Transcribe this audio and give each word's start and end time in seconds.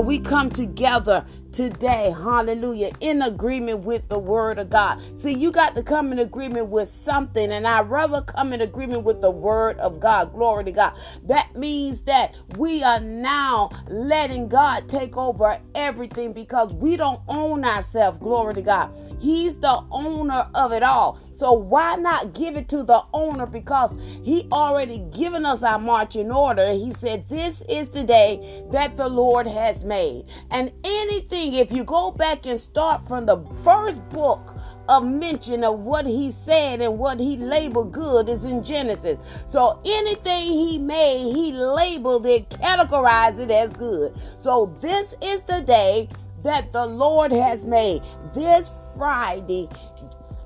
we 0.00 0.18
come 0.18 0.50
together 0.50 1.24
today, 1.52 2.14
hallelujah, 2.16 2.92
in 3.00 3.22
agreement 3.22 3.80
with 3.80 4.08
the 4.08 4.18
word 4.18 4.58
of 4.58 4.70
God. 4.70 5.02
See, 5.20 5.32
you 5.32 5.52
got 5.52 5.74
to 5.74 5.82
come 5.82 6.12
in 6.12 6.18
agreement 6.18 6.68
with 6.68 6.88
something, 6.88 7.52
and 7.52 7.66
I'd 7.66 7.90
rather 7.90 8.22
come 8.22 8.52
in 8.52 8.60
agreement 8.62 9.04
with 9.04 9.20
the 9.20 9.30
word 9.30 9.78
of 9.78 10.00
God. 10.00 10.32
Glory 10.32 10.64
to 10.64 10.72
God. 10.72 10.94
That 11.26 11.54
means 11.56 12.02
that 12.02 12.34
we 12.56 12.82
are 12.82 13.00
now 13.00 13.70
letting 13.88 14.48
God 14.48 14.88
take 14.88 15.16
over 15.16 15.58
everything 15.74 16.32
because 16.32 16.72
we 16.72 16.96
don't 16.96 17.20
own 17.28 17.64
ourselves. 17.64 18.18
Glory 18.18 18.54
to 18.54 18.62
God. 18.62 18.90
He's 19.20 19.56
the 19.56 19.82
owner 19.90 20.48
of 20.54 20.72
it 20.72 20.82
all. 20.82 21.20
So 21.38 21.52
why 21.52 21.96
not 21.96 22.34
give 22.34 22.56
it 22.56 22.68
to 22.68 22.84
the 22.84 23.02
owner? 23.12 23.46
Because 23.46 23.90
he 24.22 24.46
already 24.52 24.98
given 25.12 25.44
us 25.44 25.64
our 25.64 25.78
marching 25.78 26.30
order. 26.30 26.72
He 26.72 26.92
said, 26.92 27.28
This 27.28 27.62
is 27.68 27.88
the 27.88 28.04
day 28.04 28.62
that 28.70 28.96
the 28.96 29.08
Lord 29.08 29.48
has 29.48 29.84
made. 29.84 30.26
And 30.50 30.70
anything, 30.84 31.41
if 31.50 31.72
you 31.72 31.84
go 31.84 32.10
back 32.10 32.46
and 32.46 32.58
start 32.58 33.06
from 33.06 33.26
the 33.26 33.44
first 33.64 34.06
book 34.10 34.40
of 34.88 35.04
mention 35.04 35.64
of 35.64 35.78
what 35.78 36.06
he 36.06 36.30
said 36.30 36.80
and 36.80 36.98
what 36.98 37.18
he 37.18 37.36
labeled 37.36 37.92
good 37.92 38.28
is 38.28 38.44
in 38.44 38.62
Genesis. 38.62 39.18
So 39.48 39.80
anything 39.84 40.52
he 40.52 40.78
made, 40.78 41.34
he 41.34 41.52
labeled 41.52 42.26
it, 42.26 42.48
categorized 42.50 43.38
it 43.38 43.50
as 43.50 43.72
good. 43.72 44.14
So 44.40 44.76
this 44.80 45.14
is 45.20 45.42
the 45.42 45.60
day 45.60 46.08
that 46.42 46.72
the 46.72 46.84
Lord 46.84 47.32
has 47.32 47.64
made. 47.64 48.02
This 48.34 48.70
Friday 48.96 49.68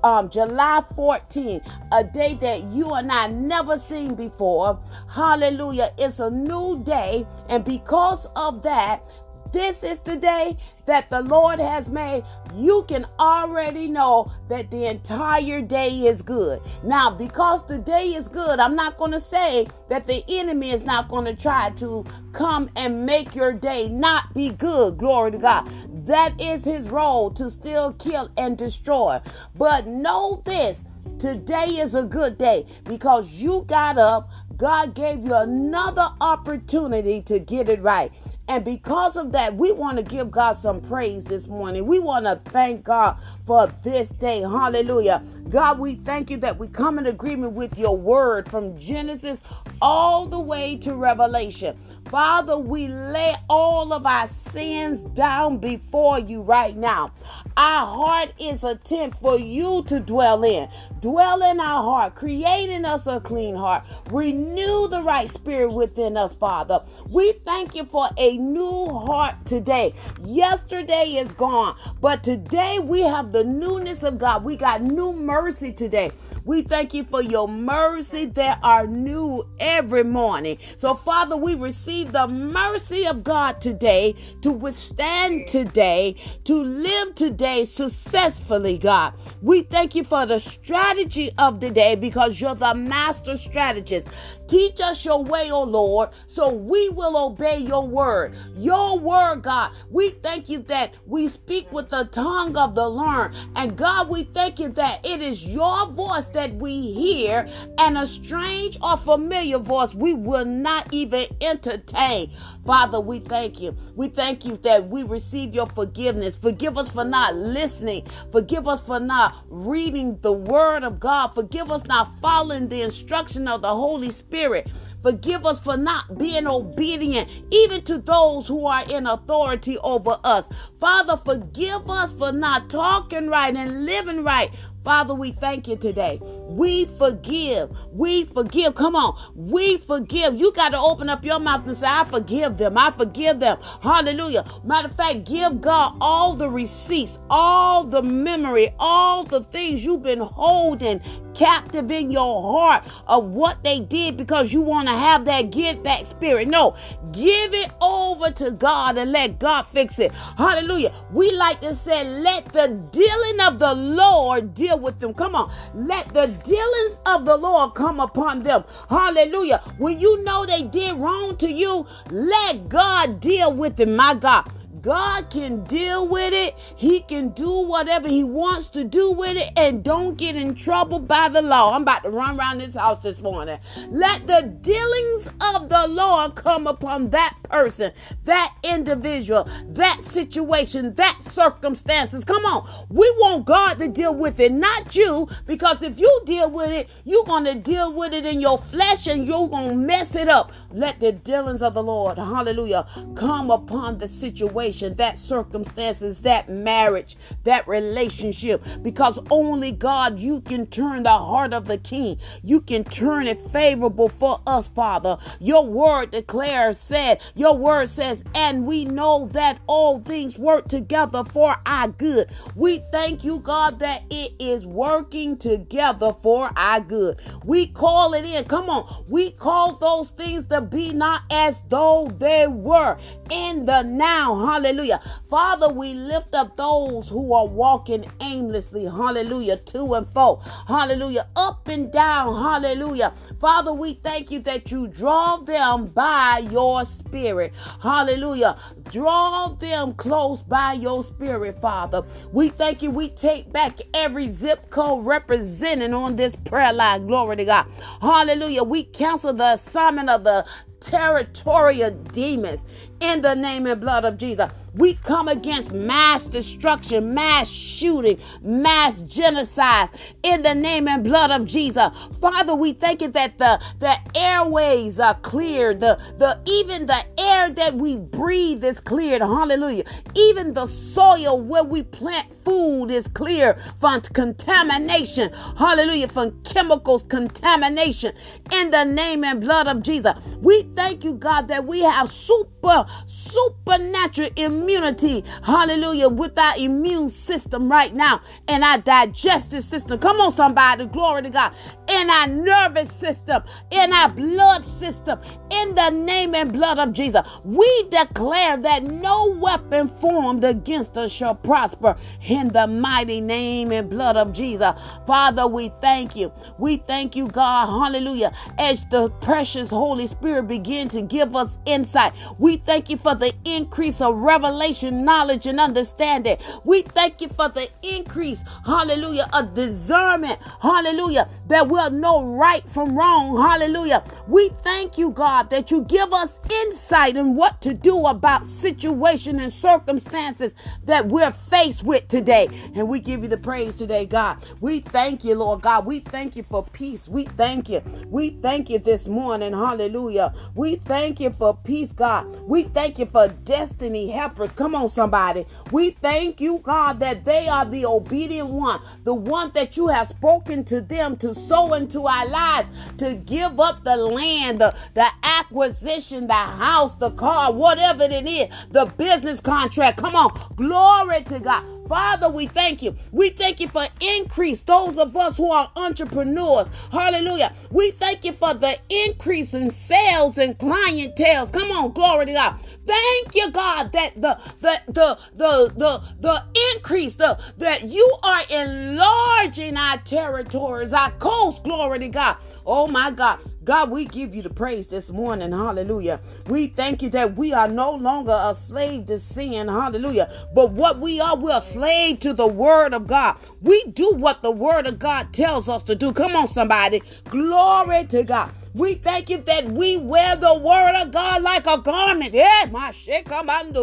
um, 0.03 0.29
July 0.29 0.83
14, 0.95 1.61
a 1.91 2.03
day 2.03 2.35
that 2.35 2.63
you 2.65 2.93
and 2.93 3.11
I 3.11 3.27
never 3.27 3.77
seen 3.77 4.15
before. 4.15 4.79
Hallelujah. 5.09 5.93
It's 5.97 6.19
a 6.19 6.29
new 6.29 6.81
day. 6.83 7.25
And 7.49 7.63
because 7.65 8.27
of 8.35 8.63
that, 8.63 9.03
this 9.51 9.83
is 9.83 9.99
the 9.99 10.15
day 10.15 10.57
that 10.85 11.09
the 11.09 11.21
Lord 11.21 11.59
has 11.59 11.89
made. 11.89 12.23
You 12.55 12.85
can 12.87 13.05
already 13.19 13.87
know 13.87 14.31
that 14.49 14.71
the 14.71 14.85
entire 14.85 15.61
day 15.61 16.07
is 16.07 16.21
good. 16.21 16.61
Now, 16.83 17.11
because 17.11 17.65
the 17.65 17.77
day 17.77 18.15
is 18.15 18.27
good, 18.27 18.59
I'm 18.59 18.75
not 18.75 18.97
going 18.97 19.11
to 19.11 19.19
say 19.19 19.67
that 19.89 20.07
the 20.07 20.23
enemy 20.27 20.71
is 20.71 20.83
not 20.83 21.09
going 21.09 21.25
to 21.25 21.35
try 21.35 21.69
to 21.71 22.05
come 22.33 22.69
and 22.75 23.05
make 23.05 23.35
your 23.35 23.53
day 23.53 23.89
not 23.89 24.33
be 24.33 24.49
good. 24.49 24.97
Glory 24.97 25.31
to 25.31 25.37
God. 25.37 25.69
That 26.05 26.39
is 26.39 26.63
his 26.63 26.89
role 26.89 27.31
to 27.31 27.49
still 27.49 27.93
kill 27.93 28.29
and 28.37 28.57
destroy. 28.57 29.19
But 29.55 29.87
know 29.87 30.41
this 30.45 30.81
today 31.19 31.79
is 31.79 31.95
a 31.95 32.03
good 32.03 32.37
day 32.37 32.65
because 32.85 33.31
you 33.31 33.65
got 33.67 33.97
up. 33.97 34.31
God 34.55 34.95
gave 34.95 35.23
you 35.23 35.35
another 35.35 36.09
opportunity 36.19 37.21
to 37.23 37.39
get 37.39 37.69
it 37.69 37.81
right. 37.81 38.11
And 38.47 38.65
because 38.65 39.15
of 39.17 39.31
that, 39.33 39.55
we 39.57 39.71
want 39.71 39.97
to 39.97 40.03
give 40.03 40.31
God 40.31 40.53
some 40.53 40.81
praise 40.81 41.23
this 41.23 41.47
morning. 41.47 41.85
We 41.87 41.99
want 41.99 42.25
to 42.25 42.37
thank 42.51 42.83
God 42.83 43.17
for 43.45 43.71
this 43.83 44.09
day. 44.09 44.41
Hallelujah. 44.41 45.23
God, 45.49 45.79
we 45.79 45.95
thank 45.95 46.29
you 46.29 46.37
that 46.37 46.57
we 46.59 46.67
come 46.67 46.99
in 46.99 47.07
agreement 47.07 47.53
with 47.53 47.77
your 47.77 47.97
word 47.97 48.49
from 48.51 48.77
Genesis 48.79 49.39
all 49.81 50.27
the 50.27 50.39
way 50.39 50.77
to 50.77 50.95
Revelation. 50.95 51.77
Father, 52.09 52.57
we 52.57 52.87
lay 52.87 53.35
all 53.49 53.91
of 53.91 54.05
our 54.05 54.29
sins 54.53 55.01
down 55.13 55.57
before 55.57 56.19
you 56.19 56.41
right 56.41 56.75
now. 56.75 57.11
Our 57.57 57.85
heart 57.85 58.33
is 58.39 58.63
a 58.63 58.75
tent 58.75 59.17
for 59.17 59.37
you 59.37 59.83
to 59.87 59.99
dwell 59.99 60.43
in. 60.45 60.69
Dwell 61.01 61.41
in 61.43 61.59
our 61.59 61.83
heart, 61.83 62.15
creating 62.15 62.85
us 62.85 63.07
a 63.07 63.19
clean 63.19 63.55
heart. 63.55 63.83
Renew 64.09 64.87
the 64.87 65.01
right 65.03 65.27
spirit 65.27 65.71
within 65.73 66.15
us, 66.15 66.33
Father. 66.33 66.81
We 67.09 67.33
thank 67.43 67.75
you 67.75 67.83
for 67.83 68.09
a 68.17 68.37
new 68.37 68.85
heart 68.85 69.35
today. 69.45 69.93
Yesterday 70.23 71.17
is 71.17 71.31
gone, 71.33 71.75
but 71.99 72.23
today 72.23 72.79
we 72.79 73.01
have 73.01 73.31
the 73.31 73.43
newness 73.43 74.03
of 74.03 74.17
God. 74.17 74.45
We 74.45 74.55
got 74.55 74.81
new 74.81 75.11
mercy 75.11 75.73
today. 75.73 76.11
We 76.45 76.61
thank 76.61 76.93
you 76.93 77.03
for 77.03 77.21
your 77.21 77.47
mercy 77.47 78.25
that 78.25 78.59
are 78.63 78.87
new 78.87 79.45
every 79.59 80.03
morning. 80.03 80.59
So, 80.77 80.93
Father, 80.93 81.35
we 81.35 81.55
receive 81.55 81.96
the 82.03 82.27
mercy 82.27 83.05
of 83.05 83.23
God 83.23 83.61
today 83.61 84.15
to 84.41 84.51
withstand 84.51 85.47
today, 85.47 86.15
to 86.45 86.63
live 86.63 87.15
today 87.15 87.65
successfully, 87.65 88.77
God. 88.77 89.13
We 89.41 89.63
thank 89.63 89.95
you 89.95 90.03
for 90.03 90.25
the 90.25 90.39
strategy 90.39 91.31
of 91.37 91.59
the 91.59 91.71
day 91.71 91.95
because 91.95 92.39
you're 92.41 92.55
the 92.55 92.75
master 92.75 93.37
strategist. 93.37 94.07
Teach 94.47 94.79
us 94.81 95.03
your 95.03 95.23
way, 95.23 95.51
O 95.51 95.63
Lord, 95.63 96.09
so 96.27 96.49
we 96.51 96.89
will 96.89 97.17
obey 97.17 97.57
your 97.59 97.85
word. 97.87 98.35
Your 98.55 98.97
word, 98.97 99.43
God. 99.43 99.71
We 99.89 100.11
thank 100.11 100.49
you 100.49 100.59
that 100.63 100.93
we 101.05 101.27
speak 101.27 101.71
with 101.71 101.89
the 101.89 102.05
tongue 102.05 102.55
of 102.57 102.75
the 102.75 102.87
learned. 102.89 103.35
And 103.55 103.75
God, 103.77 104.09
we 104.09 104.23
thank 104.23 104.59
you 104.59 104.69
that 104.69 105.05
it 105.05 105.21
is 105.21 105.45
your 105.45 105.87
voice 105.87 106.27
that 106.27 106.53
we 106.55 106.93
hear, 106.93 107.49
and 107.77 107.97
a 107.97 108.07
strange 108.07 108.77
or 108.81 108.97
familiar 108.97 109.59
voice 109.59 109.93
we 109.93 110.13
will 110.13 110.45
not 110.45 110.93
even 110.93 111.27
entertain. 111.41 112.31
Father, 112.67 112.99
we 112.99 113.19
thank 113.19 113.61
you. 113.61 113.77
We 113.95 114.09
thank 114.09 114.45
you 114.45 114.57
that 114.57 114.89
we 114.89 115.03
receive 115.03 115.55
your 115.55 115.67
forgiveness. 115.67 116.35
Forgive 116.35 116.77
us 116.77 116.89
for 116.89 117.05
not 117.05 117.35
listening. 117.35 118.05
Forgive 118.33 118.67
us 118.67 118.81
for 118.81 118.99
not 118.99 119.45
reading 119.49 120.19
the 120.21 120.33
word 120.33 120.83
of 120.83 120.99
God. 120.99 121.29
Forgive 121.29 121.71
us 121.71 121.85
not 121.85 122.19
following 122.19 122.67
the 122.67 122.83
instruction 122.83 123.47
of 123.47 123.61
the 123.63 123.73
Holy 123.73 124.11
Spirit. 124.11 124.67
Forgive 125.01 125.45
us 125.45 125.59
for 125.59 125.77
not 125.77 126.17
being 126.17 126.47
obedient, 126.47 127.29
even 127.51 127.83
to 127.83 127.99
those 127.99 128.47
who 128.47 128.65
are 128.65 128.83
in 128.89 129.07
authority 129.07 129.77
over 129.77 130.19
us. 130.25 130.45
Father, 130.81 131.17
forgive 131.17 131.89
us 131.89 132.11
for 132.11 132.33
not 132.33 132.69
talking 132.69 133.29
right 133.29 133.55
and 133.55 133.85
living 133.85 134.25
right. 134.25 134.51
Father, 134.87 135.13
we 135.13 135.33
thank 135.33 135.67
you 135.67 135.75
today. 135.75 136.17
We 136.47 136.85
forgive. 136.85 137.77
We 137.91 138.23
forgive. 138.23 138.75
Come 138.75 138.95
on. 138.95 139.19
We 139.35 139.79
forgive. 139.79 140.35
You 140.35 140.53
got 140.53 140.69
to 140.69 140.79
open 140.79 141.09
up 141.09 141.25
your 141.25 141.39
mouth 141.39 141.67
and 141.67 141.75
say, 141.75 141.87
I 141.87 142.05
forgive 142.05 142.57
them. 142.57 142.77
I 142.77 142.91
forgive 142.91 143.41
them. 143.41 143.57
Hallelujah. 143.81 144.45
Matter 144.63 144.87
of 144.87 144.95
fact, 144.95 145.25
give 145.25 145.59
God 145.59 145.97
all 145.99 146.35
the 146.35 146.49
receipts, 146.49 147.19
all 147.29 147.83
the 147.83 148.01
memory, 148.01 148.73
all 148.79 149.25
the 149.25 149.43
things 149.43 149.83
you've 149.83 150.03
been 150.03 150.21
holding 150.21 151.01
captive 151.35 151.91
in 151.91 152.09
your 152.09 152.41
heart 152.41 152.83
of 153.07 153.25
what 153.25 153.63
they 153.63 153.79
did 153.79 154.17
because 154.17 154.51
you 154.51 154.61
want 154.61 154.87
to 154.87 154.93
have 154.93 155.25
that 155.25 155.51
give 155.51 155.83
back 155.83 156.05
spirit. 156.05 156.47
No, 156.47 156.75
give 157.11 157.53
it 157.53 157.71
over 157.79 158.31
to 158.31 158.51
God 158.51 158.97
and 158.97 159.11
let 159.11 159.37
God 159.37 159.63
fix 159.63 159.99
it. 159.99 160.11
Hallelujah. 160.13 160.93
We 161.11 161.31
like 161.31 161.61
to 161.61 161.75
say, 161.75 162.03
let 162.05 162.45
the 162.53 162.69
dealing 162.91 163.39
of 163.41 163.59
the 163.59 163.73
Lord 163.73 164.53
deal 164.55 164.76
deal 164.77 164.83
with 164.83 164.99
them. 164.99 165.13
Come 165.13 165.35
on. 165.35 165.51
Let 165.73 166.13
the 166.13 166.27
dealings 166.27 166.99
of 167.05 167.25
the 167.25 167.35
Lord 167.35 167.73
come 167.73 167.99
upon 167.99 168.43
them. 168.43 168.63
Hallelujah. 168.89 169.61
When 169.77 169.99
you 169.99 170.23
know 170.23 170.45
they 170.45 170.63
did 170.63 170.95
wrong 170.95 171.37
to 171.37 171.51
you, 171.51 171.85
let 172.11 172.69
God 172.69 173.19
deal 173.19 173.53
with 173.53 173.75
them, 173.75 173.95
my 173.95 174.13
God. 174.13 174.49
God 174.81 175.31
can 175.31 175.63
deal 175.63 176.07
with 176.07 176.33
it. 176.33 176.55
He 176.75 177.01
can 177.01 177.29
do 177.29 177.49
whatever 177.49 178.07
He 178.07 178.23
wants 178.23 178.69
to 178.69 178.83
do 178.83 179.11
with 179.11 179.35
it 179.37 179.51
and 179.55 179.83
don't 179.83 180.17
get 180.17 180.35
in 180.35 180.53
trouble 180.53 180.99
by 180.99 181.29
the 181.29 181.41
law. 181.41 181.73
I'm 181.73 181.81
about 181.81 182.03
to 182.03 182.09
run 182.09 182.39
around 182.39 182.59
this 182.59 182.75
house 182.75 183.01
this 183.01 183.19
morning. 183.19 183.59
Let 183.89 184.27
the 184.27 184.41
dealings 184.61 185.27
of 185.41 185.69
the 185.69 185.87
Lord 185.87 186.35
come 186.35 186.67
upon 186.67 187.09
that 187.09 187.37
person, 187.43 187.91
that 188.25 188.55
individual, 188.63 189.49
that 189.69 190.03
situation, 190.03 190.93
that 190.95 191.21
circumstances. 191.23 192.23
Come 192.23 192.45
on. 192.45 192.87
We 192.89 193.09
want 193.17 193.45
God 193.45 193.79
to 193.79 193.87
deal 193.87 194.13
with 194.13 194.39
it, 194.39 194.51
not 194.51 194.95
you, 194.95 195.27
because 195.45 195.81
if 195.81 195.99
you 195.99 196.21
deal 196.25 196.51
with 196.51 196.69
it, 196.69 196.89
you're 197.03 197.25
going 197.25 197.45
to 197.45 197.55
deal 197.55 197.91
with 197.93 198.13
it 198.13 198.25
in 198.25 198.41
your 198.41 198.59
flesh 198.59 199.07
and 199.07 199.27
you're 199.27 199.49
going 199.49 199.69
to 199.69 199.75
mess 199.75 200.13
it 200.13 200.29
up. 200.29 200.51
Let 200.71 200.99
the 200.99 201.13
dealings 201.13 201.61
of 201.61 201.73
the 201.73 201.83
Lord, 201.83 202.17
hallelujah, 202.17 202.85
come 203.15 203.49
upon 203.49 203.97
the 203.97 204.07
situation 204.07 204.66
situation, 204.71 204.95
that 204.97 205.17
circumstances, 205.17 206.21
that 206.21 206.49
marriage, 206.49 207.17
that 207.43 207.67
relationship, 207.67 208.63
because 208.81 209.19
only 209.29 209.71
God, 209.71 210.19
you 210.19 210.41
can 210.41 210.67
turn 210.67 211.03
the 211.03 211.09
heart 211.09 211.53
of 211.53 211.65
the 211.67 211.77
king. 211.77 212.19
You 212.43 212.61
can 212.61 212.83
turn 212.83 213.27
it 213.27 213.39
favorable 213.39 214.09
for 214.09 214.41
us, 214.47 214.67
Father. 214.67 215.17
Your 215.39 215.65
word 215.65 216.11
declares, 216.11 216.77
said, 216.77 217.21
your 217.35 217.57
word 217.57 217.89
says, 217.89 218.23
and 218.35 218.65
we 218.65 218.85
know 218.85 219.29
that 219.33 219.59
all 219.67 219.99
things 219.99 220.37
work 220.37 220.67
together 220.67 221.23
for 221.23 221.57
our 221.65 221.87
good. 221.87 222.29
We 222.55 222.79
thank 222.91 223.23
you, 223.23 223.39
God, 223.39 223.79
that 223.79 224.03
it 224.09 224.33
is 224.39 224.65
working 224.65 225.37
together 225.37 226.13
for 226.21 226.51
our 226.55 226.81
good. 226.81 227.19
We 227.43 227.67
call 227.67 228.13
it 228.13 228.25
in. 228.25 228.45
Come 228.45 228.69
on. 228.69 229.05
We 229.07 229.31
call 229.31 229.73
those 229.73 230.09
things 230.09 230.45
to 230.47 230.61
be 230.61 230.93
not 230.93 231.21
as 231.31 231.61
though 231.69 232.11
they 232.17 232.47
were 232.47 232.97
in 233.31 233.65
the 233.65 233.83
now. 233.83 234.45
Hallelujah. 234.45 235.01
Father, 235.29 235.69
we 235.69 235.93
lift 235.93 236.33
up 236.35 236.57
those 236.57 237.09
who 237.09 237.33
are 237.33 237.47
walking 237.47 238.09
aimlessly. 238.21 238.85
Hallelujah. 238.85 239.57
To 239.57 239.95
and 239.95 240.07
fro. 240.11 240.37
Hallelujah. 240.67 241.27
Up 241.35 241.67
and 241.67 241.91
down. 241.91 242.35
Hallelujah. 242.35 243.13
Father, 243.39 243.73
we 243.73 243.95
thank 243.95 244.31
you 244.31 244.39
that 244.41 244.71
you 244.71 244.87
draw 244.87 245.37
them 245.37 245.87
by 245.87 246.47
your 246.51 246.85
spirit. 246.85 247.53
Hallelujah. 247.81 248.57
Draw 248.91 249.49
them 249.59 249.93
close 249.93 250.41
by 250.41 250.73
your 250.73 251.03
spirit, 251.03 251.61
Father. 251.61 252.03
We 252.31 252.49
thank 252.49 252.81
you. 252.81 252.91
We 252.91 253.09
take 253.09 253.51
back 253.51 253.79
every 253.93 254.31
zip 254.31 254.69
code 254.69 255.05
represented 255.05 255.93
on 255.93 256.15
this 256.15 256.35
prayer 256.35 256.73
line. 256.73 257.07
Glory 257.07 257.37
to 257.37 257.45
God. 257.45 257.67
Hallelujah. 258.01 258.63
We 258.63 258.83
cancel 258.83 259.33
the 259.33 259.53
assignment 259.53 260.09
of 260.09 260.23
the 260.23 260.45
territorial 260.79 261.91
demons 261.91 262.61
in 262.99 263.21
the 263.21 263.35
name 263.35 263.65
and 263.67 263.79
blood 263.81 264.05
of 264.05 264.17
Jesus. 264.17 264.49
We 264.73 264.93
come 264.95 265.27
against 265.27 265.73
mass 265.73 266.25
destruction, 266.25 267.13
mass 267.13 267.49
shooting, 267.49 268.19
mass 268.41 269.01
genocide 269.01 269.89
in 270.23 270.43
the 270.43 270.53
name 270.53 270.87
and 270.87 271.03
blood 271.03 271.31
of 271.31 271.45
Jesus. 271.45 271.89
Father, 272.21 272.53
we 272.53 272.73
thank 272.73 273.01
you 273.01 273.07
that 273.09 273.39
the, 273.39 273.59
the 273.79 273.97
airways 274.15 274.99
are 274.99 275.15
cleared. 275.15 275.79
The, 275.79 275.99
the 276.17 276.39
even 276.45 276.85
the 276.85 277.05
air 277.19 277.49
that 277.51 277.75
we 277.75 277.95
breathe 277.95 278.63
is 278.63 278.79
cleared. 278.79 279.21
Hallelujah. 279.21 279.85
Even 280.15 280.53
the 280.53 280.67
soil 280.67 281.39
where 281.41 281.63
we 281.63 281.83
plant 281.83 282.27
food 282.43 282.91
is 282.91 283.07
clear 283.07 283.57
from 283.79 284.01
contamination. 284.01 285.33
Hallelujah. 285.57 286.07
From 286.07 286.39
chemicals 286.43 287.03
contamination 287.03 288.13
in 288.51 288.71
the 288.71 288.83
name 288.83 289.23
and 289.23 289.41
blood 289.41 289.67
of 289.67 289.81
Jesus. 289.81 290.13
We 290.39 290.63
thank 290.75 291.03
you, 291.03 291.13
God, 291.13 291.47
that 291.49 291.65
we 291.65 291.81
have 291.81 292.11
super 292.11 292.85
supernatural 293.05 294.29
immunity, 294.35 295.23
hallelujah, 295.43 296.09
with 296.09 296.37
our 296.37 296.57
immune 296.57 297.09
system 297.09 297.71
right 297.71 297.93
now 297.93 298.21
and 298.47 298.63
our 298.63 298.77
digestive 298.77 299.63
system. 299.63 299.99
Come 299.99 300.19
on, 300.21 300.35
somebody, 300.35 300.85
glory 300.85 301.23
to 301.23 301.29
God. 301.29 301.53
In 301.87 302.09
our 302.09 302.27
nervous 302.27 302.91
system, 302.93 303.43
in 303.71 303.93
our 303.93 304.09
blood 304.09 304.63
system, 304.63 305.19
in 305.49 305.73
the 305.75 305.89
name 305.89 306.35
and 306.35 306.51
blood 306.51 306.77
of 306.79 306.93
Jesus. 306.93 307.21
We 307.43 307.87
declare 307.89 308.57
that 308.57 308.83
no 308.83 309.27
weapon 309.39 309.87
formed 309.99 310.43
against 310.43 310.97
us 310.97 311.11
shall 311.11 311.35
prosper 311.35 311.95
in 312.21 312.49
the 312.49 312.67
mighty 312.67 313.19
name 313.21 313.71
and 313.71 313.89
blood 313.89 314.17
of 314.17 314.33
Jesus. 314.33 314.71
Father, 315.05 315.47
we 315.47 315.71
thank 315.81 316.15
you. 316.15 316.31
We 316.57 316.77
thank 316.77 317.15
you, 317.15 317.27
God, 317.27 317.67
hallelujah, 317.67 318.31
as 318.57 318.85
the 318.89 319.09
precious 319.21 319.69
Holy 319.69 320.05
Spirit 320.07 320.47
begin 320.47 320.87
to 320.89 321.01
give 321.01 321.35
us 321.35 321.57
insight. 321.65 322.13
We 322.37 322.57
thank 322.57 322.76
you 322.89 322.97
for 322.97 323.15
the 323.15 323.33
increase 323.45 323.99
of 324.01 324.15
revelation, 324.17 325.03
knowledge, 325.03 325.47
and 325.47 325.59
understanding. 325.59 326.37
We 326.63 326.83
thank 326.83 327.21
you 327.21 327.29
for 327.29 327.49
the 327.49 327.69
increase, 327.81 328.43
hallelujah, 328.65 329.27
of 329.33 329.53
discernment, 329.53 330.39
hallelujah, 330.61 331.29
that 331.47 331.67
we'll 331.67 331.89
know 331.91 332.23
right 332.23 332.67
from 332.69 332.97
wrong, 332.97 333.35
hallelujah. 333.41 334.03
We 334.27 334.49
thank 334.63 334.97
you, 334.97 335.11
God, 335.11 335.49
that 335.49 335.71
you 335.71 335.83
give 335.85 336.13
us 336.13 336.39
insight 336.51 337.17
in 337.17 337.35
what 337.35 337.61
to 337.61 337.73
do 337.73 338.05
about 338.05 338.45
situation 338.61 339.39
and 339.39 339.51
circumstances 339.51 340.53
that 340.85 341.07
we're 341.07 341.31
faced 341.31 341.83
with 341.83 342.07
today. 342.07 342.47
And 342.75 342.87
we 342.87 342.99
give 342.99 343.23
you 343.23 343.27
the 343.29 343.37
praise 343.37 343.77
today, 343.77 344.05
God. 344.05 344.37
We 344.61 344.79
thank 344.79 345.23
you, 345.23 345.35
Lord 345.35 345.61
God. 345.61 345.85
We 345.85 345.99
thank 345.99 346.35
you 346.35 346.43
for 346.43 346.63
peace. 346.63 347.07
We 347.07 347.25
thank 347.25 347.69
you. 347.69 347.81
We 348.07 348.31
thank 348.31 348.69
you 348.69 348.79
this 348.79 349.07
morning, 349.07 349.53
hallelujah. 349.53 350.33
We 350.55 350.75
thank 350.75 351.19
you 351.19 351.31
for 351.31 351.55
peace, 351.55 351.93
God. 351.93 352.25
We 352.41 352.63
thank 352.67 352.99
you 352.99 353.05
for 353.05 353.27
destiny 353.27 354.09
helpers. 354.11 354.53
Come 354.53 354.75
on, 354.75 354.89
somebody. 354.89 355.45
We 355.71 355.91
thank 355.91 356.41
you, 356.41 356.59
God, 356.63 356.99
that 356.99 357.25
they 357.25 357.47
are 357.47 357.65
the 357.65 357.85
obedient 357.85 358.49
one, 358.49 358.81
the 359.03 359.13
one 359.13 359.51
that 359.53 359.77
you 359.77 359.87
have 359.87 360.07
spoken 360.09 360.63
to 360.65 360.81
them 360.81 361.17
to 361.17 361.33
sow 361.35 361.73
into 361.73 362.07
our 362.07 362.27
lives, 362.27 362.69
to 362.99 363.15
give 363.15 363.59
up 363.59 363.83
the 363.83 363.95
land, 363.97 364.59
the, 364.59 364.75
the 364.93 365.07
acquisition, 365.23 366.27
the 366.27 366.33
house, 366.33 366.95
the 366.95 367.11
car, 367.11 367.51
whatever 367.51 368.03
it 368.03 368.27
is, 368.27 368.49
the 368.71 368.85
business 368.85 369.39
contract. 369.39 369.97
Come 369.97 370.15
on. 370.15 370.31
Glory 370.55 371.23
to 371.23 371.39
God. 371.39 371.63
Father, 371.87 372.29
we 372.29 372.47
thank 372.47 372.81
you. 372.83 372.95
We 373.11 373.29
thank 373.29 373.59
you 373.59 373.67
for 373.67 373.87
increase. 374.01 374.61
Those 374.61 374.97
of 374.97 375.15
us 375.17 375.37
who 375.37 375.51
are 375.51 375.71
entrepreneurs, 375.75 376.67
hallelujah. 376.91 377.53
We 377.71 377.91
thank 377.91 378.25
you 378.25 378.33
for 378.33 378.53
the 378.53 378.77
increase 378.89 379.53
in 379.53 379.71
sales 379.71 380.37
and 380.37 380.57
clientele. 380.59 381.47
Come 381.47 381.71
on, 381.71 381.91
glory 381.93 382.27
to 382.27 382.33
God. 382.33 382.55
Thank 382.85 383.35
you, 383.35 383.51
God, 383.51 383.91
that 383.93 384.19
the 384.21 384.39
the 384.61 384.81
the 384.87 385.17
the 385.35 385.73
the, 385.75 386.03
the 386.19 386.43
increase, 386.73 387.15
the 387.15 387.39
that 387.57 387.83
you 387.85 388.17
are 388.23 388.41
enlarging 388.49 389.77
our 389.77 389.97
territories, 389.99 390.93
our 390.93 391.11
coast, 391.11 391.63
glory 391.63 391.99
to 391.99 392.09
God. 392.09 392.37
Oh 392.65 392.87
my 392.87 393.11
God. 393.11 393.39
God, 393.67 393.91
we 393.91 394.05
give 394.05 394.33
you 394.35 394.41
the 394.43 394.49
praise 394.49 394.87
this 394.87 395.11
morning. 395.11 395.51
Hallelujah. 395.51 396.21
We 396.47 396.69
thank 396.69 397.03
you 397.03 397.09
that 397.11 397.37
we 397.37 397.53
are 397.53 397.67
no 397.67 397.91
longer 397.91 398.31
a 398.31 398.55
slave 398.55 399.07
to 399.07 399.19
sin. 399.19 399.67
Hallelujah. 399.69 400.31
But 400.55 400.71
what 400.71 400.99
we 401.01 401.19
are, 401.21 401.37
we're 401.37 401.57
a 401.57 401.61
slave 401.61 402.21
to 402.21 402.33
the 402.33 402.47
word 402.47 402.95
of 402.95 403.07
God. 403.07 403.37
We 403.61 403.83
do 403.85 404.13
what 404.15 404.41
the 404.41 404.51
word 404.51 404.87
of 404.87 404.99
God 404.99 405.33
tells 405.33 405.69
us 405.69 405.83
to 405.83 405.95
do. 405.95 406.13
Come 406.13 406.35
on, 406.37 406.49
somebody. 406.49 407.03
Glory 407.25 408.05
to 408.05 408.23
God. 408.23 408.53
We 408.73 408.95
thank 408.95 409.29
you 409.29 409.39
that 409.39 409.65
we 409.69 409.97
wear 409.97 410.37
the 410.37 410.55
word 410.55 411.01
of 411.01 411.11
God 411.11 411.43
like 411.43 411.67
a 411.67 411.79
garment. 411.79 412.33
Yeah, 412.33 412.67
my 412.71 412.91
shit, 412.91 413.25
come 413.25 413.49
on, 413.49 413.73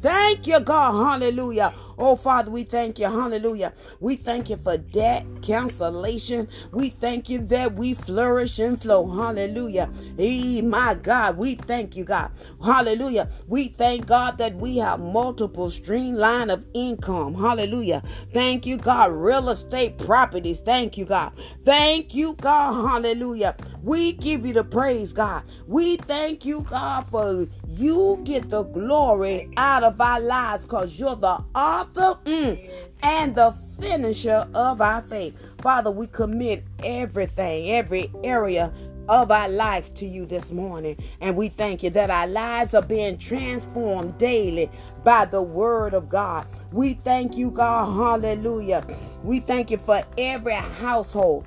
Thank 0.00 0.46
you, 0.48 0.60
God. 0.60 1.20
Hallelujah. 1.20 1.74
Oh, 2.00 2.16
Father, 2.16 2.50
we 2.50 2.64
thank 2.64 2.98
you. 2.98 3.06
Hallelujah. 3.06 3.74
We 4.00 4.16
thank 4.16 4.48
you 4.50 4.56
for 4.56 4.78
debt 4.78 5.26
cancellation. 5.42 6.48
We 6.72 6.88
thank 6.90 7.28
you 7.28 7.40
that 7.48 7.74
we 7.74 7.94
flourish 7.94 8.58
and 8.58 8.80
flow. 8.80 9.06
Hallelujah. 9.08 9.90
Hey, 10.16 10.62
my 10.62 10.94
God, 10.94 11.36
we 11.36 11.56
thank 11.56 11.96
you, 11.96 12.04
God. 12.04 12.32
Hallelujah. 12.64 13.28
We 13.46 13.68
thank 13.68 14.06
God 14.06 14.38
that 14.38 14.56
we 14.56 14.78
have 14.78 15.00
multiple 15.00 15.70
streamline 15.70 16.50
of 16.50 16.64
income. 16.74 17.34
Hallelujah. 17.34 18.02
Thank 18.32 18.66
you, 18.66 18.78
God. 18.78 19.12
Real 19.12 19.50
estate 19.50 19.98
properties. 19.98 20.60
Thank 20.60 20.96
you, 20.96 21.04
God. 21.04 21.32
Thank 21.64 22.14
you, 22.14 22.34
God. 22.34 22.88
Hallelujah. 22.88 23.56
We 23.82 24.12
give 24.12 24.46
you 24.46 24.54
the 24.54 24.64
praise, 24.64 25.12
God. 25.12 25.44
We 25.66 25.98
thank 25.98 26.46
you, 26.46 26.66
God, 26.70 27.06
for 27.08 27.46
you 27.76 28.20
get 28.24 28.48
the 28.48 28.62
glory 28.64 29.50
out 29.56 29.84
of 29.84 30.00
our 30.00 30.20
lives 30.20 30.64
because 30.64 30.98
you're 30.98 31.16
the 31.16 31.38
author 31.54 32.18
mm, 32.24 32.70
and 33.02 33.34
the 33.34 33.52
finisher 33.80 34.48
of 34.54 34.80
our 34.80 35.02
faith. 35.02 35.34
Father, 35.60 35.90
we 35.90 36.06
commit 36.08 36.64
everything, 36.82 37.70
every 37.70 38.10
area 38.24 38.72
of 39.08 39.30
our 39.30 39.48
life 39.48 39.92
to 39.94 40.06
you 40.06 40.26
this 40.26 40.50
morning. 40.50 40.96
And 41.20 41.36
we 41.36 41.48
thank 41.48 41.82
you 41.82 41.90
that 41.90 42.10
our 42.10 42.26
lives 42.26 42.74
are 42.74 42.82
being 42.82 43.18
transformed 43.18 44.18
daily 44.18 44.70
by 45.02 45.24
the 45.24 45.42
word 45.42 45.94
of 45.94 46.08
God. 46.08 46.46
We 46.72 46.94
thank 46.94 47.36
you, 47.36 47.50
God. 47.50 47.86
Hallelujah. 47.86 48.86
We 49.22 49.40
thank 49.40 49.70
you 49.70 49.78
for 49.78 50.02
every 50.16 50.54
household 50.54 51.46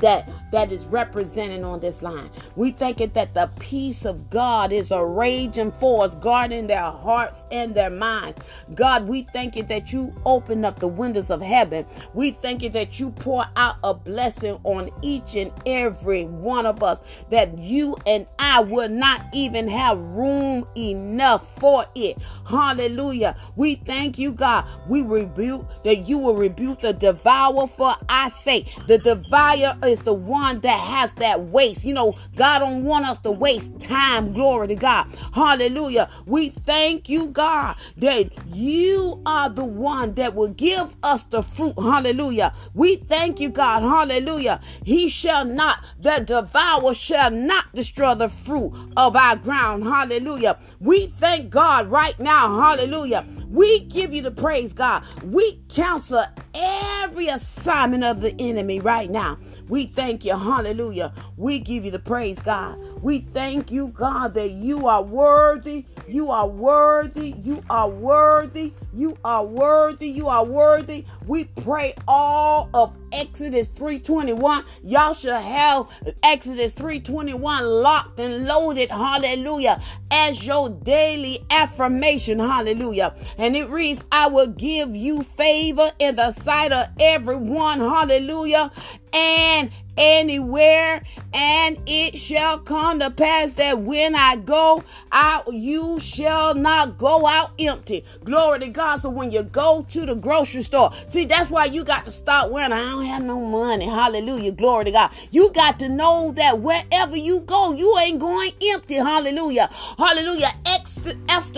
that 0.00 0.28
that 0.52 0.72
is 0.72 0.86
represented 0.86 1.62
on 1.64 1.80
this 1.80 2.02
line. 2.02 2.30
We 2.56 2.72
thank 2.72 3.00
it 3.00 3.14
that 3.14 3.34
the 3.34 3.50
peace 3.58 4.04
of 4.04 4.30
God 4.30 4.72
is 4.72 4.90
a 4.90 5.04
raging 5.04 5.70
force 5.72 6.14
guarding 6.16 6.66
their 6.66 6.90
hearts 6.90 7.44
and 7.50 7.74
their 7.74 7.90
minds. 7.90 8.38
God, 8.74 9.08
we 9.08 9.22
thank 9.32 9.56
you 9.56 9.62
that 9.64 9.92
you 9.92 10.14
open 10.24 10.64
up 10.64 10.78
the 10.80 10.88
windows 10.88 11.30
of 11.30 11.42
heaven. 11.42 11.86
We 12.14 12.30
thank 12.32 12.62
you 12.62 12.70
that 12.70 12.98
you 13.00 13.10
pour 13.10 13.46
out 13.56 13.76
a 13.84 13.94
blessing 13.94 14.58
on 14.64 14.90
each 15.02 15.36
and 15.36 15.52
every 15.66 16.24
one 16.26 16.66
of 16.66 16.82
us 16.82 17.00
that 17.30 17.58
you 17.58 17.96
and 18.06 18.26
I 18.38 18.60
will 18.60 18.88
not 18.88 19.26
even 19.32 19.68
have 19.68 19.98
room 19.98 20.66
enough 20.76 21.58
for 21.58 21.86
it. 21.94 22.18
Hallelujah. 22.48 23.36
We 23.56 23.76
thank 23.76 24.18
you, 24.18 24.32
God. 24.32 24.66
We 24.88 25.02
rebuke 25.02 25.66
that 25.84 26.08
you 26.08 26.18
will 26.18 26.36
rebuke 26.36 26.80
the 26.80 26.92
devourer 26.92 27.66
for 27.66 27.94
our 28.08 28.30
sake. 28.30 28.68
the 28.86 28.98
devourer 28.98 29.67
is 29.84 30.00
the 30.00 30.14
one 30.14 30.60
that 30.60 30.78
has 30.78 31.12
that 31.14 31.40
waste. 31.46 31.84
You 31.84 31.94
know, 31.94 32.16
God 32.36 32.60
don't 32.60 32.84
want 32.84 33.06
us 33.06 33.20
to 33.20 33.30
waste 33.30 33.78
time. 33.78 34.32
Glory 34.32 34.68
to 34.68 34.74
God. 34.76 35.06
Hallelujah. 35.32 36.08
We 36.26 36.50
thank 36.50 37.08
you, 37.08 37.28
God, 37.28 37.76
that 37.98 38.30
you 38.48 39.20
are 39.26 39.50
the 39.50 39.64
one 39.64 40.14
that 40.14 40.34
will 40.34 40.48
give 40.48 40.94
us 41.02 41.24
the 41.26 41.42
fruit. 41.42 41.74
Hallelujah. 41.78 42.54
We 42.74 42.96
thank 42.96 43.40
you, 43.40 43.50
God. 43.50 43.82
Hallelujah. 43.82 44.60
He 44.84 45.08
shall 45.08 45.44
not, 45.44 45.84
the 46.00 46.18
devourer 46.20 46.94
shall 46.94 47.30
not 47.30 47.74
destroy 47.74 48.14
the 48.14 48.28
fruit 48.28 48.72
of 48.96 49.16
our 49.16 49.36
ground. 49.36 49.84
Hallelujah. 49.84 50.58
We 50.80 51.06
thank 51.06 51.50
God 51.50 51.88
right 51.88 52.18
now. 52.18 52.60
Hallelujah. 52.60 53.26
We 53.50 53.80
give 53.80 54.12
you 54.14 54.22
the 54.22 54.30
praise, 54.30 54.72
God. 54.72 55.04
We 55.24 55.60
counsel 55.68 56.24
every 56.54 57.28
assignment 57.28 58.04
of 58.04 58.20
the 58.20 58.34
enemy 58.38 58.80
right 58.80 59.10
now. 59.10 59.38
We 59.68 59.86
thank 59.86 60.24
you. 60.24 60.36
Hallelujah. 60.36 61.12
We 61.36 61.60
give 61.60 61.84
you 61.84 61.90
the 61.90 61.98
praise, 61.98 62.38
God. 62.40 62.78
We 63.02 63.20
thank 63.20 63.70
you, 63.70 63.88
God, 63.88 64.34
that 64.34 64.50
you 64.50 64.86
are 64.88 65.02
worthy. 65.02 65.84
You 66.08 66.30
are 66.30 66.48
worthy. 66.48 67.34
You 67.42 67.62
are 67.70 67.88
worthy. 67.88 68.72
You 68.94 69.16
are 69.24 69.44
worthy. 69.44 70.08
You 70.08 70.28
are 70.28 70.44
worthy. 70.44 71.04
We 71.26 71.44
pray 71.44 71.94
all 72.08 72.68
of 72.74 72.96
Exodus 73.12 73.68
321. 73.68 74.64
Y'all 74.82 75.12
should 75.12 75.32
have 75.32 75.88
Exodus 76.22 76.72
321 76.72 77.64
locked 77.64 78.20
and 78.20 78.46
loaded. 78.46 78.90
Hallelujah. 78.90 79.80
As 80.10 80.44
your 80.46 80.70
daily 80.70 81.44
affirmation. 81.50 82.38
Hallelujah. 82.38 83.14
And 83.36 83.56
it 83.56 83.68
reads, 83.68 84.02
I 84.10 84.28
will 84.28 84.48
give 84.48 84.96
you 84.96 85.22
favor 85.22 85.92
in 85.98 86.16
the 86.16 86.32
sight 86.32 86.72
of 86.72 86.88
everyone. 86.98 87.80
Hallelujah. 87.80 88.72
And 89.12 89.70
anywhere, 89.98 91.02
and 91.34 91.78
it 91.86 92.16
shall 92.16 92.58
come 92.58 93.00
to 93.00 93.10
pass 93.10 93.54
that 93.54 93.80
when 93.80 94.14
I 94.14 94.36
go 94.36 94.84
out, 95.12 95.52
you 95.52 96.00
shall 96.00 96.54
not 96.54 96.96
go 96.96 97.26
out 97.26 97.50
empty. 97.58 98.04
Glory 98.24 98.60
to 98.60 98.68
God. 98.68 99.02
So 99.02 99.10
when 99.10 99.30
you 99.30 99.42
go 99.42 99.84
to 99.90 100.06
the 100.06 100.14
grocery 100.14 100.62
store, 100.62 100.92
see, 101.08 101.24
that's 101.24 101.50
why 101.50 101.66
you 101.66 101.84
got 101.84 102.04
to 102.06 102.10
start 102.10 102.50
wearing, 102.50 102.72
I 102.72 102.78
don't 102.78 103.04
have 103.06 103.22
no 103.24 103.40
money. 103.40 103.86
Hallelujah. 103.86 104.52
Glory 104.52 104.86
to 104.86 104.92
God. 104.92 105.10
You 105.30 105.50
got 105.52 105.78
to 105.80 105.88
know 105.88 106.32
that 106.36 106.60
wherever 106.60 107.16
you 107.16 107.40
go, 107.40 107.72
you 107.74 107.98
ain't 107.98 108.20
going 108.20 108.52
empty. 108.62 108.94
Hallelujah. 108.94 109.68
Hallelujah. 109.98 110.54
Esther 110.64 111.14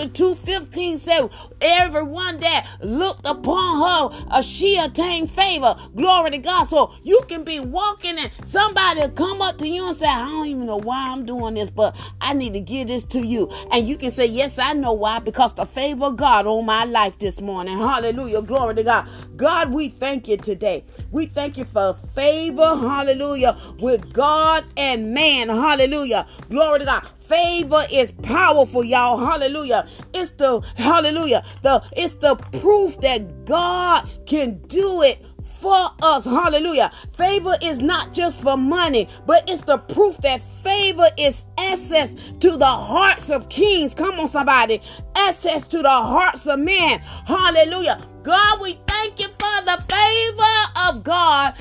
2.15 0.07 0.99
said, 0.99 1.31
everyone 1.61 2.39
that 2.39 2.67
looked 2.83 3.27
upon 3.27 4.11
her, 4.11 4.27
uh, 4.31 4.43
she 4.43 4.77
attained 4.77 5.31
favor. 5.31 5.77
Glory 5.95 6.31
to 6.33 6.39
God. 6.39 6.65
So 6.65 6.95
you 7.03 7.21
can 7.29 7.45
be 7.45 7.61
walking 7.61 8.19
and 8.19 8.30
somebody 8.47 9.09
come 9.11 9.43
up 9.43 9.59
to 9.59 9.69
you 9.69 9.89
and 9.89 9.97
say, 9.97 10.07
I 10.07 10.25
don't 10.25 10.47
even 10.47 10.67
know 10.67 10.79
why 10.79 11.11
I'm 11.11 11.25
doing 11.25 11.55
this, 11.55 11.71
but 11.71 11.97
I 12.21 12.33
need 12.35 12.53
to 12.55 12.61
give 12.61 12.89
this 12.89 13.05
to 13.07 13.21
you. 13.21 13.51
And 13.71 13.87
you 13.89 13.97
can 13.97 14.11
say, 14.11 14.27
Yes, 14.27 14.59
I 14.59 14.73
know 14.75 14.93
why, 14.93 15.19
because 15.21 15.55
the 15.55 15.67
favor 15.67 16.07
of 16.07 16.17
God 16.17 16.47
on 16.47 16.67
my 16.67 16.85
life 16.85 17.19
this 17.19 17.41
morning. 17.41 17.79
Hallelujah. 17.79 18.43
Glory 18.43 18.75
to 18.77 18.85
God. 18.85 19.07
God, 19.37 19.73
we 19.73 19.89
thank 19.89 20.29
you 20.29 20.37
today. 20.37 20.85
We 21.11 21.27
thank 21.27 21.59
you 21.59 21.65
for 21.65 21.95
favor. 22.15 22.77
Hallelujah. 22.77 23.57
With 23.79 24.13
God 24.13 24.65
and 24.77 25.13
man. 25.15 25.49
Hallelujah. 25.49 26.27
Glory 26.51 26.81
to 26.81 26.85
God 26.87 27.09
favor 27.21 27.87
is 27.93 28.11
powerful 28.11 28.83
y'all 28.83 29.17
hallelujah 29.17 29.87
it's 30.13 30.31
the 30.33 30.61
hallelujah 30.75 31.45
the 31.63 31.81
it's 31.93 32.15
the 32.15 32.35
proof 32.61 33.01
that 33.01 33.45
god 33.45 34.09
can 34.27 34.59
do 34.67 35.03
it 35.03 35.25
for 35.61 35.91
us. 36.03 36.25
Hallelujah. 36.25 36.91
Favor 37.13 37.57
is 37.63 37.79
not 37.79 38.13
just 38.13 38.41
for 38.41 38.57
money, 38.57 39.09
but 39.27 39.49
it's 39.49 39.63
the 39.63 39.79
proof 39.79 40.17
that 40.19 40.41
favor 40.43 41.09
is 41.19 41.45
access 41.59 42.15
to 42.41 42.57
the 42.57 42.67
hearts 42.67 43.31
of 43.31 43.49
kings. 43.49 43.95
Come 43.95 44.19
on, 44.19 44.29
somebody. 44.29 44.81
Access 45.15 45.67
to 45.69 45.79
the 45.79 45.89
hearts 45.89 46.47
of 46.47 46.59
men. 46.59 47.01
Hallelujah. 47.27 48.07
God, 48.23 48.61
we 48.61 48.79
thank 48.87 49.19
you 49.19 49.29
for 49.29 49.65
the 49.65 49.83
favor 49.89 50.89
of 50.89 51.03
God 51.03 51.55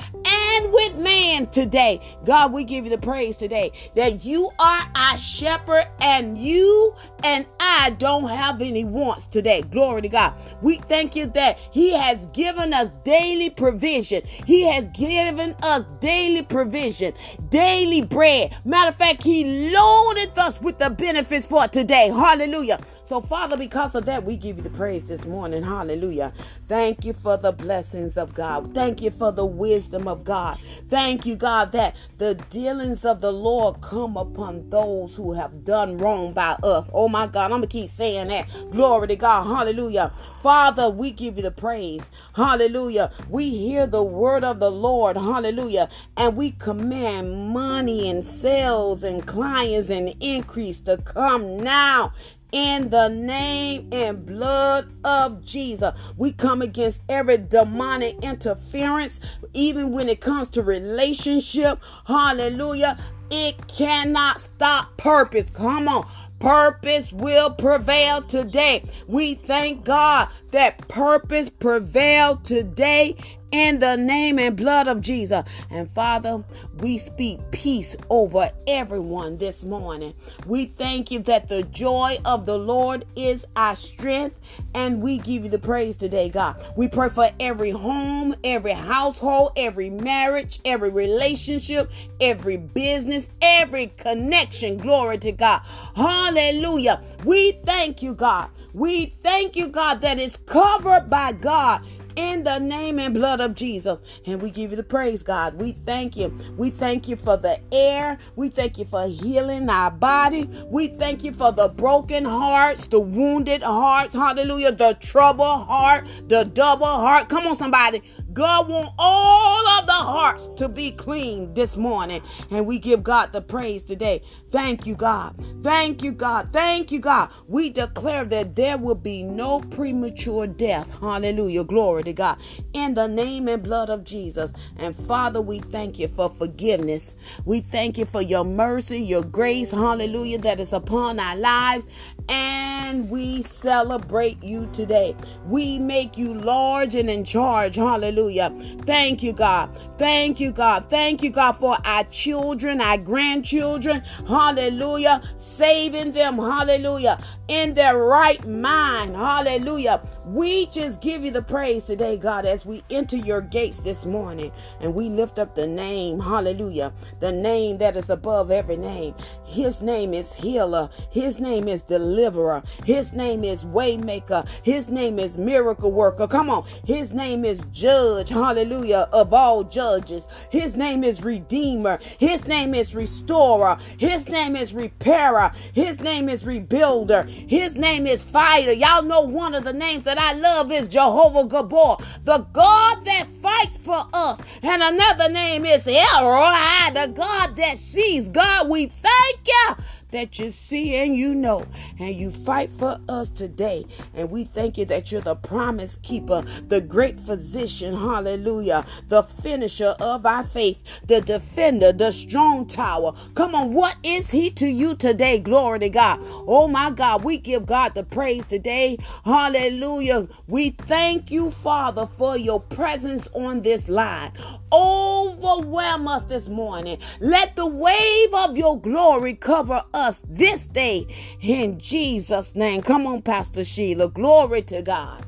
and 0.56 0.72
with 0.72 0.96
man 0.96 1.46
today. 1.48 2.00
God, 2.24 2.52
we 2.52 2.64
give 2.64 2.84
you 2.84 2.90
the 2.90 2.98
praise 2.98 3.36
today 3.36 3.72
that 3.94 4.24
you 4.24 4.50
are 4.58 4.90
our 4.94 5.18
shepherd 5.18 5.86
and 6.00 6.38
you 6.38 6.94
and 7.24 7.46
I 7.58 7.90
don't 7.90 8.28
have 8.28 8.60
any 8.60 8.84
wants 8.84 9.26
today. 9.26 9.62
Glory 9.62 10.02
to 10.02 10.08
God. 10.08 10.34
We 10.62 10.78
thank 10.78 11.16
you 11.16 11.26
that 11.28 11.58
He 11.70 11.92
has 11.92 12.26
given 12.26 12.72
us 12.74 12.90
daily 13.04 13.50
provision. 13.50 14.22
He 14.46 14.62
has 14.62 14.88
given 14.88 15.54
us 15.62 15.84
daily 16.00 16.42
provision, 16.42 17.14
daily 17.48 18.02
bread. 18.02 18.56
Matter 18.64 18.88
of 18.90 18.96
fact, 18.96 19.22
He 19.22 19.70
loaded 19.70 20.36
us 20.38 20.60
with 20.60 20.78
the 20.78 20.90
benefits 20.90 21.46
for 21.46 21.68
today. 21.68 22.08
Hallelujah. 22.08 22.80
So, 23.10 23.20
Father, 23.20 23.56
because 23.56 23.96
of 23.96 24.04
that, 24.04 24.22
we 24.22 24.36
give 24.36 24.56
you 24.58 24.62
the 24.62 24.70
praise 24.70 25.02
this 25.02 25.24
morning. 25.24 25.64
Hallelujah. 25.64 26.32
Thank 26.68 27.04
you 27.04 27.12
for 27.12 27.36
the 27.36 27.50
blessings 27.50 28.16
of 28.16 28.34
God. 28.34 28.72
Thank 28.72 29.02
you 29.02 29.10
for 29.10 29.32
the 29.32 29.44
wisdom 29.44 30.06
of 30.06 30.22
God. 30.22 30.60
Thank 30.88 31.26
you, 31.26 31.34
God, 31.34 31.72
that 31.72 31.96
the 32.18 32.36
dealings 32.36 33.04
of 33.04 33.20
the 33.20 33.32
Lord 33.32 33.80
come 33.80 34.16
upon 34.16 34.70
those 34.70 35.16
who 35.16 35.32
have 35.32 35.64
done 35.64 35.98
wrong 35.98 36.32
by 36.32 36.52
us. 36.62 36.88
Oh, 36.94 37.08
my 37.08 37.26
God, 37.26 37.46
I'm 37.46 37.58
going 37.58 37.62
to 37.62 37.66
keep 37.66 37.90
saying 37.90 38.28
that. 38.28 38.46
Glory 38.70 39.08
to 39.08 39.16
God. 39.16 39.42
Hallelujah. 39.42 40.12
Father, 40.40 40.88
we 40.88 41.10
give 41.10 41.36
you 41.36 41.42
the 41.42 41.50
praise. 41.50 42.08
Hallelujah. 42.36 43.10
We 43.28 43.50
hear 43.50 43.88
the 43.88 44.04
word 44.04 44.44
of 44.44 44.60
the 44.60 44.70
Lord. 44.70 45.16
Hallelujah. 45.16 45.88
And 46.16 46.36
we 46.36 46.52
command 46.52 47.48
money 47.48 48.08
and 48.08 48.24
sales 48.24 49.02
and 49.02 49.26
clients 49.26 49.90
and 49.90 50.14
increase 50.20 50.80
to 50.82 50.96
come 50.98 51.58
now 51.58 52.12
in 52.52 52.90
the 52.90 53.08
name 53.08 53.88
and 53.92 54.24
blood 54.26 54.92
of 55.04 55.44
Jesus. 55.44 55.92
We 56.16 56.32
come 56.32 56.62
against 56.62 57.02
every 57.08 57.38
demonic 57.38 58.16
interference, 58.22 59.20
even 59.52 59.92
when 59.92 60.08
it 60.08 60.20
comes 60.20 60.48
to 60.48 60.62
relationship. 60.62 61.80
Hallelujah. 62.06 62.98
It 63.30 63.68
cannot 63.68 64.40
stop 64.40 64.96
purpose. 64.96 65.50
Come 65.50 65.88
on. 65.88 66.08
Purpose 66.40 67.12
will 67.12 67.50
prevail 67.50 68.22
today. 68.22 68.88
We 69.06 69.34
thank 69.34 69.84
God 69.84 70.28
that 70.52 70.88
purpose 70.88 71.50
prevailed 71.50 72.44
today 72.44 73.16
in 73.52 73.78
the 73.78 73.96
name 73.96 74.38
and 74.38 74.56
blood 74.56 74.88
of 74.88 75.00
Jesus. 75.00 75.44
And 75.70 75.90
Father, 75.90 76.44
we 76.78 76.98
speak 76.98 77.38
peace 77.50 77.96
over 78.08 78.50
everyone 78.66 79.38
this 79.38 79.64
morning. 79.64 80.14
We 80.46 80.66
thank 80.66 81.10
you 81.10 81.20
that 81.20 81.48
the 81.48 81.62
joy 81.64 82.18
of 82.24 82.46
the 82.46 82.58
Lord 82.58 83.04
is 83.16 83.44
our 83.56 83.76
strength, 83.76 84.38
and 84.74 85.02
we 85.02 85.18
give 85.18 85.44
you 85.44 85.50
the 85.50 85.58
praise 85.58 85.96
today, 85.96 86.28
God. 86.28 86.62
We 86.76 86.88
pray 86.88 87.08
for 87.08 87.30
every 87.40 87.70
home, 87.70 88.34
every 88.44 88.72
household, 88.72 89.52
every 89.56 89.90
marriage, 89.90 90.60
every 90.64 90.90
relationship, 90.90 91.90
every 92.20 92.56
business, 92.56 93.28
every 93.42 93.88
connection. 93.96 94.76
Glory 94.76 95.18
to 95.18 95.32
God. 95.32 95.62
Hallelujah. 95.94 97.02
We 97.24 97.52
thank 97.52 98.02
you, 98.02 98.14
God. 98.14 98.48
We 98.72 99.06
thank 99.06 99.56
you, 99.56 99.66
God, 99.66 100.00
that 100.02 100.18
is 100.18 100.36
covered 100.36 101.10
by 101.10 101.32
God 101.32 101.84
in 102.16 102.44
the 102.44 102.58
name 102.58 102.98
and 102.98 103.14
blood 103.14 103.40
of 103.40 103.54
Jesus. 103.54 104.00
And 104.26 104.42
we 104.42 104.50
give 104.50 104.70
you 104.70 104.76
the 104.76 104.82
praise, 104.82 105.22
God. 105.22 105.54
We 105.60 105.72
thank 105.72 106.16
you. 106.16 106.34
We 106.56 106.70
thank 106.70 107.08
you 107.08 107.16
for 107.16 107.36
the 107.36 107.60
air. 107.72 108.18
We 108.36 108.48
thank 108.48 108.78
you 108.78 108.84
for 108.84 109.06
healing 109.06 109.68
our 109.68 109.90
body. 109.90 110.48
We 110.70 110.88
thank 110.88 111.24
you 111.24 111.32
for 111.32 111.52
the 111.52 111.68
broken 111.68 112.24
hearts, 112.24 112.86
the 112.86 113.00
wounded 113.00 113.62
hearts. 113.62 114.14
Hallelujah. 114.14 114.72
The 114.72 114.98
trouble 115.00 115.58
heart, 115.58 116.06
the 116.28 116.44
double 116.44 116.86
heart. 116.86 117.28
Come 117.28 117.46
on, 117.46 117.56
somebody. 117.56 118.02
God 118.32 118.68
want 118.68 118.90
all 118.98 119.68
of 119.68 119.86
the 119.86 119.92
hearts 119.92 120.48
to 120.56 120.68
be 120.68 120.92
clean 120.92 121.54
this 121.54 121.76
morning. 121.76 122.22
And 122.50 122.66
we 122.66 122.78
give 122.78 123.02
God 123.02 123.32
the 123.32 123.42
praise 123.42 123.82
today. 123.82 124.22
Thank 124.50 124.86
you, 124.86 124.94
God. 124.94 125.34
Thank 125.62 126.02
you, 126.02 126.12
God. 126.12 126.50
Thank 126.52 126.92
you, 126.92 127.00
God. 127.00 127.30
We 127.48 127.70
declare 127.70 128.24
that 128.26 128.56
there 128.56 128.78
will 128.78 128.94
be 128.94 129.22
no 129.22 129.60
premature 129.60 130.46
death. 130.46 130.88
Hallelujah. 131.00 131.64
Glory 131.64 132.04
to 132.04 132.12
God. 132.12 132.38
In 132.72 132.94
the 132.94 133.08
name 133.08 133.48
and 133.48 133.62
blood 133.62 133.90
of 133.90 134.04
Jesus. 134.04 134.52
And 134.76 134.96
Father, 134.96 135.40
we 135.40 135.60
thank 135.60 135.98
you 135.98 136.08
for 136.08 136.30
forgiveness. 136.30 137.14
We 137.44 137.60
thank 137.60 137.98
you 137.98 138.04
for 138.06 138.22
your 138.22 138.44
mercy, 138.44 139.00
your 139.00 139.24
grace. 139.24 139.70
Hallelujah. 139.70 140.38
That 140.38 140.60
is 140.60 140.72
upon 140.72 141.18
our 141.18 141.36
lives. 141.36 141.86
And 142.28 143.10
we 143.10 143.42
celebrate 143.42 144.42
you 144.42 144.68
today. 144.72 145.16
We 145.46 145.78
make 145.78 146.16
you 146.16 146.34
large 146.34 146.94
and 146.94 147.10
in 147.10 147.24
charge. 147.24 147.76
Hallelujah. 147.76 148.19
Hallelujah. 148.20 148.52
Thank 148.84 149.22
you, 149.22 149.32
God. 149.32 149.70
Thank 149.96 150.40
you, 150.40 150.52
God. 150.52 150.90
Thank 150.90 151.22
you, 151.22 151.30
God, 151.30 151.52
for 151.52 151.78
our 151.86 152.04
children, 152.04 152.80
our 152.82 152.98
grandchildren. 152.98 154.02
Hallelujah. 154.28 155.22
Saving 155.38 156.12
them. 156.12 156.36
Hallelujah. 156.36 157.18
In 157.48 157.72
their 157.72 157.96
right 157.96 158.46
mind. 158.46 159.16
Hallelujah. 159.16 160.02
We 160.26 160.66
just 160.66 161.00
give 161.00 161.24
you 161.24 161.30
the 161.30 161.42
praise 161.42 161.84
today, 161.84 162.16
God, 162.16 162.44
as 162.44 162.66
we 162.66 162.82
enter 162.90 163.16
your 163.16 163.40
gates 163.40 163.80
this 163.80 164.04
morning 164.04 164.52
and 164.80 164.94
we 164.94 165.08
lift 165.08 165.38
up 165.38 165.54
the 165.54 165.66
name. 165.66 166.20
Hallelujah. 166.20 166.92
The 167.20 167.32
name 167.32 167.78
that 167.78 167.96
is 167.96 168.10
above 168.10 168.50
every 168.50 168.76
name. 168.76 169.14
His 169.44 169.80
name 169.80 170.12
is 170.12 170.32
healer. 170.32 170.90
His 171.10 171.38
name 171.38 171.68
is 171.68 171.82
deliverer. 171.82 172.62
His 172.84 173.12
name 173.12 173.44
is 173.44 173.64
waymaker. 173.64 174.46
His 174.62 174.88
name 174.88 175.18
is 175.18 175.38
miracle 175.38 175.92
worker. 175.92 176.26
Come 176.26 176.50
on. 176.50 176.66
His 176.84 177.12
name 177.12 177.44
is 177.44 177.62
judge 177.72 178.28
hallelujah, 178.28 179.08
of 179.12 179.32
all 179.32 179.64
judges. 179.64 180.24
His 180.50 180.76
name 180.76 181.02
is 181.04 181.22
Redeemer. 181.22 181.98
His 182.18 182.46
name 182.46 182.74
is 182.74 182.94
Restorer. 182.94 183.78
His 183.98 184.28
name 184.28 184.56
is 184.56 184.74
Repairer. 184.74 185.52
His 185.72 186.00
name 186.00 186.28
is 186.28 186.44
Rebuilder. 186.44 187.28
His 187.48 187.74
name 187.74 188.06
is 188.06 188.22
Fighter. 188.22 188.72
Y'all 188.72 189.02
know 189.02 189.22
one 189.22 189.54
of 189.54 189.64
the 189.64 189.72
names 189.72 190.04
that 190.04 190.18
I 190.20 190.34
love 190.34 190.70
is 190.70 190.86
Jehovah 190.86 191.44
Gibbor, 191.44 192.04
the 192.24 192.38
God 192.52 193.04
that 193.06 193.26
fights 193.40 193.78
for 193.78 194.06
us. 194.12 194.38
And 194.62 194.82
another 194.82 195.30
name 195.30 195.64
is 195.64 195.86
El 195.86 196.28
Roi, 196.28 196.90
the 196.92 197.10
God 197.14 197.56
that 197.56 197.78
sees. 197.78 198.28
God, 198.28 198.68
we 198.68 198.86
thank 198.86 199.40
you 199.46 199.76
that 200.12 200.38
you 200.38 200.50
see 200.50 200.96
and 200.96 201.16
you 201.16 201.34
know, 201.34 201.64
and 201.98 202.14
you 202.14 202.30
fight 202.30 202.70
for 202.70 202.98
us 203.08 203.30
today. 203.30 203.86
And 204.14 204.30
we 204.30 204.44
thank 204.44 204.78
you 204.78 204.84
that 204.86 205.12
you're 205.12 205.20
the 205.20 205.34
promise 205.36 205.96
keeper, 206.02 206.44
the 206.68 206.80
great 206.80 207.20
physician, 207.20 207.94
hallelujah, 207.94 208.84
the 209.08 209.22
finisher 209.22 209.94
of 210.00 210.26
our 210.26 210.44
faith, 210.44 210.82
the 211.06 211.20
defender, 211.20 211.92
the 211.92 212.10
strong 212.10 212.66
tower. 212.66 213.12
Come 213.34 213.54
on, 213.54 213.72
what 213.72 213.96
is 214.02 214.30
he 214.30 214.50
to 214.52 214.66
you 214.66 214.94
today? 214.94 215.38
Glory 215.38 215.80
to 215.80 215.88
God. 215.88 216.20
Oh 216.46 216.68
my 216.68 216.90
God, 216.90 217.24
we 217.24 217.38
give 217.38 217.66
God 217.66 217.94
the 217.94 218.02
praise 218.04 218.46
today. 218.46 218.98
Hallelujah. 219.24 220.28
We 220.48 220.70
thank 220.70 221.30
you, 221.30 221.50
Father, 221.50 222.06
for 222.18 222.36
your 222.36 222.60
presence 222.60 223.28
on 223.34 223.62
this 223.62 223.88
line. 223.88 224.32
Overwhelm 224.72 226.08
us 226.08 226.24
this 226.24 226.48
morning. 226.48 226.98
Let 227.20 227.56
the 227.56 227.66
wave 227.66 228.34
of 228.34 228.56
your 228.56 228.80
glory 228.80 229.34
cover 229.34 229.82
us 229.92 229.99
us 230.00 230.22
this 230.28 230.66
day 230.66 231.06
in 231.40 231.78
Jesus' 231.78 232.54
name. 232.54 232.82
Come 232.82 233.06
on, 233.06 233.22
Pastor 233.22 233.62
Sheila. 233.62 234.08
Glory 234.08 234.62
to 234.62 234.82
God. 234.82 235.24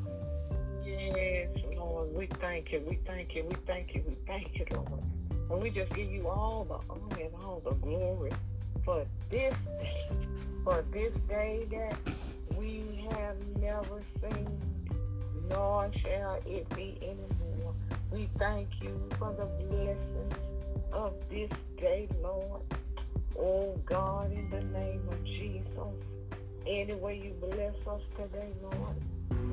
Yes, 0.84 1.48
Lord. 1.76 2.14
We 2.14 2.26
thank 2.40 2.72
you. 2.72 2.82
We 2.88 2.98
thank 3.06 3.34
you. 3.34 3.44
We 3.44 3.54
thank 3.66 3.94
you. 3.94 4.02
We 4.08 4.16
thank 4.26 4.58
you, 4.58 4.66
Lord. 4.74 5.02
And 5.50 5.62
we 5.62 5.70
just 5.70 5.92
give 5.94 6.10
you 6.10 6.28
all 6.28 6.64
the 6.64 6.78
honor 6.92 7.22
and 7.22 7.44
all 7.44 7.60
the 7.64 7.74
glory 7.74 8.32
for 8.84 9.04
this 9.30 9.54
day, 9.78 10.08
for 10.64 10.82
this 10.90 11.12
day 11.28 11.66
that 11.70 11.96
we 12.56 13.06
have 13.10 13.36
never 13.58 14.00
seen, 14.20 14.60
nor 15.50 15.90
shall 16.02 16.40
it 16.46 16.68
be 16.74 16.96
anymore. 17.02 17.74
We 18.10 18.28
thank 18.38 18.68
you 18.80 18.98
for 19.18 19.32
the 19.34 19.44
blessings 19.64 20.34
of 20.92 21.14
this 21.28 21.50
day, 21.78 22.08
Lord. 22.22 22.62
Oh 23.44 23.76
God, 23.86 24.30
in 24.30 24.48
the 24.50 24.62
name 24.78 25.02
of 25.10 25.24
Jesus, 25.24 25.66
any 26.64 26.94
way 26.94 27.20
you 27.24 27.32
bless 27.40 27.74
us 27.88 28.00
today, 28.16 28.52
Lord, 28.62 28.96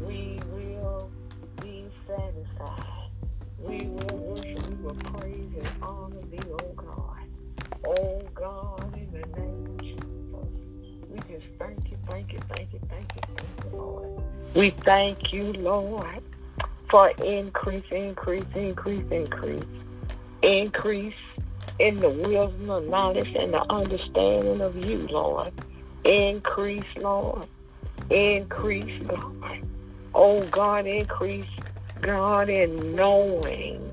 we 0.06 0.40
will 0.52 1.10
be 1.60 1.86
satisfied. 2.06 3.10
We 3.58 3.88
will 3.88 4.18
worship, 4.18 4.70
we 4.70 4.76
will 4.76 4.94
praise 4.94 5.54
and 5.56 5.84
honor 5.84 6.22
thee, 6.30 6.38
oh 6.52 6.74
God. 6.76 7.18
Oh 7.84 8.22
God, 8.36 8.96
in 8.96 9.12
the 9.12 9.26
name 9.40 9.66
of 9.66 9.82
Jesus, 9.82 10.52
we 11.10 11.18
just 11.34 11.48
thank 11.58 11.90
you, 11.90 11.98
thank 12.10 12.32
you, 12.32 12.40
thank 12.56 12.72
you, 12.72 12.80
thank 12.90 13.16
you, 13.16 13.22
thank 13.38 13.74
you, 13.74 13.78
Lord. 13.80 14.24
We 14.54 14.70
thank 14.70 15.34
you, 15.34 15.52
Lord, 15.54 16.22
for 16.90 17.10
increase, 17.26 17.86
increase, 17.90 18.46
increase, 18.54 19.06
increase, 19.10 19.64
increase 20.44 21.16
in 21.78 22.00
the 22.00 22.10
wisdom 22.10 22.70
of 22.70 22.88
knowledge 22.88 23.36
and 23.36 23.54
the 23.54 23.72
understanding 23.72 24.62
of 24.62 24.76
you, 24.86 25.08
Lord. 25.08 25.52
Increase, 26.04 26.84
Lord. 26.98 27.48
Increase, 28.10 29.02
Lord. 29.02 29.64
Oh, 30.16 30.44
God, 30.48 30.88
increase, 30.88 31.46
God, 32.02 32.50
in 32.50 32.96
knowing. 32.96 33.92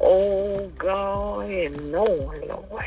Oh, 0.00 0.70
God, 0.76 1.50
in 1.50 1.90
knowing, 1.90 2.48
Lord. 2.48 2.84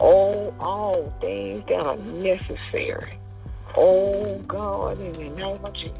Oh, 0.00 0.54
all 0.58 1.14
things 1.20 1.64
that 1.66 1.80
are 1.80 1.96
necessary. 1.96 3.12
Oh, 3.76 4.38
God, 4.48 5.00
in 5.00 5.12
the 5.12 5.28
name 5.40 5.64
of 5.64 5.72
Jesus. 5.72 5.94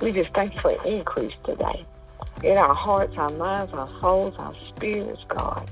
We 0.00 0.12
just 0.12 0.32
thank 0.34 0.54
you 0.54 0.60
for 0.60 0.84
increase 0.84 1.34
today. 1.44 1.84
In 2.42 2.56
our 2.56 2.74
hearts, 2.74 3.16
our 3.16 3.30
minds, 3.30 3.72
our 3.72 3.88
souls, 4.00 4.34
our 4.38 4.54
spirits, 4.68 5.24
God. 5.28 5.68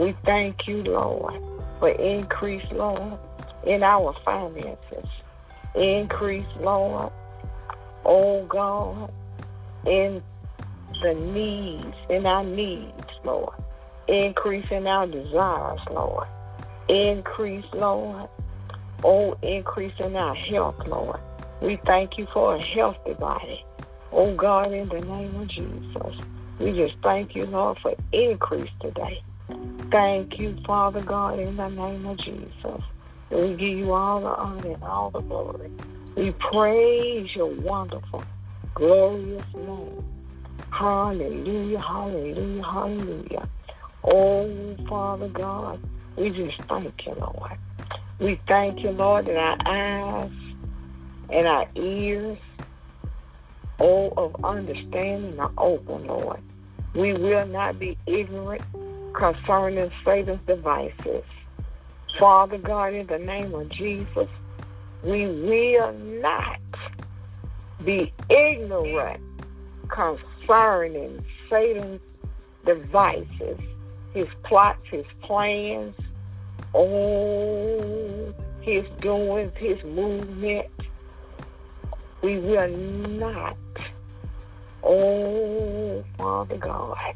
We 0.00 0.12
thank 0.24 0.66
you, 0.66 0.82
Lord, 0.82 1.34
for 1.78 1.90
increase, 1.90 2.72
Lord, 2.72 3.20
in 3.64 3.82
our 3.82 4.14
finances. 4.14 5.06
Increase, 5.74 6.48
Lord, 6.56 7.12
oh 8.06 8.46
God, 8.46 9.12
in 9.84 10.24
the 11.02 11.14
needs, 11.14 11.98
in 12.08 12.24
our 12.24 12.44
needs, 12.44 13.20
Lord. 13.24 13.52
Increase 14.08 14.70
in 14.70 14.86
our 14.86 15.06
desires, 15.06 15.82
Lord. 15.90 16.28
Increase, 16.88 17.66
Lord. 17.74 18.30
Oh, 19.04 19.36
increase 19.42 20.00
in 20.00 20.16
our 20.16 20.34
health, 20.34 20.76
Lord. 20.86 21.20
We 21.60 21.76
thank 21.76 22.16
you 22.16 22.26
for 22.26 22.54
a 22.54 22.58
healthy 22.58 23.14
body. 23.14 23.66
Oh, 24.12 24.34
God, 24.34 24.72
in 24.72 24.88
the 24.88 25.02
name 25.02 25.36
of 25.36 25.48
Jesus. 25.48 26.22
We 26.58 26.72
just 26.72 26.96
thank 27.02 27.34
you, 27.36 27.44
Lord, 27.46 27.78
for 27.78 27.94
increase 28.12 28.72
today. 28.80 29.20
Thank 29.90 30.38
you, 30.38 30.56
Father 30.66 31.02
God, 31.02 31.38
in 31.40 31.56
the 31.56 31.68
name 31.68 32.06
of 32.06 32.18
Jesus. 32.18 32.84
We 33.30 33.54
give 33.54 33.78
you 33.78 33.92
all 33.92 34.20
the 34.20 34.28
honor 34.28 34.74
and 34.74 34.82
all 34.84 35.10
the 35.10 35.22
glory. 35.22 35.70
We 36.16 36.32
praise 36.32 37.34
your 37.34 37.46
wonderful, 37.46 38.24
glorious 38.74 39.46
name. 39.54 40.04
Hallelujah, 40.72 41.80
hallelujah, 41.80 42.62
hallelujah. 42.64 43.48
Oh, 44.04 44.76
Father 44.88 45.28
God, 45.28 45.80
we 46.16 46.30
just 46.30 46.62
thank 46.68 47.06
you, 47.06 47.14
Lord. 47.14 47.58
We 48.18 48.36
thank 48.36 48.84
you, 48.84 48.90
Lord, 48.92 49.26
that 49.26 49.36
our 49.66 49.72
eyes 49.74 50.32
and 51.30 51.46
our 51.48 51.66
ears, 51.76 52.38
all 53.78 54.12
of 54.16 54.36
understanding 54.44 55.38
are 55.40 55.52
open, 55.58 56.06
Lord. 56.06 56.40
We 56.94 57.14
will 57.14 57.46
not 57.46 57.78
be 57.78 57.98
ignorant 58.06 58.62
concerning 59.12 59.90
Satan's 60.04 60.40
devices. 60.46 61.24
Father 62.18 62.58
God, 62.58 62.94
in 62.94 63.06
the 63.06 63.18
name 63.18 63.54
of 63.54 63.68
Jesus, 63.68 64.28
we 65.02 65.26
will 65.26 65.92
not 65.92 66.60
be 67.84 68.12
ignorant 68.28 69.20
concerning 69.88 71.24
Satan's 71.48 72.00
devices, 72.64 73.58
his 74.12 74.28
plots, 74.42 74.86
his 74.90 75.06
plans, 75.22 75.94
oh, 76.74 78.34
his 78.60 78.88
doings, 79.00 79.52
his 79.56 79.82
movement. 79.84 80.66
We 82.22 82.38
will 82.38 82.68
not, 82.68 83.56
oh, 84.82 86.04
Father 86.18 86.58
God, 86.58 87.14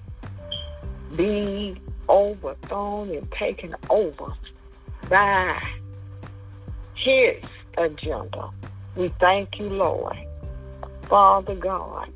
be 1.17 1.77
overthrown 2.09 3.11
and 3.11 3.31
taken 3.31 3.75
over 3.91 4.33
by 5.09 5.61
his 6.95 7.37
agenda. 7.77 8.51
We 8.97 9.09
thank 9.09 9.59
you, 9.59 9.69
Lord. 9.69 10.17
Father 11.03 11.55
God, 11.55 12.09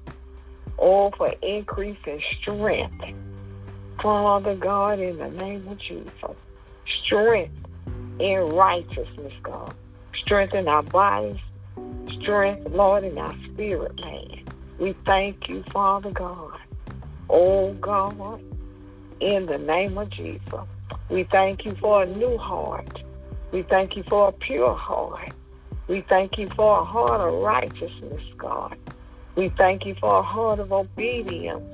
all 0.77 1.11
for 1.13 1.35
increasing 1.43 2.21
strength. 2.21 3.05
Father 4.01 4.55
God, 4.55 5.01
in 5.01 5.19
the 5.19 5.31
name 5.31 5.67
of 5.69 5.79
Jesus, 5.79 6.13
strength 6.87 7.53
in 8.19 8.41
righteousness, 8.51 9.35
God. 9.43 9.75
Strengthen 10.15 10.69
our 10.69 10.83
bodies, 10.83 11.41
strength, 12.09 12.69
Lord, 12.71 13.05
in 13.05 13.19
our 13.19 13.35
spirit, 13.45 14.01
man. 14.05 14.45
We 14.79 14.93
thank 15.05 15.49
you, 15.49 15.63
Father 15.65 16.11
God. 16.11 16.59
Oh, 17.29 17.73
God, 17.75 18.41
in 19.21 19.47
the 19.47 19.59
name 19.59 19.99
of 19.99 20.11
Jesus. 20.11 20.43
We 21.09 21.25
thank 21.25 21.65
you 21.65 21.75
for 21.75 22.03
a 22.03 22.07
new 22.07 22.37
heart. 22.39 23.03
We 23.51 23.63
thank 23.63 23.97
you 23.97 24.03
for 24.03 24.29
a 24.29 24.33
pure 24.33 24.75
heart. 24.75 25.33
We 25.87 26.03
thank 26.03 26.39
you 26.39 26.49
for 26.51 26.81
a 26.81 26.85
heart 26.85 27.21
of 27.21 27.41
righteousness, 27.43 28.23
God. 28.37 28.77
We 29.37 29.49
thank 29.49 29.87
you 29.87 29.95
for 29.95 30.19
a 30.19 30.23
heart 30.23 30.59
of 30.59 30.73
obedience. 30.73 31.65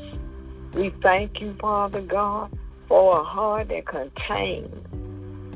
We 0.75 0.91
thank 0.91 1.41
you, 1.41 1.55
Father 1.55 2.01
God, 2.01 2.51
for 2.87 3.21
a 3.21 3.25
heart 3.25 3.69
that 3.69 3.87
contains 3.87 4.73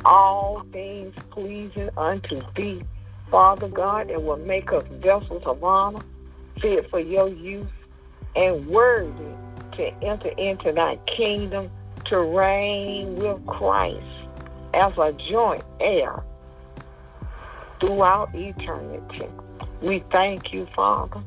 all 0.04 0.62
things 0.72 1.14
pleasing 1.30 1.90
unto 1.96 2.42
thee, 2.54 2.82
Father 3.30 3.68
God, 3.68 4.08
that 4.08 4.22
will 4.22 4.38
make 4.38 4.72
us 4.72 4.84
vessels 4.90 5.44
of 5.44 5.62
honor, 5.62 6.00
fit 6.58 6.88
for 6.90 7.00
your 7.00 7.28
use, 7.28 7.66
and 8.34 8.66
worthy 8.66 9.34
to 9.72 10.04
enter 10.04 10.30
into 10.38 10.72
thy 10.72 10.96
kingdom 11.06 11.70
to 12.08 12.20
reign 12.20 13.16
with 13.16 13.44
Christ 13.46 14.02
as 14.74 14.96
a 14.98 15.12
joint 15.12 15.64
heir 15.80 16.22
throughout 17.80 18.34
eternity. 18.34 19.26
We 19.82 20.00
thank 20.00 20.52
you, 20.52 20.66
Father. 20.66 21.20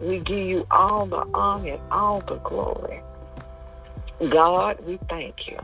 We 0.00 0.20
give 0.20 0.46
you 0.46 0.66
all 0.70 1.06
the 1.06 1.26
honor 1.34 1.74
and 1.74 1.82
all 1.90 2.20
the 2.22 2.36
glory. 2.36 3.02
God, 4.28 4.80
we 4.86 4.98
thank 5.08 5.48
you. 5.48 5.58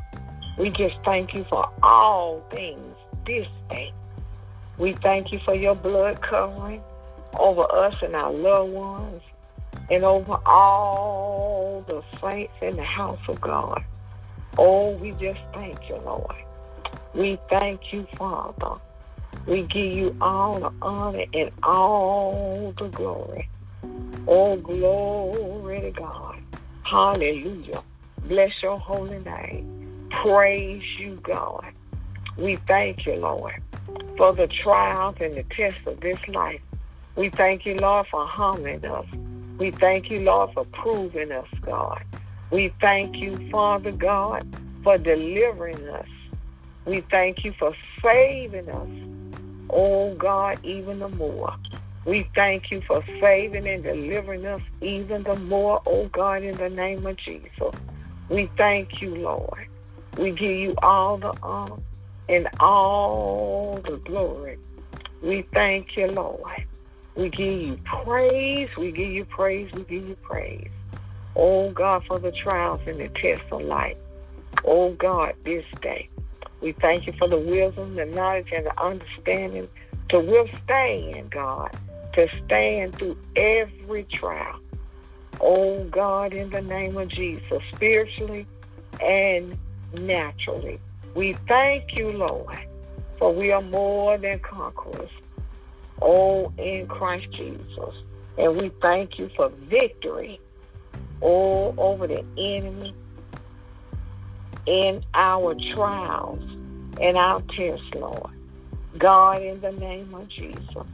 We 0.59 0.71
just 0.71 1.03
thank 1.05 1.35
you 1.35 1.45
for 1.45 1.69
all 1.83 2.41
things 2.51 2.97
this 3.25 3.49
day. 3.71 3.93
We 4.79 4.93
thank 4.93 5.33
you 5.33 5.39
for 5.39 5.55
your 5.55 5.77
blood 5.77 6.21
covering 6.23 6.83
over 7.39 7.67
us 7.73 8.03
and 8.03 8.17
our 8.17 8.33
loved 8.33 8.73
ones. 8.73 9.23
and 9.91 10.05
over 10.05 10.39
all 10.47 11.85
the 11.87 12.03
saints 12.21 12.55
in 12.63 12.77
the 12.77 12.85
house 12.85 13.21
of 13.29 13.41
God. 13.41 13.85
Oh, 14.59 14.93
we 14.93 15.13
just 15.13 15.41
thank 15.53 15.89
you, 15.89 15.97
Lord. 15.97 16.37
We 17.15 17.41
thank 17.49 17.93
you, 17.93 18.07
Father. 18.19 18.77
We 19.47 19.65
give 19.65 19.93
you 19.93 20.17
all 20.21 20.61
the 20.61 20.73
honor 20.83 21.25
and 21.35 21.51
all 21.63 22.75
the 22.79 22.89
glory. 22.89 23.49
Oh, 24.27 24.57
glory 24.57 25.83
to 25.83 25.91
God. 25.93 26.37
Hallelujah. 26.83 27.83
Bless 28.25 28.63
your 28.63 28.79
holy 28.79 29.21
name. 29.21 29.65
Praise 30.11 30.99
you, 30.99 31.21
God. 31.23 31.65
We 32.37 32.57
thank 32.57 33.07
you, 33.07 33.17
Lord, 33.17 33.55
for 34.17 34.33
the 34.33 34.47
trials 34.49 35.17
and 35.21 35.35
the 35.35 35.45
tests 35.45 35.87
of 35.87 36.01
this 36.01 36.27
life. 36.29 36.61
We 37.17 37.31
thank 37.31 37.67
you, 37.67 37.77
Lord, 37.77 38.07
for 38.09 38.27
humbling 38.27 38.85
us. 38.87 39.07
We 39.59 39.73
thank 39.73 40.11
you, 40.11 40.21
Lord, 40.21 40.51
for 40.55 40.65
proving 40.67 41.33
us, 41.33 41.49
God. 41.63 42.01
We 42.55 42.69
thank 42.81 43.21
you, 43.21 43.41
Father 43.51 43.93
God, 43.93 44.45
for 44.85 44.97
delivering 44.97 45.89
us. 45.89 46.07
We 46.87 47.01
thank 47.03 47.45
you 47.45 47.53
for 47.53 47.75
saving 48.01 48.71
us, 48.71 48.91
oh 49.71 50.15
God, 50.15 50.59
even 50.63 51.01
the 51.01 51.09
more. 51.11 51.55
We 52.07 52.31
thank 52.37 52.71
you 52.71 52.81
for 52.83 53.05
saving 53.21 53.67
and 53.69 53.83
delivering 53.83 54.47
us 54.47 54.63
even 54.81 55.25
the 55.25 55.37
more, 55.37 55.83
oh 55.87 56.07
God, 56.13 56.45
in 56.45 56.57
the 56.57 56.71
name 56.71 57.07
of 57.07 57.17
Jesus. 57.17 57.75
We 58.31 58.53
thank 58.57 59.03
you, 59.03 59.17
Lord. 59.17 59.67
We 60.17 60.31
give 60.33 60.57
you 60.57 60.77
all 60.83 61.19
the 61.19 61.35
honor 61.43 61.79
and 62.29 62.49
all 62.61 63.83
the 63.85 63.99
glory. 63.99 64.59
We 65.23 65.43
thank 65.55 65.97
you, 65.97 66.09
Lord. 66.09 66.67
We 67.17 67.31
give 67.31 67.63
you 67.63 67.79
praise. 67.85 68.77
We 68.77 68.93
give 68.93 69.11
you 69.13 69.27
praise. 69.27 69.73
We 69.75 69.85
give 69.85 70.09
you 70.09 70.17
praise. 70.23 70.71
Oh 71.37 71.71
God, 71.71 72.05
for 72.05 72.19
the 72.19 72.33
trials 72.33 72.81
and 72.87 73.01
the 73.01 73.09
tests 73.09 73.47
of 73.51 73.63
life. 73.63 73.97
Oh 74.65 74.93
God, 74.93 75.35
this 75.45 75.65
day. 75.81 76.09
We 76.61 76.73
thank 76.73 77.07
you 77.07 77.13
for 77.13 77.29
the 77.29 77.39
wisdom, 77.39 77.97
the 77.97 78.07
knowledge, 78.07 78.53
and 78.53 78.67
the 78.67 78.83
understanding 78.83 79.69
to 80.09 80.21
withstand, 80.21 81.31
God, 81.31 81.77
to 82.15 82.29
stand 82.45 82.97
through 82.97 83.19
every 83.37 84.05
trial. 84.05 84.59
Oh 85.41 85.85
God, 85.85 86.33
in 86.33 86.51
the 86.51 86.63
name 86.63 86.97
of 86.97 87.09
Jesus, 87.09 87.63
spiritually 87.65 88.47
and 89.01 89.59
naturally. 89.93 90.79
We 91.15 91.35
thank 91.35 91.97
you, 91.97 92.13
Lord, 92.13 92.59
for 93.19 93.33
we 93.33 93.53
are 93.53 93.63
more 93.63 94.17
than 94.17 94.39
conquerors. 94.39 95.11
Oh, 96.01 96.53
in 96.59 96.87
Christ 96.87 97.31
Jesus. 97.31 98.03
And 98.37 98.57
we 98.57 98.69
thank 98.69 99.19
you 99.19 99.29
for 99.29 99.49
victory 99.49 100.41
all 101.21 101.75
over 101.79 102.07
the 102.07 102.25
enemy 102.37 102.95
in 104.67 105.03
our 105.15 105.55
trials 105.55 106.43
and 107.01 107.17
our 107.17 107.41
tests, 107.43 107.95
Lord. 107.95 108.31
God, 108.99 109.43
in 109.43 109.61
the 109.61 109.73
name 109.73 110.15
of 110.15 110.29
Jesus, 110.29 110.87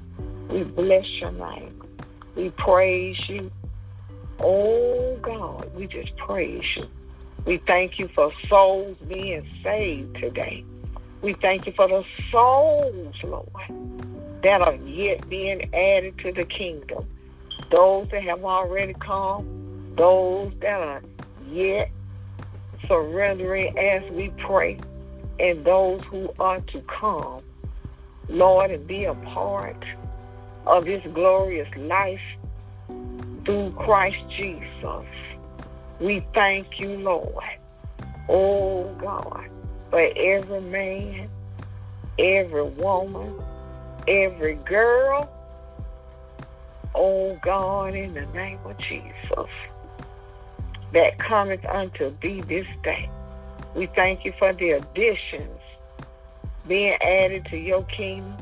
we 0.48 0.64
bless 0.64 1.20
your 1.20 1.32
name. 1.32 1.82
We 2.34 2.50
praise 2.50 3.28
you. 3.28 3.50
Oh, 4.40 5.18
God, 5.20 5.74
we 5.74 5.86
just 5.86 6.16
praise 6.16 6.76
you. 6.76 6.88
We 7.44 7.58
thank 7.58 7.98
you 7.98 8.08
for 8.08 8.32
souls 8.48 8.96
being 9.06 9.46
saved 9.62 10.16
today. 10.16 10.64
We 11.22 11.34
thank 11.34 11.66
you 11.66 11.72
for 11.72 11.88
the 11.88 12.04
souls, 12.30 13.22
Lord, 13.22 13.48
that 14.42 14.62
are 14.62 14.74
yet 14.74 15.28
being 15.28 15.72
added 15.74 16.16
to 16.18 16.32
the 16.32 16.44
kingdom. 16.44 17.06
Those 17.70 18.08
that 18.08 18.22
have 18.22 18.44
already 18.44 18.94
come, 18.94 19.59
those 19.96 20.52
that 20.60 20.80
are 20.80 21.02
yet 21.50 21.90
surrendering 22.86 23.76
as 23.78 24.02
we 24.10 24.30
pray, 24.30 24.78
and 25.38 25.64
those 25.64 26.02
who 26.04 26.32
are 26.38 26.60
to 26.60 26.80
come, 26.82 27.42
Lord, 28.28 28.70
and 28.70 28.86
be 28.86 29.04
a 29.04 29.14
part 29.14 29.84
of 30.66 30.84
this 30.84 31.04
glorious 31.12 31.68
life 31.76 32.22
through 33.44 33.72
Christ 33.72 34.18
Jesus. 34.28 35.06
We 36.00 36.20
thank 36.32 36.80
you, 36.80 36.96
Lord. 36.98 37.44
Oh, 38.28 38.84
God, 38.98 39.48
for 39.90 40.08
every 40.16 40.60
man, 40.60 41.28
every 42.18 42.62
woman, 42.62 43.34
every 44.06 44.54
girl, 44.54 45.28
oh, 46.94 47.38
God, 47.42 47.94
in 47.94 48.14
the 48.14 48.26
name 48.26 48.58
of 48.64 48.78
Jesus, 48.78 49.50
that 50.92 51.18
cometh 51.18 51.64
unto 51.66 52.16
thee 52.20 52.42
this 52.42 52.66
day. 52.82 53.10
We 53.74 53.86
thank 53.86 54.24
you 54.24 54.32
for 54.32 54.52
the 54.52 54.72
additions 54.72 55.60
being 56.66 56.96
added 57.02 57.46
to 57.46 57.58
your 57.58 57.84
kingdom 57.84 58.38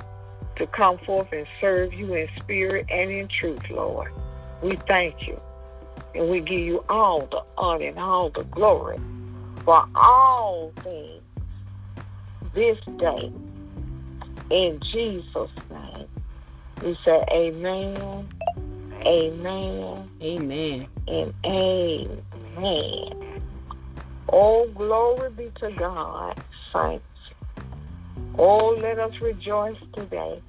to 0.56 0.66
come 0.66 0.98
forth 0.98 1.32
and 1.32 1.46
serve 1.61 1.94
you 1.94 2.14
in 2.14 2.28
spirit 2.37 2.87
and 2.90 3.11
in 3.11 3.28
truth, 3.28 3.70
Lord. 3.70 4.11
We 4.61 4.76
thank 4.87 5.26
you. 5.26 5.40
And 6.14 6.28
we 6.30 6.40
give 6.40 6.61
you 6.61 6.84
all 6.88 7.26
the 7.26 7.42
honor 7.58 7.87
and 7.87 7.98
all 7.98 8.30
the 8.30 8.44
glory 8.44 9.00
for 9.64 9.82
all 9.94 10.74
things 10.82 11.22
this 12.54 12.80
day. 12.98 13.32
In 14.50 14.80
Jesus' 14.80 15.52
name. 15.70 16.08
We 16.80 16.94
say 16.94 17.24
amen, 17.32 18.30
amen, 19.06 20.11
Amen. 20.22 20.88
and 21.08 21.34
amen. 21.46 22.27
Oh, 24.30 24.68
glory 24.74 25.30
be 25.30 25.50
to 25.56 25.70
God, 25.70 26.36
saints. 26.72 27.04
Oh, 28.36 28.76
let 28.80 28.98
us 28.98 29.20
rejoice 29.20 29.78
today. 29.92 30.40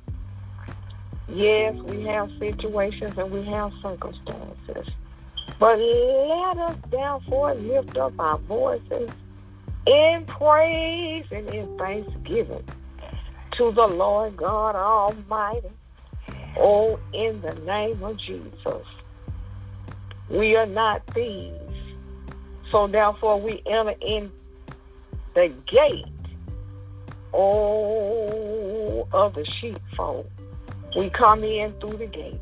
Yes, 1.27 1.75
we 1.83 2.01
have 2.03 2.31
situations 2.39 3.17
and 3.17 3.31
we 3.31 3.43
have 3.43 3.73
circumstances. 3.75 4.89
But 5.59 5.77
let 5.79 6.57
us 6.57 6.77
therefore 6.89 7.53
lift 7.53 7.97
up 7.97 8.13
our 8.19 8.39
voices 8.39 9.11
in 9.85 10.25
praise 10.25 11.25
and 11.31 11.47
in 11.49 11.67
thanksgiving 11.77 12.63
to 13.51 13.71
the 13.71 13.87
Lord 13.87 14.35
God 14.35 14.75
Almighty. 14.75 15.69
Oh, 16.57 16.99
in 17.13 17.41
the 17.41 17.53
name 17.55 18.01
of 18.03 18.17
Jesus. 18.17 18.87
We 20.29 20.55
are 20.55 20.65
not 20.65 21.05
thieves. 21.07 21.68
So 22.71 22.87
therefore 22.87 23.39
we 23.41 23.61
enter 23.65 23.95
in 24.01 24.31
the 25.33 25.49
gate, 25.65 26.05
oh, 27.33 29.07
of 29.11 29.33
the 29.33 29.45
sheepfold. 29.45 30.29
We 30.95 31.09
come 31.09 31.43
in 31.43 31.73
through 31.73 31.97
the 31.97 32.05
gate, 32.05 32.39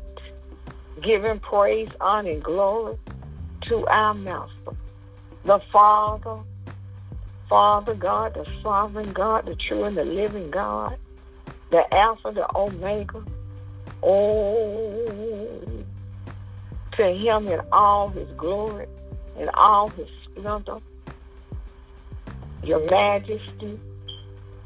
giving 1.00 1.40
praise, 1.40 1.88
honor, 2.00 2.30
and 2.30 2.42
glory 2.42 2.98
to 3.62 3.86
our 3.86 4.14
Master, 4.14 4.72
the 5.44 5.60
Father, 5.60 6.38
Father 7.48 7.94
God, 7.94 8.34
the 8.34 8.46
sovereign 8.62 9.12
God, 9.12 9.46
the 9.46 9.54
true 9.54 9.84
and 9.84 9.96
the 9.96 10.04
living 10.04 10.50
God, 10.50 10.96
the 11.70 11.94
Alpha, 11.94 12.32
the 12.32 12.46
Omega. 12.54 13.22
Oh, 14.02 15.84
to 16.92 17.04
him 17.06 17.48
in 17.48 17.60
all 17.72 18.10
his 18.10 18.30
glory 18.32 18.86
and 19.38 19.50
all 19.54 19.88
his 19.90 20.08
splendor, 20.24 20.78
your 22.62 22.88
majesty. 22.90 23.78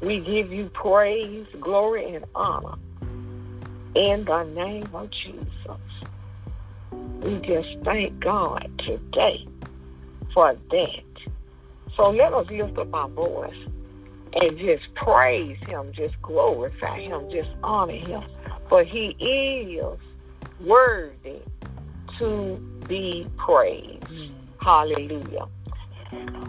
We 0.01 0.19
give 0.19 0.51
you 0.51 0.69
praise, 0.69 1.47
glory, 1.59 2.13
and 2.15 2.25
honor 2.35 2.75
in 3.95 4.25
the 4.25 4.43
name 4.43 4.89
of 4.93 5.09
Jesus. 5.11 6.03
We 7.21 7.39
just 7.39 7.79
thank 7.83 8.19
God 8.19 8.69
today 8.77 9.45
for 10.33 10.57
that. 10.71 11.03
So 11.95 12.09
let 12.09 12.33
us 12.33 12.49
lift 12.49 12.77
up 12.77 12.93
our 12.93 13.07
voice 13.07 13.55
and 14.41 14.57
just 14.57 14.93
praise 14.95 15.57
him, 15.59 15.91
just 15.91 16.21
glorify 16.21 16.99
him, 16.99 17.29
just 17.29 17.51
honor 17.63 17.93
him. 17.93 18.23
For 18.67 18.83
he 18.83 19.15
is 19.19 19.99
worthy 20.59 21.43
to 22.17 22.61
be 22.87 23.27
praised. 23.37 24.33
Hallelujah. 24.63 25.47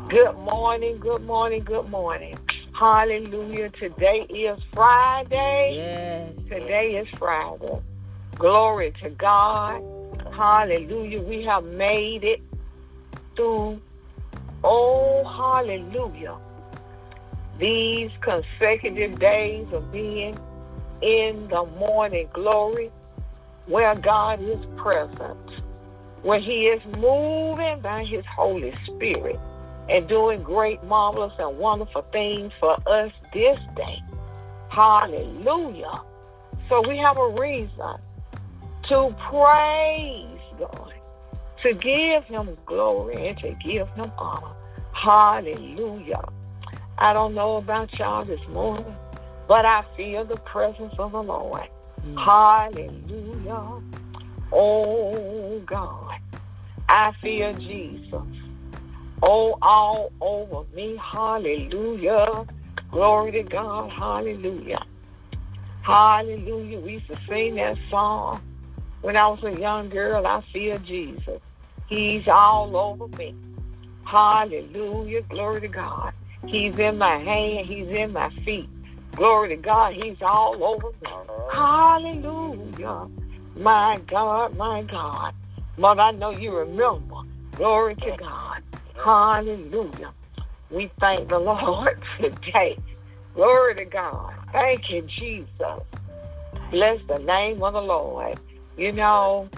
Good 0.08 0.36
morning, 0.36 0.98
good 0.98 1.24
morning, 1.24 1.64
good 1.64 1.90
morning. 1.90 2.38
Hallelujah. 2.72 3.70
Today 3.70 4.24
is 4.28 4.62
Friday. 4.72 5.72
Yes. 5.74 6.46
Today 6.46 6.94
is 6.94 7.08
Friday. 7.08 7.80
Glory 8.36 8.92
to 9.02 9.10
God. 9.10 9.82
Hallelujah. 10.32 11.22
We 11.22 11.42
have 11.42 11.64
made 11.64 12.22
it 12.22 12.40
through, 13.34 13.80
oh, 14.62 15.24
hallelujah, 15.24 16.36
these 17.58 18.12
consecutive 18.20 19.18
days 19.18 19.72
of 19.72 19.90
being 19.90 20.38
in 21.02 21.48
the 21.48 21.64
morning 21.80 22.28
glory 22.32 22.92
where 23.66 23.96
God 23.96 24.40
is 24.40 24.64
present. 24.76 25.36
When 26.24 26.40
He 26.40 26.66
is 26.66 26.82
moving 26.98 27.80
by 27.80 28.04
His 28.04 28.24
Holy 28.26 28.74
Spirit 28.86 29.38
and 29.88 30.08
doing 30.08 30.42
great, 30.42 30.82
marvelous, 30.84 31.34
and 31.38 31.58
wonderful 31.58 32.02
things 32.10 32.52
for 32.54 32.76
us 32.86 33.12
this 33.32 33.60
day. 33.76 34.02
Hallelujah. 34.70 36.00
So 36.68 36.80
we 36.88 36.96
have 36.96 37.18
a 37.18 37.28
reason 37.28 37.96
to 38.84 39.14
praise 39.18 40.40
God, 40.58 40.94
to 41.62 41.74
give 41.74 42.24
Him 42.24 42.56
glory, 42.64 43.28
and 43.28 43.38
to 43.38 43.54
give 43.60 43.88
Him 43.90 44.10
honor. 44.18 44.54
Hallelujah. 44.94 46.24
I 46.96 47.12
don't 47.12 47.34
know 47.34 47.58
about 47.58 47.98
y'all 47.98 48.24
this 48.24 48.46
morning, 48.48 48.96
but 49.46 49.66
I 49.66 49.84
feel 49.94 50.24
the 50.24 50.38
presence 50.38 50.94
of 50.98 51.12
the 51.12 51.22
Lord. 51.22 51.68
Mm. 52.06 52.18
Hallelujah. 52.18 53.82
Oh 54.54 55.60
God. 55.66 56.18
I 56.88 57.12
feel 57.12 57.54
Jesus. 57.54 58.22
Oh, 59.22 59.58
all 59.62 60.12
over 60.20 60.64
me. 60.74 60.96
Hallelujah. 60.96 62.46
Glory 62.90 63.32
to 63.32 63.42
God. 63.42 63.90
Hallelujah. 63.90 64.82
Hallelujah. 65.82 66.78
We 66.78 66.92
used 66.94 67.08
to 67.08 67.18
sing 67.28 67.56
that 67.56 67.78
song 67.90 68.42
when 69.00 69.16
I 69.16 69.26
was 69.28 69.42
a 69.44 69.58
young 69.58 69.88
girl. 69.88 70.26
I 70.26 70.40
feel 70.42 70.78
Jesus. 70.78 71.40
He's 71.86 72.28
all 72.28 72.76
over 72.76 73.08
me. 73.08 73.34
Hallelujah. 74.04 75.22
Glory 75.22 75.62
to 75.62 75.68
God. 75.68 76.12
He's 76.46 76.78
in 76.78 76.98
my 76.98 77.16
hand. 77.16 77.66
He's 77.66 77.88
in 77.88 78.12
my 78.12 78.30
feet. 78.30 78.68
Glory 79.16 79.48
to 79.50 79.56
God. 79.56 79.94
He's 79.94 80.22
all 80.22 80.62
over 80.62 80.88
me. 81.02 81.08
Hallelujah. 81.50 83.08
My 83.56 84.00
God, 84.06 84.56
my 84.56 84.82
God. 84.82 85.34
Mother, 85.76 86.02
I 86.02 86.10
know 86.12 86.30
you 86.30 86.56
remember. 86.56 87.16
Glory 87.56 87.94
to 87.96 88.16
God. 88.16 88.62
Hallelujah. 88.96 90.12
We 90.70 90.90
thank 90.98 91.28
the 91.28 91.38
Lord 91.38 91.98
today. 92.18 92.76
Glory 93.34 93.74
to 93.76 93.84
God. 93.84 94.34
Thank 94.52 94.90
you, 94.90 95.02
Jesus. 95.02 95.82
Bless 96.70 97.02
the 97.04 97.18
name 97.18 97.62
of 97.62 97.74
the 97.74 97.82
Lord. 97.82 98.38
You 98.76 98.92
know, 98.92 99.48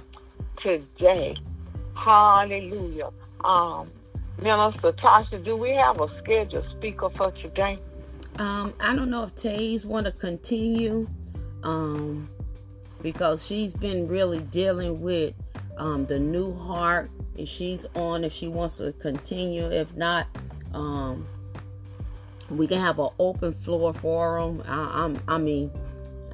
today, 0.57 1.35
hallelujah. 1.95 3.11
Um, 3.45 3.91
Minister 4.43 4.93
Tasha, 4.93 5.43
do 5.43 5.57
we 5.57 5.71
have 5.71 6.01
a 6.01 6.09
scheduled 6.19 6.69
speaker 6.71 7.09
for 7.11 7.31
today? 7.31 7.79
Um, 8.39 8.75
I 8.81 8.95
don't 8.95 9.11
know 9.11 9.25
if 9.25 9.35
Taze 9.35 9.85
want 9.85 10.05
to 10.05 10.13
continue, 10.13 11.09
um, 11.63 12.29
because 13.07 13.47
she's 13.47 13.73
been 13.73 14.09
really 14.09 14.41
dealing 14.41 15.01
with 15.01 15.33
um, 15.77 16.07
the 16.07 16.19
new 16.19 16.53
heart. 16.53 17.09
If 17.37 17.49
she's 17.49 17.87
on, 17.95 18.25
if 18.25 18.33
she 18.33 18.49
wants 18.49 18.79
to 18.79 18.91
continue, 18.95 19.67
if 19.67 19.95
not, 19.97 20.27
um, 20.75 21.25
we 22.51 22.67
can 22.67 22.81
have 22.81 22.99
an 22.99 23.11
open 23.21 23.53
floor 23.53 23.95
forum. 23.95 24.61
I, 24.67 25.05
I'm, 25.05 25.21
I 25.29 25.39
mean, 25.39 25.71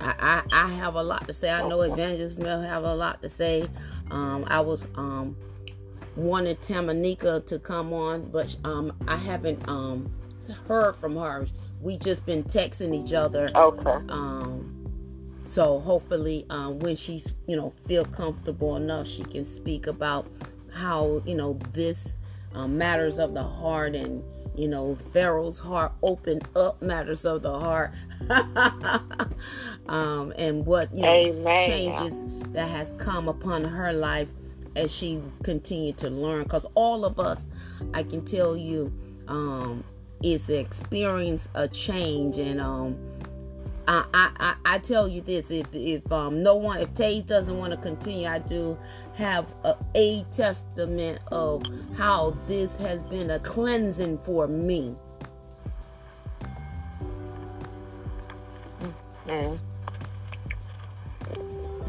I, 0.01 0.15
I, 0.51 0.65
I 0.65 0.69
have 0.71 0.95
a 0.95 1.03
lot 1.03 1.27
to 1.27 1.35
say. 1.35 1.51
I 1.51 1.69
know 1.69 1.83
Evangelist 1.83 2.39
Mel 2.39 2.63
have 2.63 2.85
a 2.85 2.95
lot 2.95 3.21
to 3.21 3.29
say. 3.29 3.69
Um, 4.11 4.47
I 4.49 4.61
was 4.61 4.87
um 4.95 5.37
wanted 6.17 6.59
Tamanika 6.63 7.45
to 7.49 7.59
come 7.59 7.93
on, 7.93 8.23
but 8.31 8.57
um, 8.65 8.95
I 9.07 9.17
haven't 9.17 9.69
um, 9.69 10.11
heard 10.67 10.97
from 10.97 11.17
her. 11.17 11.47
We 11.83 11.99
just 11.99 12.25
been 12.25 12.45
texting 12.45 12.95
each 12.95 13.13
other. 13.13 13.51
Okay. 13.55 14.07
Um, 14.09 14.82
so 15.53 15.81
hopefully, 15.81 16.47
um, 16.49 16.79
when 16.79 16.97
she's 16.97 17.35
you 17.47 17.57
know 17.57 17.75
feel 17.87 18.07
comfortable 18.07 18.77
enough, 18.77 19.07
she 19.07 19.23
can 19.23 19.45
speak 19.45 19.87
about 19.87 20.27
how 20.73 21.21
you 21.27 21.35
know 21.35 21.59
this 21.75 22.17
um, 22.55 22.79
matters 22.79 23.19
of 23.19 23.35
the 23.35 23.43
heart 23.43 23.95
and 23.95 24.25
you 24.57 24.67
know 24.67 24.97
Pharaoh's 25.13 25.59
heart 25.59 25.93
opened 26.03 26.49
up 26.57 26.81
matters 26.81 27.27
of 27.27 27.43
the 27.43 27.53
heart, 27.59 27.91
um, 29.89 30.33
and 30.39 30.65
what 30.65 30.91
you 30.95 31.03
know, 31.03 31.45
changes 31.67 32.15
that 32.53 32.71
has 32.71 32.95
come 32.99 33.29
upon 33.29 33.63
her 33.63 33.93
life 33.93 34.29
as 34.75 34.91
she 34.91 35.21
continued 35.43 35.99
to 35.99 36.09
learn. 36.09 36.45
Because 36.45 36.65
all 36.75 37.05
of 37.05 37.21
us 37.21 37.47
i 37.95 38.03
can 38.03 38.25
tell 38.25 38.57
you 38.57 38.91
um 39.29 39.85
is 40.23 40.49
experience 40.49 41.47
a 41.57 41.67
change 41.69 42.39
and 42.39 42.61
um 42.61 42.97
I, 43.89 44.05
I, 44.15 44.55
I 44.65 44.79
tell 44.79 45.09
you 45.09 45.21
this 45.21 45.51
if 45.51 45.67
if 45.75 46.11
um 46.13 46.43
no 46.43 46.55
one 46.55 46.81
if 46.81 46.95
Taze 46.95 47.27
doesn't 47.27 47.59
want 47.59 47.73
to 47.73 47.77
continue 47.77 48.29
I 48.29 48.39
do 48.39 48.79
have 49.15 49.47
a, 49.65 49.77
a 49.95 50.25
testament 50.33 51.21
of 51.31 51.63
how 51.97 52.37
this 52.47 52.77
has 52.77 53.03
been 53.05 53.31
a 53.31 53.39
cleansing 53.41 54.19
for 54.19 54.47
me. 54.47 54.95
Mm-hmm. 59.27 59.57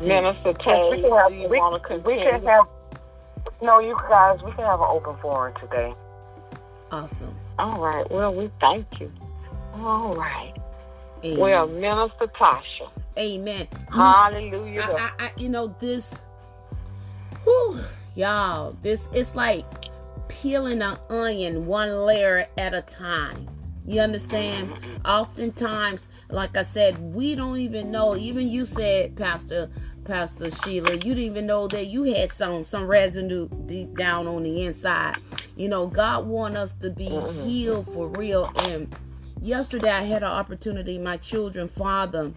Minister 0.08 0.54
Taze, 0.54 0.92
we 0.92 1.02
can 1.02 1.12
have, 1.12 1.30
do 1.30 1.36
you 1.36 1.48
we, 1.48 1.58
want 1.60 1.82
to 1.82 1.88
continue? 1.88 2.18
We 2.18 2.24
can 2.24 2.44
have, 2.44 2.68
no, 3.62 3.80
you 3.80 3.98
guys, 4.10 4.44
we 4.44 4.52
can 4.52 4.66
have 4.66 4.82
an 4.82 4.88
open 4.90 5.16
forum 5.18 5.54
today. 5.60 5.94
Awesome. 6.92 7.34
All 7.58 7.80
right. 7.80 8.10
Well, 8.12 8.34
we 8.34 8.52
thank 8.60 9.00
you. 9.00 9.12
All 9.76 10.14
right. 10.16 10.54
Amen. 11.24 11.40
Well, 11.40 11.68
Minister 11.68 12.28
Tasha. 12.28 12.90
Amen. 13.18 13.68
Hallelujah. 13.92 14.82
I, 14.82 15.12
I, 15.20 15.26
I, 15.26 15.32
you 15.38 15.50
know, 15.50 15.74
this, 15.80 16.14
whew, 17.44 17.80
y'all, 18.16 18.76
this, 18.82 19.08
it's 19.14 19.34
like 19.36 19.66
peeling 20.28 20.82
an 20.82 20.98
onion 21.10 21.66
one 21.66 22.06
layer 22.06 22.48
at 22.58 22.74
a 22.74 22.82
time. 22.82 23.48
You 23.86 24.00
understand? 24.00 24.74
Oftentimes, 25.06 26.08
like 26.30 26.56
I 26.56 26.64
said, 26.64 26.98
we 27.14 27.36
don't 27.36 27.58
even 27.58 27.92
know. 27.92 28.16
Even 28.16 28.48
you 28.48 28.66
said, 28.66 29.16
Pastor 29.18 29.70
Pastor 30.06 30.52
Sheila, 30.52 30.94
you 30.94 31.00
didn't 31.00 31.20
even 31.20 31.46
know 31.46 31.68
that 31.68 31.88
you 31.88 32.04
had 32.04 32.32
some 32.32 32.64
some 32.64 32.88
residue 32.88 33.50
deep 33.66 33.98
down 33.98 34.28
on 34.28 34.44
the 34.44 34.64
inside. 34.64 35.18
You 35.58 35.68
know, 35.68 35.88
God 35.88 36.26
want 36.26 36.56
us 36.56 36.74
to 36.82 36.90
be 36.90 37.10
mm-hmm. 37.10 37.44
healed 37.46 37.88
for 37.88 38.08
real. 38.08 38.52
And 38.56 38.94
yesterday, 39.44 39.92
I 39.92 40.04
had 40.04 40.24
an 40.24 40.30
opportunity. 40.30 40.98
My 40.98 41.18
children' 41.18 41.68
father 41.68 42.32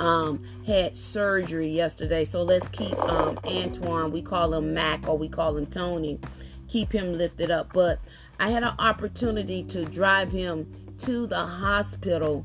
um 0.00 0.42
had 0.66 0.96
surgery 0.96 1.68
yesterday 1.68 2.24
so 2.24 2.42
let's 2.42 2.66
keep 2.70 2.98
um 2.98 3.38
antoine 3.44 4.10
we 4.10 4.20
call 4.20 4.52
him 4.52 4.74
mac 4.74 5.08
or 5.08 5.16
we 5.16 5.28
call 5.28 5.56
him 5.56 5.64
tony 5.64 6.18
keep 6.66 6.90
him 6.90 7.16
lifted 7.16 7.48
up 7.48 7.72
but 7.72 8.00
I 8.38 8.50
had 8.50 8.62
an 8.62 8.74
opportunity 8.78 9.62
to 9.64 9.84
drive 9.84 10.32
him 10.32 10.66
to 10.98 11.26
the 11.26 11.40
hospital 11.40 12.44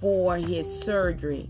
for 0.00 0.36
his 0.36 0.82
surgery. 0.82 1.48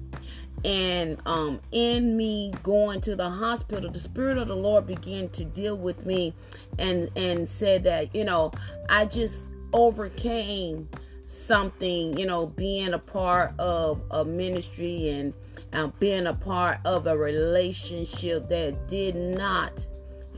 And 0.65 1.19
um, 1.27 1.61
in 1.73 2.17
me 2.17 2.53
going 2.63 3.03
to 3.03 3.15
the 3.15 3.29
hospital, 3.29 3.91
the 3.91 3.99
Spirit 3.99 4.39
of 4.39 4.49
the 4.49 4.57
Lord 4.57 4.87
began 4.87 5.29
to 5.31 5.45
deal 5.45 5.77
with 5.77 6.07
me 6.07 6.33
and, 6.79 7.11
and 7.17 7.47
said 7.47 7.85
that, 7.85 8.15
you 8.15 8.25
know, 8.25 8.53
I 8.89 9.05
just 9.05 9.35
overcame 9.75 10.89
something, 11.25 12.17
you 12.17 12.27
know, 12.27 12.47
being 12.47 12.93
a 12.93 12.99
part 12.99 13.59
of 13.59 14.01
a 14.11 14.25
ministry 14.25 15.09
and 15.09 15.35
um, 15.73 15.93
being 15.99 16.27
a 16.27 16.35
part 16.35 16.79
of 16.85 17.07
a 17.07 17.17
relationship 17.17 18.49
that 18.49 18.89
did 18.89 19.17
not, 19.17 19.87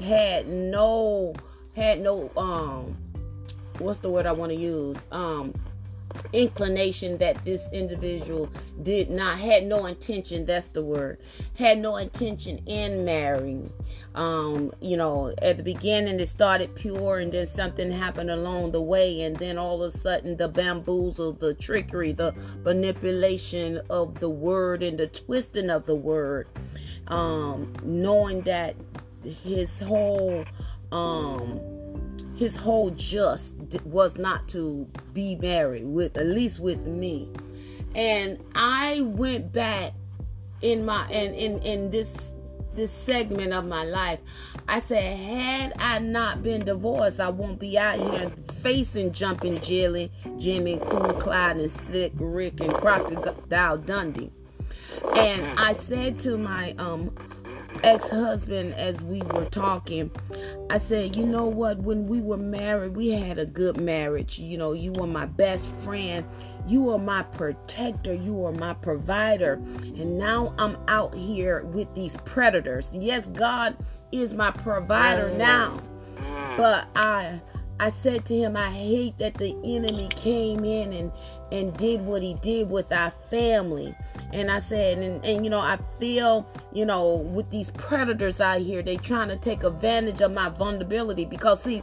had 0.01 0.49
no, 0.49 1.35
had 1.75 2.01
no, 2.01 2.31
um, 2.37 2.96
what's 3.79 3.99
the 3.99 4.09
word 4.09 4.27
I 4.27 4.33
want 4.33 4.53
to 4.53 4.59
use? 4.59 4.96
Um, 5.12 5.53
inclination 6.33 7.19
that 7.19 7.45
this 7.45 7.62
individual 7.73 8.51
did 8.83 9.11
not 9.11 9.38
had 9.38 9.64
no 9.64 9.87
intention 9.87 10.45
that's 10.47 10.69
the 10.69 10.83
word 10.83 11.19
had 11.59 11.79
no 11.79 11.97
intention 11.97 12.59
in 12.66 13.05
marrying. 13.05 13.71
Um 14.14 14.73
you 14.81 14.97
know 14.97 15.35
at 15.42 15.59
the 15.59 15.62
beginning 15.62 16.19
it 16.21 16.29
started 16.29 16.75
pure 16.75 17.19
and 17.19 17.31
then 17.33 17.47
something 17.47 17.90
happened 17.90 18.31
along 18.31 18.73
the 18.73 18.81
way 18.81 19.23
and 19.23 19.37
then 19.37 19.59
all 19.59 19.83
of 19.83 19.95
a 19.95 19.99
sudden 19.99 20.37
the 20.37 20.49
bamboozle 20.49 21.35
the 21.35 21.55
trickery 21.55 22.12
the 22.12 22.35
manipulation 22.64 23.81
of 23.90 24.19
the 24.21 24.31
word 24.31 24.83
and 24.83 24.99
the 24.99 25.07
twisting 25.09 25.69
of 25.71 25.85
the 25.87 25.95
word 25.95 26.49
um 27.09 27.73
knowing 27.83 28.40
that 28.42 28.75
his 29.42 29.79
whole 29.81 30.45
um 30.92 31.61
his 32.37 32.55
whole 32.55 32.90
just 32.90 33.55
was 33.85 34.16
not 34.16 34.46
to 34.49 34.87
be 35.14 35.37
married 35.37 35.87
with 35.87 36.16
at 36.16 36.27
least 36.27 36.61
with 36.61 36.87
me. 36.87 37.29
And 37.94 38.38
i 38.55 39.01
went 39.01 39.53
back 39.53 39.92
in 40.62 40.85
my 40.85 41.09
and 41.11 41.35
in 41.35 41.61
in 41.62 41.90
this 41.90 42.33
this 42.75 42.92
segment 42.92 43.55
of 43.55 43.64
my 43.64 43.85
life. 43.85 44.20
I 44.68 44.81
said 44.81 45.16
had 45.16 45.72
i 45.79 45.99
not 45.99 46.42
been 46.42 46.64
divorced 46.64 47.20
i 47.20 47.29
won't 47.29 47.59
be 47.59 47.79
out 47.79 47.99
here 47.99 48.31
facing 48.61 49.12
jumping 49.12 49.61
jilly 49.61 50.11
jimmy 50.38 50.79
cool 50.87 51.14
clyde 51.14 51.57
and 51.57 51.70
slick 51.70 52.12
rick 52.16 52.61
and 52.61 52.75
crocodile 52.75 53.79
dundee. 53.79 54.31
And 55.14 55.59
i 55.59 55.72
said 55.72 56.18
to 56.20 56.37
my 56.37 56.75
um 56.79 57.14
ex-husband 57.83 58.75
as 58.75 59.01
we 59.03 59.21
were 59.23 59.45
talking 59.47 60.11
i 60.71 60.79
said 60.79 61.17
you 61.17 61.25
know 61.25 61.47
what? 61.47 61.79
When 61.79 62.07
we 62.07 62.21
were 62.21 62.37
married 62.37 62.97
we 62.97 63.09
had 63.09 63.39
a 63.39 63.47
good 63.47 63.81
marriage. 63.81 64.39
You 64.39 64.59
know 64.59 64.73
you 64.73 64.93
were 64.93 65.07
my 65.07 65.27
best 65.27 65.67
friend. 65.67 66.27
You 66.67 66.91
are 66.91 66.99
my 66.99 67.23
protector. 67.23 68.12
You 68.12 68.45
are 68.45 68.53
my 68.53 68.75
provider. 68.75 69.55
And 69.55 70.19
now 70.19 70.55
i'm 70.59 70.77
out 70.89 71.15
here 71.15 71.65
with 71.65 71.93
these 71.95 72.17
predators. 72.25 72.93
Yes 72.95 73.27
god 73.29 73.77
is 74.12 74.35
my 74.35 74.51
provider 74.51 75.31
mm. 75.31 75.39
now. 75.39 75.81
Mm. 76.17 76.57
But 76.57 76.89
i 76.97 77.41
i 77.79 77.91
said 77.91 78.25
to 78.25 78.35
him 78.35 78.57
i 78.57 78.71
hate 78.71 79.19
that 79.19 79.35
the 79.35 79.55
enemy 79.62 80.09
came 80.09 80.65
in 80.65 80.93
and 80.95 81.12
and 81.53 81.77
did 81.77 82.01
what 82.07 82.23
he 82.23 82.35
did 82.35 82.71
with 82.71 82.91
our 82.91 83.11
family 83.31 83.95
and 84.33 84.51
I 84.51 84.61
said, 84.61 84.99
and, 84.99 85.25
and 85.25 85.45
you 85.45 85.51
know, 85.51 85.61
I 85.61 85.79
feel, 85.99 86.49
you 86.73 86.85
know, 86.85 87.17
with 87.17 87.51
these 87.51 87.71
predators 87.71 88.41
out 88.41 88.61
here, 88.61 88.83
they 88.83 88.97
trying 88.97 89.29
to 89.29 89.37
take 89.37 89.65
advantage 89.65 90.21
of 90.21 90.33
my 90.33 90.49
vulnerability 90.49 91.25
because 91.25 91.62
see, 91.62 91.83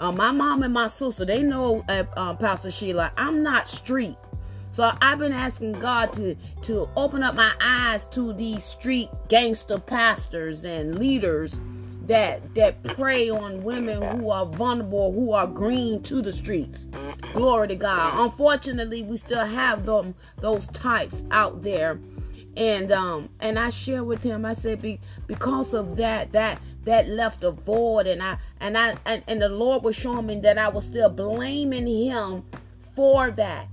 uh, 0.00 0.12
my 0.12 0.32
mom 0.32 0.62
and 0.62 0.74
my 0.74 0.88
sister, 0.88 1.24
they 1.24 1.42
know, 1.42 1.84
uh, 1.88 2.04
uh, 2.16 2.34
Pastor 2.34 2.70
Sheila, 2.70 3.12
I'm 3.16 3.42
not 3.42 3.68
street. 3.68 4.16
So 4.72 4.90
I've 5.00 5.20
been 5.20 5.32
asking 5.32 5.74
God 5.74 6.12
to 6.14 6.34
to 6.62 6.88
open 6.96 7.22
up 7.22 7.36
my 7.36 7.52
eyes 7.60 8.06
to 8.06 8.32
these 8.32 8.64
street 8.64 9.08
gangster 9.28 9.78
pastors 9.78 10.64
and 10.64 10.98
leaders 10.98 11.60
that 12.06 12.54
that 12.54 12.82
prey 12.82 13.30
on 13.30 13.62
women 13.62 14.02
who 14.02 14.30
are 14.30 14.46
vulnerable, 14.46 15.12
who 15.12 15.32
are 15.32 15.46
green 15.46 16.02
to 16.04 16.20
the 16.22 16.32
streets. 16.32 16.78
Glory 17.32 17.68
to 17.68 17.74
God. 17.74 18.18
Unfortunately, 18.18 19.02
we 19.02 19.16
still 19.16 19.46
have 19.46 19.86
them 19.86 20.14
those 20.38 20.68
types 20.68 21.22
out 21.30 21.62
there. 21.62 21.98
And 22.56 22.92
um 22.92 23.30
and 23.40 23.58
I 23.58 23.70
share 23.70 24.04
with 24.04 24.22
him, 24.22 24.44
I 24.44 24.52
said, 24.52 24.80
Be, 24.82 25.00
because 25.26 25.74
of 25.74 25.96
that, 25.96 26.30
that 26.30 26.60
that 26.84 27.08
left 27.08 27.42
a 27.42 27.50
void 27.50 28.06
and 28.06 28.22
I 28.22 28.36
and 28.60 28.76
I 28.76 28.96
and, 29.04 29.22
and 29.26 29.42
the 29.42 29.48
Lord 29.48 29.82
was 29.82 29.96
showing 29.96 30.26
me 30.26 30.40
that 30.40 30.58
I 30.58 30.68
was 30.68 30.84
still 30.84 31.08
blaming 31.08 31.86
him 31.86 32.44
for 32.94 33.30
that. 33.32 33.68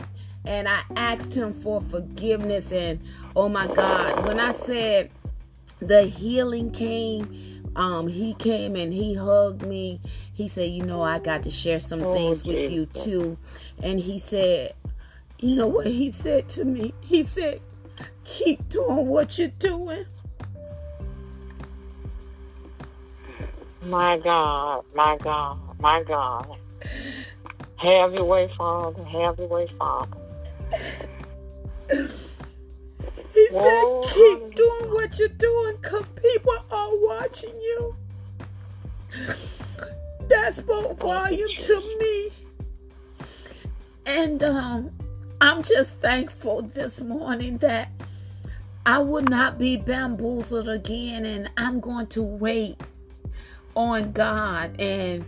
And 0.45 0.67
I 0.67 0.81
asked 0.95 1.35
him 1.35 1.53
for 1.53 1.81
forgiveness 1.81 2.71
and 2.71 2.99
oh 3.35 3.49
my 3.49 3.67
God, 3.67 4.25
when 4.25 4.39
I 4.39 4.53
said 4.53 5.11
the 5.81 6.03
healing 6.03 6.71
came 6.71 7.71
um 7.75 8.07
he 8.07 8.33
came 8.35 8.75
and 8.75 8.93
he 8.93 9.13
hugged 9.13 9.65
me. 9.65 9.99
He 10.33 10.47
said 10.47 10.69
you 10.71 10.83
know 10.83 11.01
i 11.01 11.19
got 11.19 11.43
to 11.43 11.49
share 11.49 11.79
some 11.79 12.01
oh, 12.01 12.13
things 12.13 12.43
with 12.43 12.71
you 12.71 12.85
too. 12.85 13.37
And 13.81 13.99
he 13.99 14.19
said 14.19 14.73
you 15.39 15.55
know 15.55 15.67
what 15.67 15.87
he 15.87 16.11
said 16.11 16.47
to 16.49 16.65
me? 16.65 16.93
He 17.01 17.23
said 17.23 17.61
keep 18.23 18.67
doing 18.69 19.07
what 19.07 19.37
you're 19.37 19.47
doing 19.59 20.05
my 23.83 24.17
god 24.19 24.85
my 24.93 25.17
god 25.17 25.57
my 25.79 26.03
god. 26.03 26.57
Have 27.77 28.13
your 28.13 28.25
way 28.25 28.47
father. 28.55 29.03
Have 29.03 29.39
your 29.39 29.47
way 29.47 29.67
father 29.79 30.17
he 33.49 33.55
Whoa. 33.55 34.03
said, 34.03 34.13
keep 34.13 34.55
doing 34.55 34.91
what 34.91 35.17
you're 35.17 35.27
doing 35.29 35.77
because 35.81 36.05
people 36.21 36.57
are 36.71 36.89
watching 36.93 37.53
you. 37.61 37.95
That 40.27 40.55
spoke 40.55 40.99
volume 40.99 41.49
to 41.49 41.97
me. 41.99 42.31
And 44.05 44.43
um, 44.43 44.91
I'm 45.39 45.63
just 45.63 45.91
thankful 45.95 46.63
this 46.63 47.01
morning 47.01 47.57
that 47.57 47.89
I 48.85 48.99
would 48.99 49.29
not 49.29 49.57
be 49.57 49.77
bamboozled 49.77 50.69
again 50.69 51.25
and 51.25 51.51
I'm 51.57 51.79
going 51.79 52.07
to 52.07 52.21
wait 52.23 52.79
on 53.75 54.11
God. 54.11 54.79
And, 54.79 55.25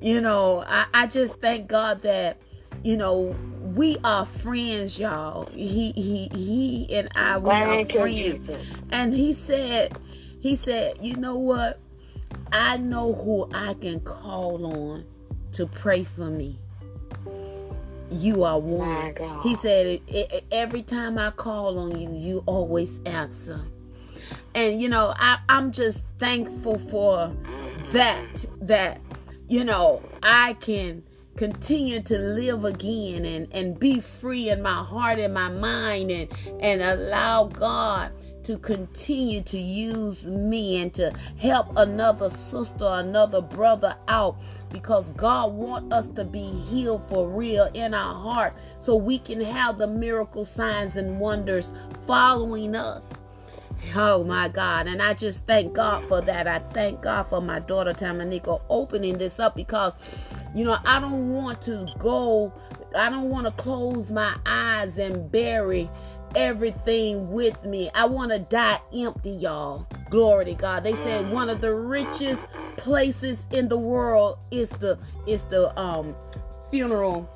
you 0.00 0.20
know, 0.20 0.64
I, 0.66 0.86
I 0.94 1.06
just 1.06 1.36
thank 1.36 1.66
God 1.68 2.02
that, 2.02 2.38
you 2.82 2.96
know, 2.96 3.36
we 3.60 3.96
are 4.02 4.26
friends, 4.26 4.98
y'all. 4.98 5.46
He 5.52 5.92
he 5.92 6.28
he 6.34 6.94
and 6.94 7.08
I 7.14 7.38
we 7.38 7.50
are 7.50 7.84
friends. 7.84 8.50
And 8.90 9.14
he 9.14 9.32
said, 9.32 9.96
he 10.40 10.56
said, 10.56 10.98
you 11.00 11.16
know 11.16 11.36
what? 11.36 11.78
I 12.50 12.76
know 12.76 13.14
who 13.14 13.48
I 13.54 13.74
can 13.74 14.00
call 14.00 14.66
on 14.66 15.04
to 15.52 15.66
pray 15.66 16.04
for 16.04 16.30
me. 16.30 16.58
You 18.10 18.44
are 18.44 18.58
one. 18.58 19.14
He 19.42 19.54
said, 19.56 20.00
every 20.50 20.82
time 20.82 21.16
I 21.18 21.30
call 21.30 21.78
on 21.78 21.98
you, 21.98 22.10
you 22.12 22.42
always 22.46 23.00
answer. 23.06 23.60
And 24.54 24.82
you 24.82 24.88
know, 24.88 25.14
I, 25.16 25.38
I'm 25.48 25.72
just 25.72 26.00
thankful 26.18 26.78
for 26.78 27.34
that. 27.92 28.44
That 28.60 29.00
you 29.48 29.64
know, 29.64 30.02
I 30.22 30.54
can 30.54 31.02
continue 31.36 32.02
to 32.02 32.18
live 32.18 32.64
again 32.64 33.24
and, 33.24 33.48
and 33.52 33.78
be 33.78 34.00
free 34.00 34.50
in 34.50 34.62
my 34.62 34.82
heart 34.82 35.18
and 35.18 35.34
my 35.34 35.48
mind 35.48 36.10
and, 36.10 36.28
and 36.60 36.82
allow 36.82 37.44
God 37.44 38.14
to 38.44 38.58
continue 38.58 39.40
to 39.42 39.58
use 39.58 40.24
me 40.24 40.82
and 40.82 40.92
to 40.94 41.12
help 41.38 41.76
another 41.76 42.28
sister, 42.28 42.86
another 42.86 43.40
brother 43.40 43.96
out 44.08 44.36
because 44.70 45.08
God 45.10 45.52
wants 45.52 45.94
us 45.94 46.06
to 46.16 46.24
be 46.24 46.50
healed 46.68 47.08
for 47.08 47.28
real 47.28 47.70
in 47.74 47.94
our 47.94 48.14
heart 48.14 48.54
so 48.80 48.96
we 48.96 49.18
can 49.18 49.40
have 49.40 49.78
the 49.78 49.86
miracle 49.86 50.44
signs 50.44 50.96
and 50.96 51.20
wonders 51.20 51.72
following 52.06 52.74
us. 52.74 53.12
Oh 53.94 54.24
my 54.24 54.48
God. 54.48 54.86
And 54.86 55.02
I 55.02 55.14
just 55.14 55.46
thank 55.46 55.74
God 55.74 56.04
for 56.06 56.20
that. 56.22 56.46
I 56.46 56.58
thank 56.58 57.02
God 57.02 57.24
for 57.24 57.40
my 57.40 57.60
daughter 57.60 57.92
Tamanika 57.92 58.60
opening 58.68 59.18
this 59.18 59.38
up 59.40 59.54
because 59.54 59.94
you 60.54 60.64
know, 60.64 60.78
I 60.84 61.00
don't 61.00 61.32
want 61.32 61.62
to 61.62 61.86
go, 61.98 62.52
I 62.94 63.08
don't 63.08 63.30
want 63.30 63.46
to 63.46 63.52
close 63.52 64.10
my 64.10 64.34
eyes 64.44 64.98
and 64.98 65.30
bury 65.30 65.88
everything 66.34 67.30
with 67.30 67.64
me. 67.64 67.90
I 67.94 68.04
want 68.06 68.32
to 68.32 68.38
die 68.38 68.80
empty, 68.94 69.30
y'all. 69.30 69.86
Glory 70.10 70.46
to 70.46 70.54
God. 70.54 70.84
They 70.84 70.94
said 70.94 71.30
one 71.30 71.48
of 71.48 71.60
the 71.60 71.74
richest 71.74 72.46
places 72.76 73.46
in 73.50 73.68
the 73.68 73.78
world 73.78 74.38
is 74.50 74.70
the 74.70 74.98
is 75.26 75.42
the 75.44 75.78
um 75.78 76.14
funeral 76.70 77.28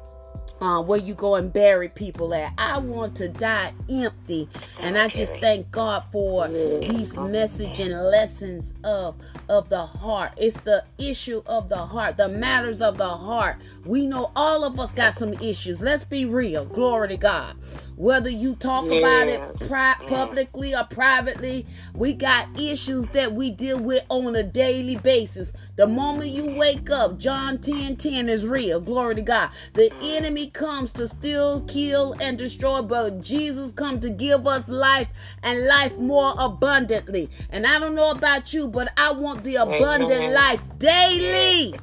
uh, 0.60 0.82
where 0.82 0.98
you 0.98 1.14
go 1.14 1.34
and 1.34 1.52
bury 1.52 1.88
people 1.88 2.32
at. 2.34 2.52
I 2.58 2.78
want 2.78 3.16
to 3.16 3.28
die 3.28 3.72
empty. 3.90 4.48
And 4.80 4.96
I 4.96 5.08
just 5.08 5.32
thank 5.36 5.70
God 5.70 6.04
for 6.12 6.48
these 6.48 7.16
message 7.16 7.80
and 7.80 7.92
lessons 7.92 8.72
of, 8.84 9.16
of 9.48 9.68
the 9.68 9.84
heart. 9.84 10.32
It's 10.36 10.60
the 10.60 10.84
issue 10.98 11.42
of 11.46 11.68
the 11.68 11.76
heart, 11.76 12.16
the 12.16 12.28
matters 12.28 12.80
of 12.80 12.96
the 12.98 13.08
heart. 13.08 13.56
We 13.84 14.06
know 14.06 14.30
all 14.34 14.64
of 14.64 14.78
us 14.80 14.92
got 14.92 15.14
some 15.14 15.34
issues. 15.34 15.80
Let's 15.80 16.04
be 16.04 16.24
real. 16.24 16.64
Glory 16.64 17.08
to 17.08 17.16
God. 17.16 17.56
Whether 17.96 18.28
you 18.28 18.56
talk 18.56 18.84
about 18.86 19.28
it 19.28 19.68
pri- 19.68 19.96
publicly 20.06 20.74
or 20.74 20.84
privately, 20.84 21.66
we 21.94 22.12
got 22.12 22.48
issues 22.60 23.08
that 23.10 23.32
we 23.32 23.50
deal 23.50 23.78
with 23.78 24.04
on 24.10 24.36
a 24.36 24.42
daily 24.42 24.96
basis. 24.96 25.50
The 25.76 25.86
moment 25.86 26.30
you 26.30 26.46
wake 26.46 26.88
up, 26.88 27.18
John 27.18 27.58
10 27.58 27.96
10 27.96 28.30
is 28.30 28.46
real. 28.46 28.80
Glory 28.80 29.14
to 29.16 29.20
God. 29.20 29.50
The 29.74 29.92
enemy 30.00 30.48
comes 30.48 30.90
to 30.94 31.06
steal, 31.06 31.60
kill, 31.68 32.14
and 32.18 32.38
destroy, 32.38 32.80
but 32.80 33.20
Jesus 33.20 33.74
comes 33.74 34.00
to 34.00 34.08
give 34.08 34.46
us 34.46 34.68
life 34.68 35.08
and 35.42 35.66
life 35.66 35.94
more 35.98 36.34
abundantly. 36.38 37.28
And 37.50 37.66
I 37.66 37.78
don't 37.78 37.94
know 37.94 38.10
about 38.10 38.54
you, 38.54 38.68
but 38.68 38.90
I 38.96 39.12
want 39.12 39.44
the 39.44 39.56
abundant 39.56 40.32
life 40.32 40.62
daily. 40.78 41.74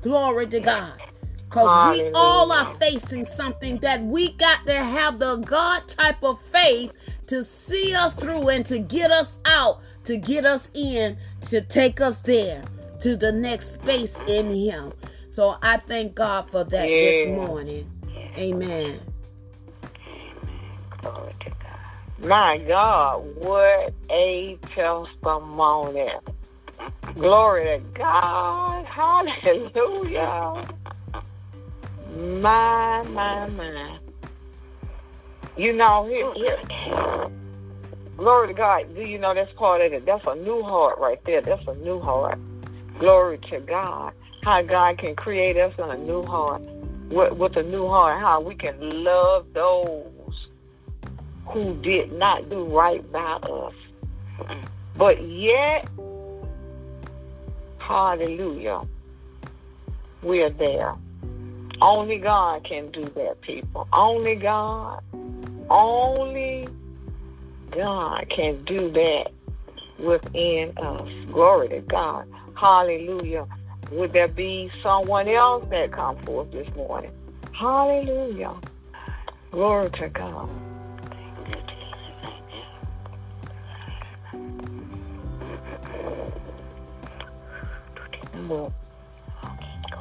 Glory 0.00 0.46
to 0.46 0.60
God. 0.60 0.94
Because 1.44 1.94
we 1.94 2.10
all 2.12 2.50
are 2.50 2.74
facing 2.76 3.26
something 3.26 3.76
that 3.78 4.02
we 4.02 4.32
got 4.32 4.64
to 4.66 4.74
have 4.74 5.18
the 5.18 5.36
God 5.36 5.86
type 5.86 6.24
of 6.24 6.40
faith 6.40 6.94
to 7.26 7.44
see 7.44 7.94
us 7.94 8.14
through 8.14 8.48
and 8.48 8.64
to 8.66 8.78
get 8.78 9.10
us 9.10 9.34
out, 9.44 9.80
to 10.04 10.16
get 10.16 10.46
us 10.46 10.70
in, 10.72 11.18
to 11.42 11.60
take 11.60 12.00
us 12.00 12.20
there 12.22 12.64
to 13.00 13.16
the 13.16 13.32
next 13.32 13.74
space 13.74 14.16
in 14.26 14.54
Him. 14.54 14.92
So 15.30 15.56
I 15.62 15.78
thank 15.78 16.14
God 16.14 16.50
for 16.50 16.64
that 16.64 16.88
yeah. 16.88 17.00
this 17.00 17.26
morning. 17.28 17.90
Amen. 18.36 19.00
Glory 21.02 21.32
to 21.40 21.50
God. 21.50 22.28
My 22.28 22.58
God, 22.58 23.24
what 23.36 23.92
a 24.10 24.58
testimony. 24.74 26.10
Glory 27.14 27.64
to 27.64 27.78
God. 27.94 28.84
Hallelujah. 28.86 30.66
My, 32.40 33.02
my, 33.08 33.46
my. 33.48 33.98
You 35.56 35.72
know, 35.72 36.06
here, 36.06 36.32
here. 36.34 37.28
Glory 38.16 38.48
to 38.48 38.54
God. 38.54 38.94
Do 38.94 39.02
you 39.02 39.18
know 39.18 39.34
that's 39.34 39.52
part 39.52 39.80
of 39.80 39.92
it? 39.92 40.06
That's 40.06 40.26
a 40.26 40.34
new 40.36 40.62
heart 40.62 40.98
right 40.98 41.22
there. 41.24 41.40
That's 41.40 41.66
a 41.66 41.74
new 41.76 42.00
heart. 42.00 42.38
Glory 42.98 43.38
to 43.38 43.60
God. 43.60 44.12
How 44.42 44.62
God 44.62 44.98
can 44.98 45.16
create 45.16 45.56
us 45.56 45.74
in 45.78 45.84
a 45.84 45.96
new 45.96 46.22
heart. 46.24 46.62
With, 47.10 47.56
a 47.56 47.62
new 47.62 47.88
heart. 47.88 48.20
How 48.20 48.40
we 48.40 48.54
can 48.54 49.04
love 49.04 49.46
those 49.52 50.48
who 51.46 51.74
did 51.76 52.12
not 52.12 52.48
do 52.48 52.64
right 52.64 53.10
by 53.12 53.20
us. 53.20 53.74
But 54.96 55.22
yet, 55.22 55.88
hallelujah, 57.78 58.82
we 60.22 60.42
are 60.42 60.50
there. 60.50 60.94
Only 61.80 62.18
God 62.18 62.64
can 62.64 62.90
do 62.90 63.04
that, 63.16 63.40
people. 63.40 63.88
Only 63.92 64.36
God. 64.36 65.02
Only 65.68 66.68
God 67.70 68.28
can 68.28 68.62
do 68.64 68.88
that 68.90 69.32
within 69.98 70.72
us. 70.78 71.08
Glory 71.30 71.68
to 71.68 71.80
God. 71.80 72.26
Hallelujah. 72.54 73.46
Would 73.90 74.12
there 74.12 74.28
be 74.28 74.70
someone 74.82 75.28
else 75.28 75.64
that 75.70 75.92
come 75.92 76.16
forth 76.18 76.50
this 76.50 76.72
morning? 76.74 77.12
Hallelujah. 77.52 78.54
Glory 79.50 79.90
to 79.90 80.08
God. 80.08 80.48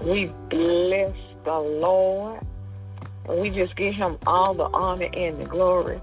We 0.01 0.25
bless 0.49 1.15
the 1.43 1.59
Lord. 1.59 2.39
And 3.27 3.39
we 3.39 3.49
just 3.49 3.75
give 3.75 3.95
him 3.95 4.17
all 4.27 4.53
the 4.53 4.65
honor 4.73 5.09
and 5.13 5.39
the 5.39 5.45
glory. 5.45 5.99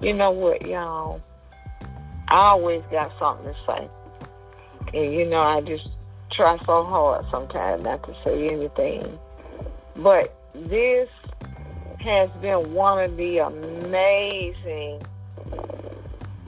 You 0.00 0.14
know 0.14 0.32
what, 0.32 0.66
y'all? 0.66 1.20
I 2.28 2.48
always 2.48 2.82
got 2.90 3.16
something 3.18 3.52
to 3.52 3.60
say. 3.66 3.88
And 4.94 5.12
you 5.12 5.26
know, 5.26 5.40
I 5.40 5.60
just 5.60 5.88
try 6.30 6.56
so 6.58 6.84
hard 6.84 7.26
sometimes 7.30 7.84
not 7.84 8.02
to 8.04 8.14
say 8.22 8.48
anything. 8.48 9.18
But 9.96 10.34
this 10.54 11.08
has 12.00 12.30
been 12.40 12.74
one 12.74 13.02
of 13.02 13.16
the 13.16 13.38
amazing, 13.38 15.02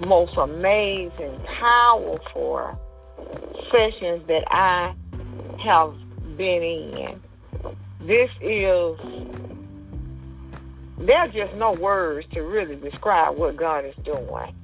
most 0.07 0.37
amazing, 0.37 1.39
powerful 1.45 2.79
sessions 3.71 4.27
that 4.27 4.45
I 4.51 4.95
have 5.59 5.95
been 6.37 6.63
in. 6.63 7.21
This 8.01 8.31
is, 8.41 8.99
there's 10.99 11.33
just 11.33 11.55
no 11.55 11.73
words 11.73 12.27
to 12.29 12.43
really 12.43 12.77
describe 12.77 13.37
what 13.37 13.57
God 13.57 13.85
is 13.85 13.95
doing. 14.05 14.55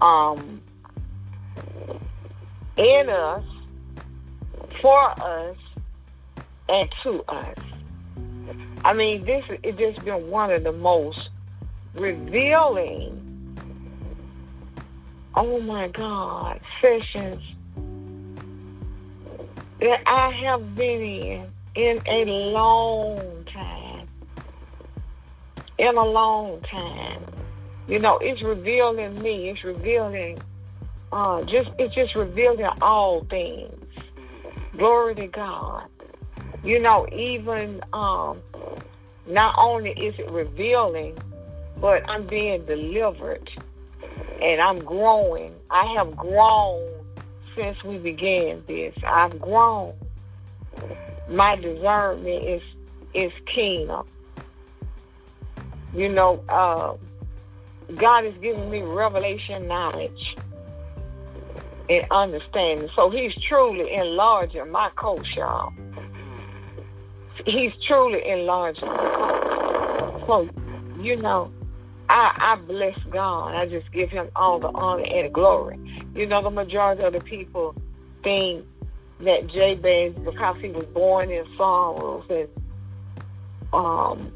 Um, 0.00 0.57
in 2.78 3.10
us, 3.10 3.44
for 4.80 5.10
us, 5.20 5.56
and 6.68 6.90
to 7.02 7.22
us. 7.28 7.56
I 8.84 8.92
mean, 8.94 9.24
this 9.24 9.44
has 9.46 9.58
just 9.76 10.04
been 10.04 10.30
one 10.30 10.50
of 10.50 10.64
the 10.64 10.72
most 10.72 11.30
revealing, 11.94 13.24
oh 15.34 15.60
my 15.60 15.88
God, 15.88 16.60
sessions 16.80 17.42
that 19.80 20.02
I 20.06 20.30
have 20.30 20.74
been 20.76 21.00
in 21.02 21.52
in 21.74 22.02
a 22.06 22.24
long 22.52 23.44
time. 23.44 24.08
In 25.78 25.96
a 25.96 26.04
long 26.04 26.60
time. 26.62 27.22
You 27.86 27.98
know, 27.98 28.18
it's 28.18 28.42
revealing 28.42 29.22
me. 29.22 29.48
It's 29.48 29.64
revealing, 29.64 30.40
uh, 31.12 31.42
just 31.44 31.70
it's 31.78 31.94
just 31.94 32.14
revealing 32.14 32.68
all 32.80 33.20
things. 33.24 33.72
Glory 34.76 35.14
to 35.16 35.26
God. 35.26 35.88
You 36.64 36.78
know, 36.80 37.06
even 37.12 37.82
um, 37.92 38.42
not 39.26 39.54
only 39.58 39.90
is 39.92 40.18
it 40.18 40.30
revealing, 40.30 41.16
but 41.80 42.08
I'm 42.10 42.26
being 42.26 42.64
delivered 42.64 43.50
and 44.42 44.60
I'm 44.60 44.78
growing. 44.80 45.54
I 45.70 45.84
have 45.86 46.16
grown 46.16 46.86
since 47.54 47.82
we 47.84 47.98
began 47.98 48.62
this. 48.66 48.94
I've 49.04 49.40
grown. 49.40 49.94
My 51.28 51.56
discernment 51.56 52.44
is 52.44 52.62
is 53.14 53.32
keener. 53.46 54.02
You 55.94 56.10
know, 56.10 56.44
uh, 56.48 56.94
God 57.96 58.24
is 58.24 58.34
giving 58.34 58.70
me 58.70 58.82
revelation 58.82 59.66
knowledge 59.66 60.36
and 61.88 62.06
understanding. 62.10 62.88
So 62.94 63.10
He's 63.10 63.34
truly 63.34 63.92
enlarging 63.92 64.70
my 64.70 64.90
coach, 64.90 65.36
y'all. 65.36 65.72
He's 67.46 67.76
truly 67.78 68.26
enlarging. 68.26 68.88
So, 70.26 70.48
you 71.00 71.16
know, 71.16 71.52
I, 72.08 72.32
I 72.36 72.56
bless 72.56 72.98
God. 73.04 73.54
I 73.54 73.66
just 73.66 73.92
give 73.92 74.10
him 74.10 74.28
all 74.34 74.58
the 74.58 74.68
honor 74.68 75.04
and 75.10 75.32
glory. 75.32 75.78
You 76.14 76.26
know, 76.26 76.42
the 76.42 76.50
majority 76.50 77.02
of 77.02 77.12
the 77.12 77.20
people 77.20 77.74
think 78.22 78.66
that 79.20 79.46
Jabez, 79.46 80.14
because 80.14 80.56
he 80.60 80.70
was 80.70 80.84
born 80.86 81.30
in 81.30 81.44
sorrows 81.56 82.24
and 82.30 82.48
um, 83.72 84.32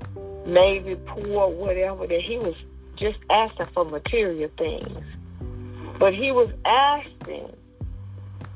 maybe 0.47 0.97
poor, 1.07 1.49
whatever, 1.49 2.07
that 2.07 2.21
he 2.21 2.39
was 2.39 2.57
just 2.97 3.19
asking 3.31 3.67
for 3.67 3.85
material 3.85 4.51
things. 4.57 5.05
But 5.99 6.15
he 6.15 6.33
was 6.33 6.51
asking 6.65 7.55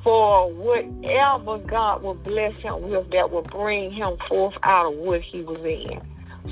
for 0.02 0.50
whatever 0.52 1.58
God 1.58 2.02
would 2.02 2.22
bless 2.22 2.54
him 2.56 2.88
with 2.88 3.10
that 3.10 3.30
would 3.30 3.50
bring 3.50 3.90
him 3.90 4.16
forth 4.18 4.56
out 4.62 4.92
of 4.92 4.98
what 4.98 5.20
he 5.20 5.42
was 5.42 5.58
in. 5.64 6.00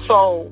So 0.06 0.50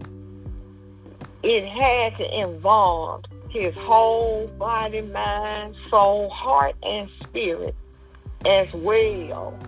it 1.42 1.64
had 1.64 2.16
to 2.18 2.40
involve 2.40 3.24
his 3.48 3.74
whole 3.74 4.46
body, 4.46 5.02
mind, 5.02 5.76
soul, 5.90 6.30
heart, 6.30 6.76
and 6.84 7.10
spirit 7.22 7.74
as 8.46 8.72
well. 8.72 9.58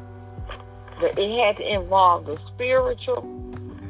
It 1.00 1.38
had 1.38 1.56
to 1.56 1.74
involve 1.74 2.26
the 2.26 2.38
spiritual 2.46 3.28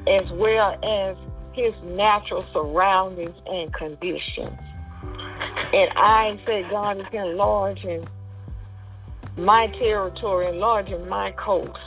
as 0.07 0.31
well 0.33 0.79
as 0.83 1.17
his 1.53 1.75
natural 1.83 2.45
surroundings 2.53 3.37
and 3.51 3.73
conditions. 3.73 4.59
And 5.75 5.91
I 5.97 6.39
say 6.47 6.63
God 6.71 7.01
is 7.01 7.07
enlarging 7.13 8.07
my 9.37 9.67
territory, 9.67 10.47
enlarging 10.47 11.09
my 11.09 11.33
coast, 11.33 11.81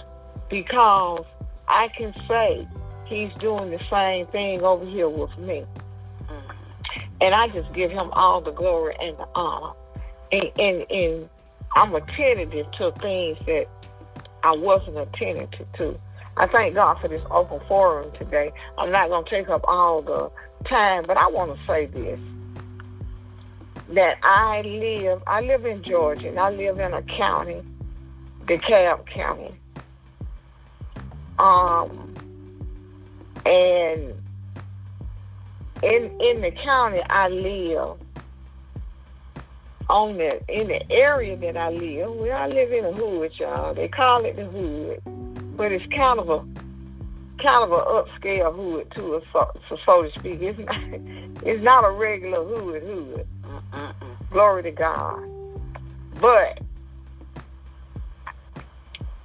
because 0.50 1.24
I 1.70 1.88
can 1.88 2.14
say 2.28 2.68
he's 3.06 3.34
doing 3.36 3.72
the 3.72 3.80
same 3.80 4.26
thing 4.26 4.62
over 4.62 4.86
here 4.86 5.08
with 5.08 5.38
me. 5.38 5.64
And 7.22 7.34
I 7.34 7.48
just 7.48 7.72
give 7.72 7.90
him 7.90 8.10
all 8.12 8.42
the 8.42 8.52
glory 8.52 8.94
and 9.02 9.18
the 9.18 9.28
honor. 9.36 9.74
And, 10.34 10.52
and, 10.60 10.86
and 10.92 11.30
I'm 11.74 11.96
attentive 11.96 12.70
to 12.72 12.92
things 12.92 13.38
that 13.46 13.68
I 14.44 14.54
wasn't 14.54 14.98
attentive 14.98 15.66
to. 15.78 15.98
I 16.36 16.46
thank 16.46 16.76
God 16.76 16.96
for 16.96 17.08
this 17.08 17.24
open 17.32 17.62
forum 17.70 18.12
today. 18.12 18.52
I'm 18.78 18.92
not 18.92 19.08
going 19.08 19.24
to 19.24 19.30
take 19.30 19.48
up 19.48 19.62
all 19.64 20.02
the 20.02 20.30
time, 20.66 21.06
but 21.08 21.16
I 21.16 21.28
want 21.28 21.58
to 21.58 21.66
say 21.66 21.86
this. 21.86 22.20
That 23.90 24.18
I 24.22 24.62
live, 24.64 25.24
I 25.28 25.42
live 25.42 25.66
in 25.66 25.82
Georgia, 25.82 26.28
and 26.28 26.40
I 26.40 26.50
live 26.50 26.80
in 26.80 26.94
a 26.94 27.02
county, 27.04 27.62
DeKalb 28.46 29.06
County. 29.06 29.54
Um, 31.40 32.14
and 33.46 34.14
in 35.84 36.12
in 36.20 36.42
the 36.42 36.52
county 36.52 37.02
I 37.10 37.30
live, 37.30 37.98
on 39.90 40.18
the 40.18 40.42
in 40.50 40.68
the 40.68 40.92
area 40.92 41.38
that 41.38 41.56
I 41.56 41.70
live, 41.70 42.12
where 42.12 42.36
I 42.36 42.48
live 42.48 42.72
in 42.74 42.86
a 42.86 42.92
hood, 42.92 43.40
y'all. 43.40 43.74
They 43.74 43.88
call 43.88 44.26
it 44.26 44.36
the 44.36 44.46
hood, 44.46 45.02
but 45.56 45.72
it's 45.72 45.88
kind 45.88 46.20
of 46.20 46.30
a 46.30 46.66
kind 47.38 47.64
of 47.64 47.72
an 47.72 47.80
upscale 47.80 48.56
hood 48.56 48.90
too, 48.92 49.22
so, 49.32 49.52
so 49.84 50.04
to 50.04 50.12
speak. 50.12 50.42
It's 50.42 50.60
not 50.60 50.78
it's 51.44 51.64
not 51.64 51.86
a 51.86 51.92
regular 51.92 52.44
hood 52.44 52.84
hood. 52.84 53.28
Glory 54.32 54.64
to 54.64 54.72
God. 54.72 55.24
But 56.20 56.60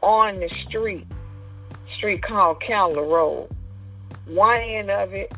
on 0.03 0.41
the 0.41 0.49
street, 0.49 1.07
street 1.89 2.23
called 2.23 2.61
Candler 2.61 3.05
Road, 3.05 3.49
one 4.27 4.61
end 4.61 4.91
of 4.91 5.15
it 5.15 5.33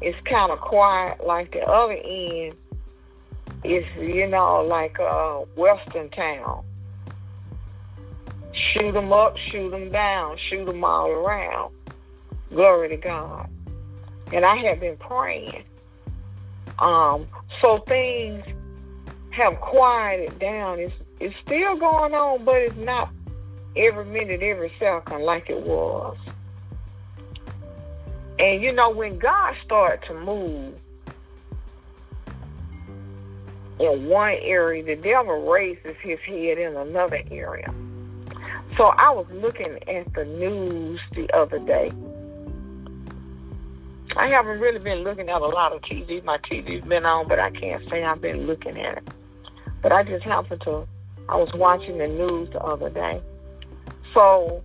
it's 0.00 0.20
kind 0.20 0.50
of 0.50 0.60
quiet. 0.60 1.24
Like 1.24 1.52
the 1.52 1.66
other 1.66 1.98
end 2.04 2.56
is, 3.64 3.84
you 4.00 4.26
know, 4.26 4.62
like 4.62 4.98
a 4.98 5.44
western 5.56 6.08
town. 6.10 6.64
Shoot 8.52 8.92
them 8.92 9.12
up, 9.12 9.36
shoot 9.36 9.70
them 9.70 9.90
down, 9.90 10.36
shoot 10.36 10.64
them 10.64 10.84
all 10.84 11.10
around. 11.10 11.72
Glory 12.50 12.88
to 12.88 12.96
God. 12.96 13.48
And 14.32 14.44
I 14.44 14.56
have 14.56 14.80
been 14.80 14.96
praying. 14.96 15.64
Um, 16.78 17.26
so 17.60 17.78
things 17.78 18.44
have 19.30 19.60
quieted 19.60 20.38
down. 20.38 20.78
It's 20.78 20.94
it's 21.20 21.36
still 21.36 21.76
going 21.76 22.14
on, 22.14 22.44
but 22.44 22.56
it's 22.56 22.76
not 22.76 23.10
every 23.76 24.04
minute, 24.04 24.42
every 24.42 24.72
second 24.78 25.22
like 25.22 25.50
it 25.50 25.60
was. 25.60 26.16
And 28.38 28.62
you 28.62 28.72
know, 28.72 28.90
when 28.90 29.18
God 29.18 29.56
started 29.62 30.02
to 30.06 30.14
move, 30.14 30.74
in 33.80 34.08
one 34.08 34.36
area, 34.40 34.82
the 34.82 34.96
devil 34.96 35.50
raises 35.50 35.96
his 35.98 36.18
head 36.20 36.58
in 36.58 36.76
another 36.76 37.22
area. 37.30 37.72
So 38.78 38.94
I 38.96 39.10
was 39.10 39.26
looking 39.32 39.76
at 39.88 40.14
the 40.14 40.24
news 40.24 41.00
the 41.10 41.28
other 41.32 41.58
day. 41.58 41.90
I 44.16 44.28
haven't 44.28 44.60
really 44.60 44.78
been 44.78 45.02
looking 45.02 45.28
at 45.28 45.42
a 45.42 45.46
lot 45.46 45.72
of 45.72 45.82
TV. 45.82 46.22
My 46.22 46.38
TV's 46.38 46.86
been 46.86 47.04
on, 47.04 47.26
but 47.26 47.40
I 47.40 47.50
can't 47.50 47.82
say 47.90 48.04
I've 48.04 48.20
been 48.20 48.46
looking 48.46 48.78
at 48.78 48.98
it. 48.98 49.08
But 49.82 49.90
I 49.90 50.04
just 50.04 50.24
happened 50.24 50.60
to, 50.60 50.86
I 51.28 51.34
was 51.34 51.52
watching 51.54 51.98
the 51.98 52.06
news 52.06 52.50
the 52.50 52.62
other 52.62 52.88
day. 52.88 53.20
So 54.14 54.62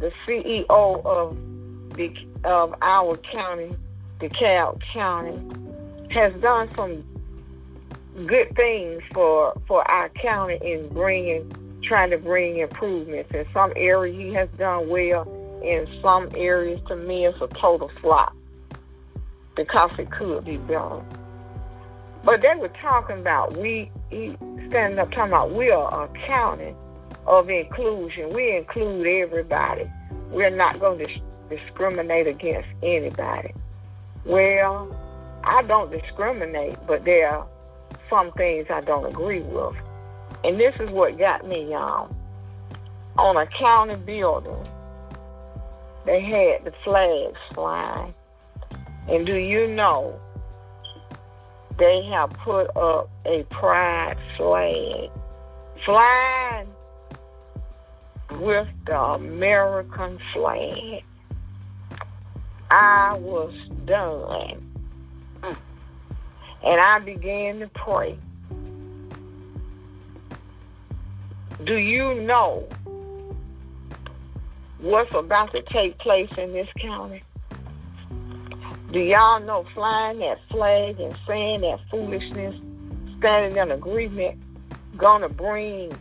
the 0.00 0.10
CEO 0.26 0.66
of 1.06 1.36
the 1.94 2.26
of 2.42 2.74
our 2.82 3.16
county, 3.18 3.76
DeKalb 4.18 4.80
County, 4.80 5.38
has 6.10 6.34
done 6.34 6.68
some 6.74 7.04
good 8.26 8.56
things 8.56 9.00
for 9.12 9.56
for 9.68 9.88
our 9.88 10.08
county 10.08 10.58
in 10.60 10.88
bringing, 10.88 11.48
trying 11.82 12.10
to 12.10 12.18
bring 12.18 12.58
improvements. 12.58 13.32
In 13.32 13.46
some 13.52 13.72
areas, 13.76 14.16
he 14.16 14.32
has 14.32 14.48
done 14.50 14.88
well. 14.88 15.28
In 15.62 15.86
some 16.00 16.28
areas, 16.34 16.80
to 16.88 16.96
me, 16.96 17.26
it's 17.26 17.40
a 17.40 17.48
total 17.48 17.88
flop 17.88 18.34
because 19.54 19.96
it 19.98 20.10
could 20.10 20.44
be 20.44 20.56
better. 20.56 21.02
But 22.24 22.42
they 22.42 22.54
were 22.54 22.68
talking 22.68 23.18
about 23.18 23.56
we 23.56 23.90
he 24.10 24.36
standing 24.68 24.98
up 24.98 25.10
talking 25.10 25.32
about 25.32 25.50
we 25.50 25.70
are 25.70 26.04
a 26.04 26.08
county 26.08 26.74
of 27.26 27.50
inclusion. 27.50 28.30
We 28.30 28.56
include 28.56 29.06
everybody. 29.06 29.90
We're 30.30 30.50
not 30.50 30.80
going 30.80 31.06
to 31.06 31.20
discriminate 31.50 32.26
against 32.26 32.68
anybody. 32.82 33.52
Well, 34.24 34.96
I 35.44 35.62
don't 35.62 35.90
discriminate, 35.90 36.76
but 36.86 37.04
there 37.04 37.36
are 37.36 37.46
some 38.08 38.30
things 38.32 38.70
I 38.70 38.80
don't 38.80 39.06
agree 39.06 39.40
with. 39.40 39.74
And 40.44 40.58
this 40.58 40.78
is 40.80 40.90
what 40.90 41.18
got 41.18 41.46
me, 41.46 41.70
y'all. 41.70 42.14
On 43.18 43.36
a 43.36 43.46
county 43.46 43.96
building, 43.96 44.66
they 46.04 46.20
had 46.20 46.64
the 46.64 46.72
flags 46.72 47.38
flying. 47.52 48.14
And 49.08 49.26
do 49.26 49.34
you 49.34 49.66
know 49.68 50.18
they 51.76 52.02
have 52.02 52.30
put 52.30 52.74
up 52.76 53.08
a 53.24 53.42
pride 53.44 54.16
flag 54.36 55.10
flying 55.78 56.68
with 58.38 58.68
the 58.84 58.98
American 58.98 60.18
flag. 60.32 61.02
I 62.70 63.14
was 63.14 63.54
done. 63.84 64.58
And 66.64 66.80
I 66.80 67.00
began 67.00 67.60
to 67.60 67.68
pray. 67.68 68.16
Do 71.64 71.76
you 71.76 72.14
know 72.14 72.66
what's 74.78 75.14
about 75.14 75.54
to 75.54 75.62
take 75.62 75.96
place 75.98 76.32
in 76.36 76.52
this 76.52 76.68
county? 76.76 77.22
Do 78.90 78.98
y'all 78.98 79.38
know 79.38 79.62
flying 79.72 80.18
that 80.18 80.40
flag 80.50 80.98
and 80.98 81.14
saying 81.24 81.60
that 81.60 81.78
foolishness, 81.88 82.56
standing 83.18 83.56
in 83.62 83.70
agreement, 83.70 84.42
gonna 84.96 85.28
bring 85.28 85.96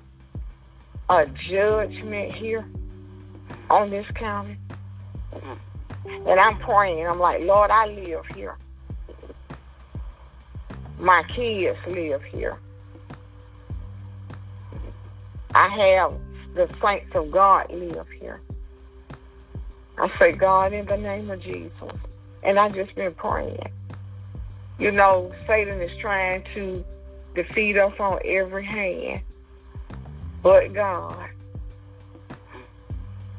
a 1.09 1.27
judgment 1.27 2.31
here 2.31 2.65
on 3.69 3.91
this 3.91 4.07
county? 4.07 4.57
And 6.25 6.39
I'm 6.39 6.57
praying. 6.57 7.05
I'm 7.05 7.19
like, 7.19 7.43
Lord, 7.43 7.69
I 7.69 7.85
live 7.85 8.25
here. 8.35 8.57
My 10.99 11.21
kids 11.23 11.77
live 11.85 12.23
here. 12.23 12.57
I 15.53 15.67
have 15.67 16.13
the 16.53 16.69
saints 16.81 17.13
of 17.15 17.31
God 17.31 17.71
live 17.71 18.07
here. 18.19 18.41
I 19.97 20.09
say, 20.17 20.31
God, 20.31 20.73
in 20.73 20.85
the 20.85 20.97
name 20.97 21.29
of 21.29 21.39
Jesus, 21.39 21.73
and 22.43 22.57
I 22.57 22.69
just 22.69 22.95
been 22.95 23.13
praying. 23.13 23.69
You 24.79 24.91
know, 24.91 25.31
Satan 25.45 25.81
is 25.81 25.95
trying 25.97 26.43
to 26.55 26.83
defeat 27.35 27.77
us 27.77 27.93
on 27.99 28.19
every 28.25 28.63
hand. 28.63 29.21
But 30.41 30.73
God. 30.73 31.29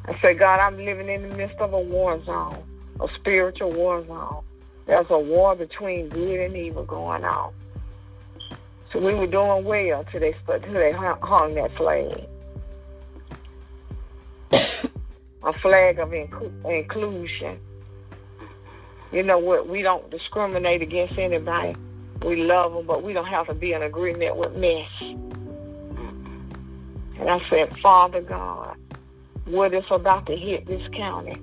I 0.06 0.14
say, 0.18 0.34
God, 0.34 0.60
I'm 0.60 0.76
living 0.76 1.08
in 1.08 1.28
the 1.28 1.36
midst 1.36 1.58
of 1.58 1.72
a 1.72 1.80
war 1.80 2.22
zone, 2.22 2.62
a 3.00 3.08
spiritual 3.08 3.72
war 3.72 4.04
zone. 4.06 4.42
There's 4.86 5.10
a 5.10 5.18
war 5.18 5.54
between 5.56 6.08
good 6.08 6.40
and 6.40 6.56
evil 6.56 6.84
going 6.84 7.24
on. 7.24 7.52
So 8.92 8.98
we 8.98 9.14
were 9.14 9.26
doing 9.26 9.64
well 9.64 10.04
till 10.04 10.20
they, 10.20 10.34
till 10.46 10.58
they 10.58 10.92
hung 10.92 11.54
that 11.54 11.72
flag. 11.76 12.26
a 15.42 15.52
flag 15.52 15.98
of 15.98 16.12
inclusion 16.12 17.58
you 19.12 19.22
know 19.22 19.38
what? 19.38 19.68
We 19.68 19.82
don't 19.82 20.10
discriminate 20.10 20.80
against 20.80 21.18
anybody. 21.18 21.76
We 22.24 22.44
love 22.44 22.72
them, 22.72 22.86
but 22.86 23.02
we 23.02 23.12
don't 23.12 23.26
have 23.26 23.46
to 23.48 23.54
be 23.54 23.74
in 23.74 23.82
agreement 23.82 24.36
with 24.36 24.56
mess. 24.56 24.90
And 27.18 27.28
I 27.28 27.38
said, 27.50 27.76
Father 27.78 28.22
God, 28.22 28.74
what 29.44 29.74
is 29.74 29.84
about 29.90 30.24
to 30.26 30.36
hit 30.36 30.64
this 30.64 30.88
county? 30.88 31.36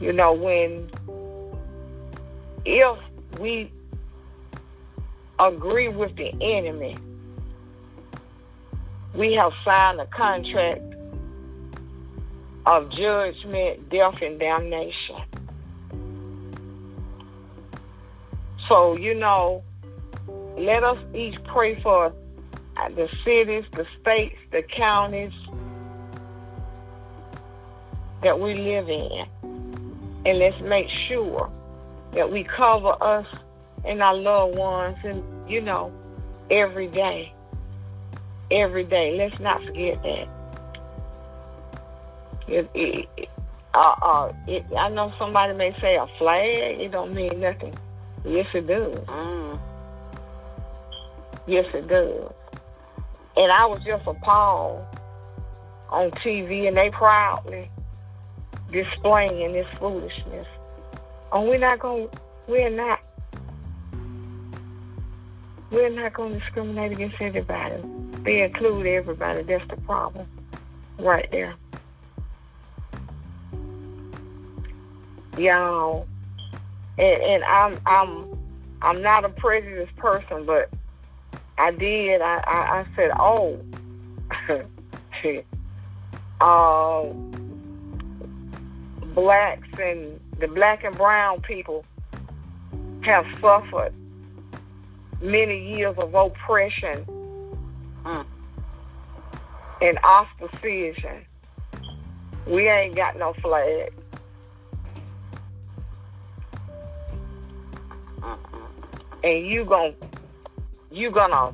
You 0.00 0.12
know, 0.12 0.32
when, 0.32 0.90
if 2.64 2.98
we 3.38 3.70
agree 5.38 5.88
with 5.88 6.16
the 6.16 6.34
enemy, 6.40 6.96
we 9.14 9.32
have 9.34 9.54
signed 9.64 10.00
a 10.00 10.06
contract 10.06 10.82
of 12.66 12.88
judgment, 12.88 13.88
death, 13.90 14.22
and 14.22 14.40
damnation. 14.40 15.16
So, 18.58 18.96
you 18.96 19.14
know, 19.14 19.62
let 20.56 20.82
us 20.82 20.98
each 21.12 21.42
pray 21.44 21.74
for 21.74 22.12
the 22.94 23.08
cities, 23.22 23.64
the 23.72 23.86
states, 24.00 24.38
the 24.50 24.62
counties 24.62 25.34
that 28.22 28.40
we 28.40 28.54
live 28.54 28.88
in. 28.88 29.26
And 30.26 30.38
let's 30.38 30.60
make 30.62 30.88
sure 30.88 31.50
that 32.12 32.30
we 32.30 32.42
cover 32.42 32.96
us 33.02 33.26
and 33.84 34.02
our 34.02 34.14
loved 34.14 34.56
ones 34.56 34.96
and, 35.04 35.22
you 35.48 35.60
know, 35.60 35.92
every 36.50 36.86
day. 36.86 37.32
Every 38.50 38.84
day. 38.84 39.16
Let's 39.16 39.38
not 39.40 39.62
forget 39.62 40.02
that. 40.02 40.28
It, 42.46 42.70
it, 42.74 43.28
uh, 43.74 43.94
uh, 44.02 44.32
it, 44.46 44.64
I 44.76 44.88
know 44.90 45.12
somebody 45.18 45.54
may 45.54 45.72
say 45.80 45.96
a 45.96 46.06
flag. 46.06 46.80
It 46.80 46.92
don't 46.92 47.14
mean 47.14 47.40
nothing. 47.40 47.74
Yes, 48.24 48.54
it 48.54 48.66
does. 48.66 48.98
Mm. 49.06 49.58
Yes, 51.46 51.66
it 51.74 51.88
does. 51.88 52.32
And 53.36 53.50
I 53.50 53.66
was 53.66 53.82
just 53.84 54.06
appalled 54.06 54.84
on 55.90 56.10
TV, 56.12 56.68
and 56.68 56.76
they 56.76 56.90
proudly 56.90 57.70
displaying 58.70 59.52
this 59.52 59.66
foolishness. 59.78 60.46
And 61.32 61.48
we're 61.48 61.58
not 61.58 61.80
going. 61.80 62.08
We're 62.46 62.70
not. 62.70 63.00
We're 65.74 65.90
not 65.90 66.12
going 66.14 66.34
to 66.34 66.38
discriminate 66.38 66.92
against 66.92 67.20
anybody. 67.20 67.76
They 68.22 68.42
include 68.42 68.86
everybody. 68.86 69.42
That's 69.42 69.66
the 69.66 69.76
problem, 69.76 70.26
right 70.98 71.28
there. 71.32 71.54
y'all. 75.38 76.06
And, 76.98 77.22
and 77.22 77.44
I'm 77.44 77.78
I'm 77.86 78.38
I'm 78.82 79.02
not 79.02 79.24
a 79.24 79.28
prejudiced 79.28 79.96
person, 79.96 80.44
but 80.44 80.70
I 81.58 81.70
did. 81.72 82.20
I 82.20 82.36
I, 82.46 82.78
I 82.80 82.86
said, 82.94 83.10
oh, 83.18 83.58
uh, 86.40 87.04
blacks 89.14 89.68
and 89.78 90.20
the 90.38 90.48
black 90.48 90.84
and 90.84 90.96
brown 90.96 91.40
people 91.40 91.84
have 93.02 93.26
suffered 93.40 93.92
many 95.24 95.58
years 95.58 95.96
of 95.96 96.14
oppression 96.14 97.04
mm. 98.04 98.24
and 99.80 99.98
ostracism. 100.04 101.24
We 102.46 102.68
ain't 102.68 102.94
got 102.94 103.18
no 103.18 103.32
flag. 103.34 103.92
and 109.24 109.46
you 109.46 109.64
going 109.64 109.94
you 110.92 111.10
gonna 111.10 111.52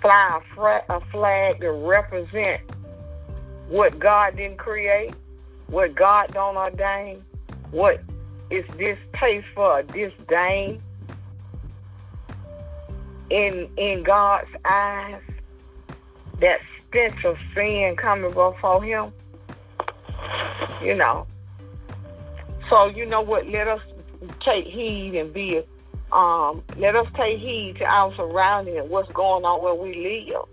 fly 0.00 0.38
a, 0.38 0.54
fra- 0.54 0.84
a 0.88 1.00
flag 1.06 1.60
to 1.60 1.72
represent 1.72 2.60
what 3.68 3.98
God 3.98 4.36
didn't 4.36 4.58
create, 4.58 5.14
what 5.68 5.94
God 5.94 6.32
don't 6.32 6.56
ordain, 6.56 7.24
what 7.70 8.00
is 8.50 8.64
distaste 8.76 9.46
for 9.54 9.82
disdain 9.82 10.80
in 13.30 13.68
in 13.76 14.02
God's 14.02 14.50
eyes, 14.64 15.22
that 16.40 16.60
stench 16.88 17.24
of 17.24 17.38
sin 17.54 17.96
coming 17.96 18.32
before 18.32 18.82
Him. 18.82 19.12
You 20.82 20.94
know. 20.94 21.26
So 22.68 22.86
you 22.86 23.06
know 23.06 23.20
what? 23.22 23.48
Let 23.48 23.68
us 23.68 23.80
take 24.40 24.66
heed 24.66 25.14
and 25.14 25.32
be. 25.32 25.62
Um, 26.12 26.62
let 26.76 26.96
us 26.96 27.06
take 27.14 27.38
heed 27.38 27.76
to 27.76 27.84
our 27.84 28.12
surroundings 28.14 28.78
and 28.78 28.90
what's 28.90 29.10
going 29.12 29.44
on 29.44 29.62
where 29.62 29.74
we 29.74 29.94
live. 29.94 30.44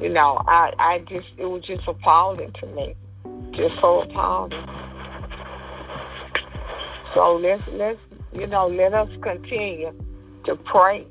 You 0.00 0.08
know, 0.10 0.42
I, 0.46 0.72
I 0.78 0.98
just, 1.00 1.28
it 1.36 1.44
was 1.44 1.62
just 1.62 1.86
appalling 1.86 2.52
to 2.52 2.66
me. 2.68 2.94
Just 3.50 3.78
so 3.78 4.00
appalling. 4.02 4.52
So 7.12 7.36
let's, 7.36 7.66
let's, 7.68 8.00
you 8.34 8.46
know, 8.46 8.68
let 8.68 8.94
us 8.94 9.08
continue 9.20 9.92
to 10.46 10.56
pray. 10.56 11.06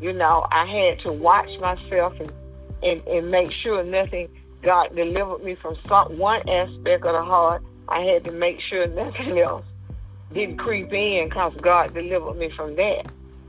You 0.00 0.12
know, 0.12 0.46
I 0.50 0.64
had 0.64 0.98
to 1.00 1.12
watch 1.12 1.58
myself 1.58 2.18
and, 2.20 2.32
and, 2.82 3.02
and 3.08 3.30
make 3.30 3.50
sure 3.50 3.82
nothing, 3.82 4.28
God 4.62 4.94
delivered 4.94 5.42
me 5.42 5.54
from 5.54 5.74
some, 5.88 6.18
one 6.18 6.42
aspect 6.48 7.04
of 7.04 7.12
the 7.12 7.24
heart. 7.24 7.62
I 7.88 8.00
had 8.00 8.24
to 8.24 8.32
make 8.32 8.60
sure 8.60 8.86
nothing 8.88 9.38
else 9.38 9.64
didn't 10.32 10.58
creep 10.58 10.92
in 10.92 11.28
because 11.28 11.54
God 11.60 11.94
delivered 11.94 12.36
me 12.36 12.50
from 12.50 12.76
that. 12.76 13.06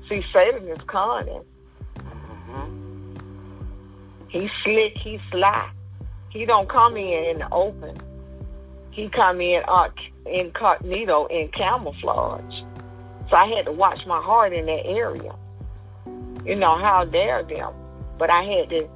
See, 0.08 0.22
Satan 0.22 0.68
is 0.68 0.82
cunning. 0.88 1.44
He's 4.30 4.52
slick, 4.52 4.98
he's 4.98 5.22
sly. 5.32 5.70
He 6.30 6.46
don't 6.46 6.70
come 6.70 6.98
in 6.98 7.24
in 7.26 7.40
the 7.40 7.50
open. 7.52 7.98
He 8.92 9.10
come 9.10 9.42
in 9.42 9.64
uh, 9.68 9.90
incognito 10.26 11.26
in 11.28 11.50
camouflage. 11.50 12.62
So 13.30 13.36
I 13.36 13.46
had 13.46 13.66
to 13.66 13.72
watch 13.72 14.06
my 14.06 14.22
heart 14.22 14.54
in 14.54 14.66
that 14.68 14.86
area. 14.86 15.34
You 16.46 16.56
know, 16.56 16.76
how 16.76 17.06
dare 17.06 17.44
them. 17.44 17.74
But 18.18 18.30
I 18.30 18.42
had 18.42 18.70
to, 18.70 18.90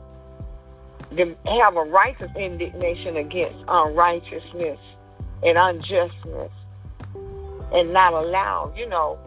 to 1.17 1.35
have 1.47 1.75
a 1.75 1.83
righteous 1.83 2.31
indignation 2.35 3.17
against 3.17 3.57
unrighteousness 3.67 4.79
and 5.43 5.57
unjustness 5.57 6.51
and 7.73 7.93
not 7.93 8.13
allow, 8.13 8.71
you 8.75 8.87
know, 8.87 9.19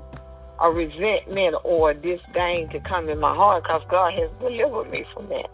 a 0.61 0.71
resentment 0.71 1.57
or 1.65 1.91
a 1.91 1.95
disdain 1.95 2.69
to 2.69 2.81
come 2.81 3.09
in 3.09 3.19
my 3.19 3.35
heart 3.35 3.65
because 3.65 3.83
God 3.89 4.15
has 4.15 4.31
delivered 4.41 4.91
me 4.91 5.05
from 5.13 5.29
that. 5.29 5.51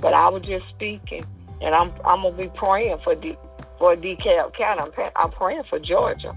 But 0.00 0.14
I 0.14 0.28
was 0.30 0.42
just 0.42 0.68
speaking, 0.68 1.24
and 1.60 1.74
I'm 1.74 1.92
I'm 2.04 2.22
gonna 2.22 2.32
be 2.32 2.48
praying 2.48 2.98
for 2.98 3.14
D, 3.14 3.36
for 3.78 3.94
DeKalb 3.94 4.54
County. 4.54 4.80
I'm, 4.80 5.10
I'm 5.14 5.30
praying 5.30 5.64
for 5.64 5.78
Georgia, 5.78 6.34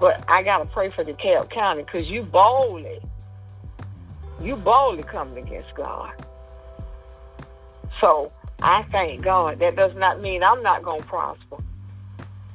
but 0.00 0.24
I 0.28 0.42
gotta 0.42 0.64
pray 0.64 0.88
for 0.88 1.04
the 1.04 1.12
DeKalb 1.12 1.50
County 1.50 1.82
because 1.82 2.10
you 2.10 2.22
boldly, 2.22 2.98
you 4.42 4.56
boldly 4.56 5.02
coming 5.02 5.46
against 5.46 5.74
God. 5.74 6.12
So 8.00 8.32
I 8.62 8.82
thank 8.84 9.22
God. 9.22 9.58
That 9.58 9.76
does 9.76 9.94
not 9.94 10.20
mean 10.20 10.42
I'm 10.42 10.62
not 10.62 10.82
gonna 10.82 11.02
prosper, 11.02 11.58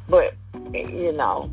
but 0.09 0.35
you 0.73 1.13
know, 1.13 1.51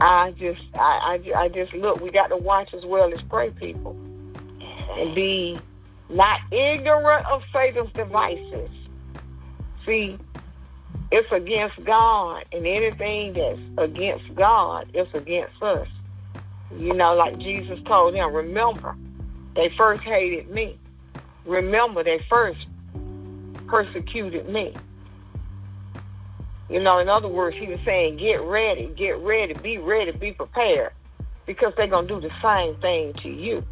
I 0.00 0.32
just 0.32 0.62
I 0.74 1.20
I, 1.34 1.40
I 1.42 1.48
just 1.50 1.74
look. 1.74 2.00
We 2.00 2.10
got 2.10 2.28
to 2.28 2.36
watch 2.36 2.72
as 2.72 2.86
well 2.86 3.12
as 3.12 3.20
pray, 3.22 3.50
people, 3.50 3.94
and 4.98 5.14
be 5.14 5.58
not 6.08 6.40
ignorant 6.50 7.26
of 7.26 7.44
Satan's 7.52 7.92
devices. 7.92 8.70
See, 9.84 10.18
it's 11.10 11.30
against 11.30 11.82
God, 11.84 12.44
and 12.52 12.66
anything 12.66 13.32
that's 13.34 13.60
against 13.78 14.34
God 14.34 14.88
is 14.92 15.06
against 15.14 15.62
us. 15.62 15.88
You 16.76 16.94
know, 16.94 17.14
like 17.14 17.38
Jesus 17.38 17.80
told 17.82 18.14
them, 18.14 18.32
remember, 18.32 18.96
they 19.54 19.68
first 19.68 20.02
hated 20.02 20.50
me. 20.50 20.76
Remember, 21.44 22.02
they 22.02 22.18
first 22.18 22.66
persecuted 23.66 24.48
me. 24.48 24.74
You 26.68 26.80
know, 26.80 26.98
in 26.98 27.08
other 27.08 27.28
words, 27.28 27.56
he 27.56 27.66
was 27.66 27.80
saying, 27.84 28.16
get 28.16 28.40
ready, 28.42 28.90
get 28.96 29.16
ready, 29.18 29.54
be 29.54 29.78
ready, 29.78 30.10
be 30.10 30.32
prepared, 30.32 30.90
because 31.46 31.72
they're 31.76 31.86
going 31.86 32.08
to 32.08 32.14
do 32.14 32.20
the 32.20 32.34
same 32.42 32.74
thing 32.76 33.12
to 33.14 33.28
you. 33.28 33.64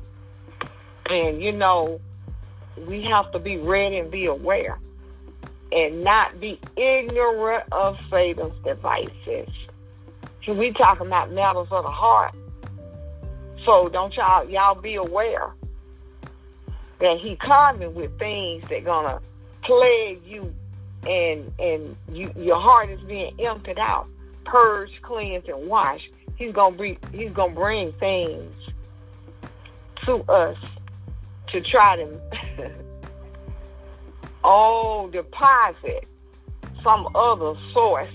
And, 1.11 1.43
you 1.43 1.51
know, 1.51 2.01
we 2.87 3.03
have 3.03 3.33
to 3.33 3.41
be 3.41 3.57
ready 3.57 3.99
and 3.99 4.11
be 4.11 4.27
aware 4.27 4.79
and 5.73 6.05
not 6.05 6.41
be 6.41 6.59
ignorant 6.77 7.65
of 7.73 8.01
Satan's 8.11 8.55
devices. 8.65 9.49
See, 10.45 10.53
we 10.53 10.73
talking 10.73 11.07
about 11.07 11.33
matters 11.33 11.69
of 11.71 11.85
the 11.85 11.91
heart. 11.91 12.35
So 13.65 13.89
don't 13.89 14.15
y'all 14.17 14.49
y'all 14.49 14.75
be 14.75 14.97
aware 14.97 15.53
that 16.99 17.19
he 17.19 17.37
coming 17.37 17.95
with 17.95 18.19
things 18.19 18.69
that 18.69 18.85
gonna 18.85 19.21
plague 19.63 20.25
you 20.27 20.55
and 21.07 21.51
and 21.59 21.97
you, 22.13 22.33
your 22.37 22.59
heart 22.59 22.91
is 22.91 23.01
being 23.01 23.35
emptied 23.39 23.79
out, 23.79 24.07
purged, 24.45 25.03
cleansed, 25.03 25.49
and 25.49 25.67
washed. 25.69 26.11
He's 26.37 26.53
gonna 26.53 26.77
bring 26.77 26.99
he's 27.13 27.31
gonna 27.31 27.55
bring 27.55 27.93
things 27.93 28.53
to 30.05 30.23
us 30.31 30.59
to 31.47 31.61
try 31.61 31.97
to 31.97 32.75
oh 34.45 35.09
deposit 35.11 36.07
some 36.83 37.09
other 37.15 37.59
source 37.73 38.11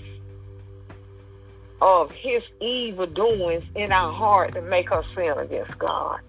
of 1.82 2.10
his 2.12 2.44
evil 2.60 3.06
doings 3.06 3.64
in 3.74 3.90
our 3.90 4.12
heart 4.12 4.54
to 4.54 4.62
make 4.62 4.92
us 4.92 5.06
sin 5.14 5.36
against 5.36 5.78
God. 5.78 6.20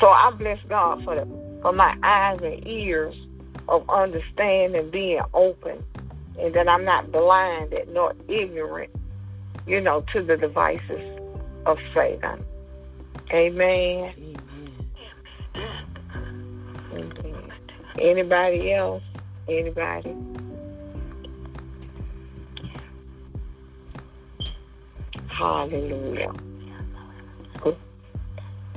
So 0.00 0.08
I 0.08 0.30
bless 0.30 0.60
God 0.68 1.02
for 1.04 1.14
the, 1.14 1.26
for 1.60 1.72
my 1.72 1.96
eyes 2.02 2.40
and 2.40 2.66
ears 2.66 3.26
of 3.68 3.88
understanding 3.90 4.90
being 4.90 5.22
open 5.34 5.84
and 6.38 6.54
that 6.54 6.68
I'm 6.68 6.84
not 6.84 7.10
blinded 7.10 7.88
nor 7.88 8.14
ignorant, 8.28 8.90
you 9.66 9.80
know, 9.80 10.02
to 10.02 10.22
the 10.22 10.36
devices 10.36 11.02
of 11.66 11.80
Satan. 11.92 12.44
Amen. 13.32 14.14
Anybody 17.98 18.72
else? 18.72 19.02
Anybody? 19.48 20.14
Hallelujah. 25.28 26.32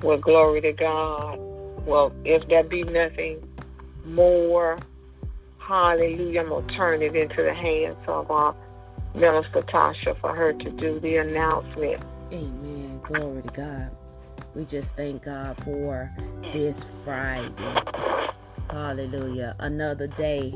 Well, 0.01 0.17
glory 0.17 0.61
to 0.61 0.71
God. 0.71 1.39
Well, 1.85 2.13
if 2.23 2.47
there 2.47 2.63
be 2.63 2.83
nothing 2.83 3.41
more, 4.05 4.77
hallelujah, 5.57 6.41
I'm 6.41 6.49
going 6.49 6.67
to 6.67 6.73
turn 6.73 7.01
it 7.01 7.15
into 7.15 7.43
the 7.43 7.53
hands 7.53 7.97
of 8.07 8.29
our 8.29 8.55
Minister 9.15 9.61
Tasha 9.61 10.15
for 10.17 10.35
her 10.35 10.53
to 10.53 10.69
do 10.69 10.99
the 10.99 11.17
announcement. 11.17 12.01
Amen. 12.31 12.99
Glory 13.03 13.41
to 13.41 13.49
God. 13.49 13.91
We 14.55 14.65
just 14.65 14.95
thank 14.95 15.23
God 15.23 15.57
for 15.63 16.11
this 16.53 16.85
Friday. 17.03 17.51
Hallelujah. 18.69 19.55
Another 19.59 20.07
day, 20.07 20.53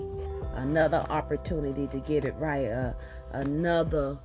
another 0.55 1.05
opportunity 1.09 1.88
to 1.88 1.99
get 1.99 2.26
it 2.26 2.36
right, 2.38 2.68
uh, 2.68 2.93
another 3.32 4.18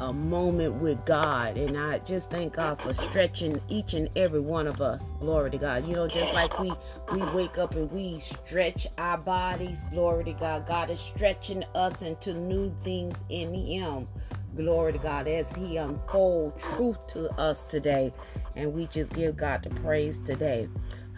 a 0.00 0.12
moment 0.12 0.74
with 0.74 1.04
God. 1.04 1.56
And 1.56 1.76
I 1.76 1.98
just 2.00 2.30
thank 2.30 2.54
God 2.54 2.80
for 2.80 2.94
stretching 2.94 3.60
each 3.68 3.94
and 3.94 4.08
every 4.16 4.40
one 4.40 4.66
of 4.66 4.80
us. 4.80 5.12
Glory 5.20 5.50
to 5.50 5.58
God. 5.58 5.86
You 5.86 5.94
know, 5.94 6.08
just 6.08 6.32
like 6.34 6.58
we 6.58 6.72
we 7.12 7.22
wake 7.32 7.58
up 7.58 7.74
and 7.74 7.90
we 7.90 8.18
stretch 8.20 8.86
our 8.98 9.18
bodies, 9.18 9.78
glory 9.90 10.24
to 10.24 10.32
God. 10.32 10.66
God 10.66 10.90
is 10.90 11.00
stretching 11.00 11.64
us 11.74 12.02
into 12.02 12.34
new 12.34 12.74
things 12.80 13.22
in 13.28 13.52
Him. 13.52 14.08
Glory 14.56 14.92
to 14.92 14.98
God 14.98 15.26
as 15.28 15.50
He 15.52 15.76
unfold 15.78 16.58
truth 16.58 17.06
to 17.08 17.28
us 17.40 17.62
today. 17.62 18.12
And 18.56 18.72
we 18.72 18.86
just 18.86 19.12
give 19.12 19.36
God 19.36 19.62
the 19.62 19.70
praise 19.80 20.18
today. 20.18 20.68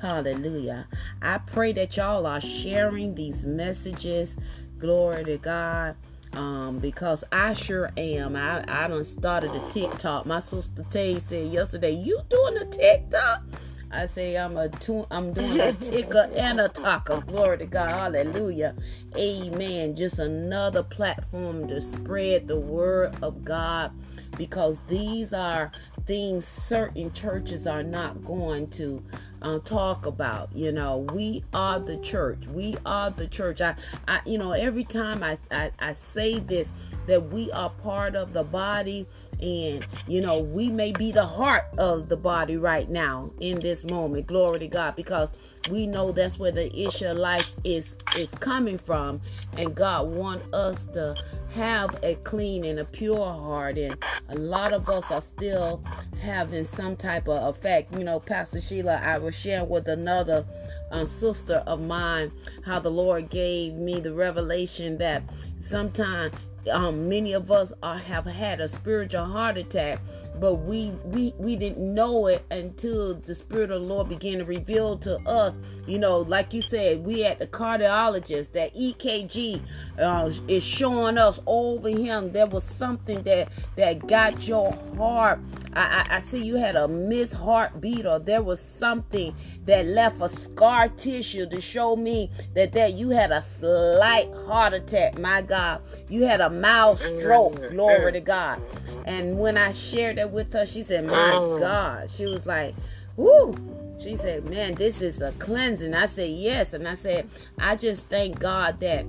Hallelujah. 0.04 0.86
I 1.22 1.38
pray 1.38 1.72
that 1.72 1.96
y'all 1.96 2.26
are 2.26 2.40
sharing 2.40 3.14
these 3.14 3.46
messages. 3.46 4.36
Glory 4.78 5.24
to 5.24 5.38
God. 5.38 5.96
Um, 6.34 6.78
because 6.78 7.24
I 7.32 7.54
sure 7.54 7.90
am. 7.96 8.36
I, 8.36 8.62
I 8.68 8.86
done 8.88 9.04
started 9.06 9.50
a 9.54 9.70
TikTok. 9.70 10.26
My 10.26 10.40
sister 10.40 10.84
Tay 10.90 11.18
said 11.20 11.46
yesterday, 11.46 11.92
You 11.92 12.20
doing 12.28 12.58
a 12.58 12.66
TikTok? 12.66 13.44
I 13.90 14.04
say 14.04 14.36
I'm 14.36 14.58
a 14.58 14.68
tu- 14.68 15.06
I'm 15.10 15.32
doing 15.32 15.58
a 15.58 15.72
ticker 15.80 16.28
and 16.34 16.60
a 16.60 16.68
talker. 16.68 17.22
Glory 17.26 17.56
to 17.58 17.66
God. 17.66 18.14
Hallelujah. 18.14 18.74
Amen. 19.16 19.96
Just 19.96 20.18
another 20.18 20.82
platform 20.82 21.66
to 21.68 21.80
spread 21.80 22.46
the 22.46 22.60
word 22.60 23.14
of 23.22 23.42
God 23.42 23.90
because 24.36 24.82
these 24.82 25.32
are 25.32 25.72
things 26.06 26.46
certain 26.46 27.12
churches 27.12 27.66
are 27.66 27.82
not 27.82 28.24
going 28.24 28.68
to 28.70 29.02
um, 29.42 29.60
talk 29.62 30.06
about. 30.06 30.54
You 30.54 30.72
know, 30.72 31.06
we 31.12 31.44
are 31.52 31.78
the 31.80 31.98
church. 31.98 32.46
We 32.48 32.76
are 32.86 33.10
the 33.10 33.28
church. 33.28 33.60
I, 33.60 33.76
I 34.08 34.20
you 34.26 34.38
know, 34.38 34.52
every 34.52 34.84
time 34.84 35.22
I, 35.22 35.38
I, 35.50 35.70
I 35.78 35.92
say 35.94 36.38
this, 36.38 36.70
that 37.06 37.22
we 37.32 37.52
are 37.52 37.70
part 37.70 38.16
of 38.16 38.32
the 38.32 38.44
body 38.44 39.06
And, 39.42 39.86
you 40.08 40.20
know, 40.20 40.40
we 40.40 40.68
may 40.70 40.92
be 40.92 41.12
the 41.12 41.26
heart 41.26 41.66
of 41.78 42.08
the 42.08 42.16
body 42.16 42.56
right 42.56 42.88
now 42.88 43.30
in 43.40 43.60
this 43.60 43.84
moment. 43.84 44.26
Glory 44.26 44.60
to 44.60 44.68
God. 44.68 44.96
Because 44.96 45.32
we 45.70 45.86
know 45.86 46.12
that's 46.12 46.38
where 46.38 46.52
the 46.52 46.74
issue 46.78 47.06
of 47.06 47.18
life 47.18 47.50
is 47.64 47.96
is 48.16 48.30
coming 48.40 48.78
from. 48.78 49.20
And 49.56 49.74
God 49.74 50.08
want 50.08 50.42
us 50.54 50.86
to 50.86 51.16
have 51.54 51.98
a 52.02 52.16
clean 52.16 52.64
and 52.64 52.80
a 52.80 52.84
pure 52.84 53.16
heart. 53.16 53.78
And 53.78 53.96
a 54.28 54.36
lot 54.36 54.72
of 54.72 54.88
us 54.88 55.10
are 55.10 55.20
still 55.20 55.82
having 56.20 56.64
some 56.64 56.96
type 56.96 57.28
of 57.28 57.56
effect. 57.56 57.92
You 57.92 58.04
know, 58.04 58.20
Pastor 58.20 58.60
Sheila, 58.60 59.00
I 59.02 59.18
was 59.18 59.34
sharing 59.34 59.68
with 59.68 59.88
another 59.88 60.44
um, 60.90 61.06
sister 61.06 61.62
of 61.66 61.80
mine 61.80 62.30
how 62.64 62.78
the 62.78 62.90
Lord 62.90 63.30
gave 63.30 63.74
me 63.74 64.00
the 64.00 64.12
revelation 64.12 64.98
that 64.98 65.22
sometimes 65.60 66.34
um, 66.72 67.08
many 67.08 67.32
of 67.32 67.50
us 67.50 67.72
are, 67.82 67.98
have 67.98 68.26
had 68.26 68.60
a 68.60 68.68
spiritual 68.68 69.26
heart 69.26 69.56
attack 69.56 70.00
but 70.40 70.54
we 70.54 70.90
we 71.04 71.34
we 71.38 71.56
didn't 71.56 71.94
know 71.94 72.26
it 72.26 72.44
until 72.50 73.14
the 73.14 73.34
spirit 73.34 73.70
of 73.70 73.80
the 73.80 73.86
lord 73.86 74.08
began 74.08 74.38
to 74.38 74.44
reveal 74.44 74.96
to 74.96 75.16
us 75.28 75.58
you 75.86 75.98
know 75.98 76.18
like 76.18 76.52
you 76.52 76.62
said 76.62 77.04
we 77.04 77.24
at 77.24 77.38
the 77.38 77.46
cardiologist 77.46 78.52
that 78.52 78.74
ekg 78.74 79.60
uh, 79.98 80.32
is 80.48 80.62
showing 80.62 81.18
us 81.18 81.40
over 81.46 81.88
him. 81.88 82.32
There 82.32 82.46
was 82.46 82.64
something 82.64 83.22
that 83.22 83.48
that 83.76 84.06
got 84.06 84.46
your 84.46 84.72
heart 84.96 85.40
I, 85.74 86.06
I, 86.08 86.16
I 86.16 86.18
see 86.20 86.44
you 86.44 86.56
had 86.56 86.76
a 86.76 86.88
missed 86.88 87.34
heartbeat 87.34 88.06
or 88.06 88.18
there 88.18 88.42
was 88.42 88.60
something 88.60 89.34
that 89.64 89.86
left 89.86 90.20
a 90.20 90.28
scar 90.28 90.88
tissue 90.88 91.48
to 91.48 91.60
show 91.60 91.96
me 91.96 92.30
that 92.54 92.72
that 92.72 92.94
you 92.94 93.10
had 93.10 93.32
a 93.32 93.42
slight 93.42 94.30
heart 94.46 94.74
attack 94.74 95.18
my 95.18 95.42
god 95.42 95.80
you 96.08 96.24
had 96.24 96.40
a 96.40 96.50
mild 96.50 96.98
stroke 96.98 97.54
mm-hmm. 97.54 97.74
glory 97.74 98.12
to 98.12 98.18
mm-hmm. 98.18 98.26
god 98.26 98.62
and 99.04 99.38
when 99.38 99.58
I 99.58 99.72
shared 99.72 100.16
that 100.16 100.32
with 100.32 100.52
her, 100.54 100.64
she 100.64 100.82
said, 100.82 101.04
My 101.06 101.32
oh. 101.34 101.58
God. 101.58 102.10
She 102.10 102.24
was 102.24 102.46
like, 102.46 102.74
Whoo. 103.16 103.54
She 104.00 104.16
said, 104.16 104.44
Man, 104.46 104.74
this 104.74 105.02
is 105.02 105.20
a 105.20 105.32
cleansing. 105.32 105.94
I 105.94 106.06
said, 106.06 106.30
Yes. 106.30 106.72
And 106.72 106.88
I 106.88 106.94
said, 106.94 107.28
I 107.58 107.76
just 107.76 108.06
thank 108.06 108.38
God 108.40 108.80
that 108.80 109.04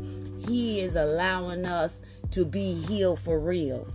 He 0.47 0.81
is 0.81 0.95
allowing 0.95 1.65
us 1.65 2.01
to 2.31 2.45
be 2.45 2.73
healed 2.73 3.19
for 3.19 3.39
real. 3.39 3.87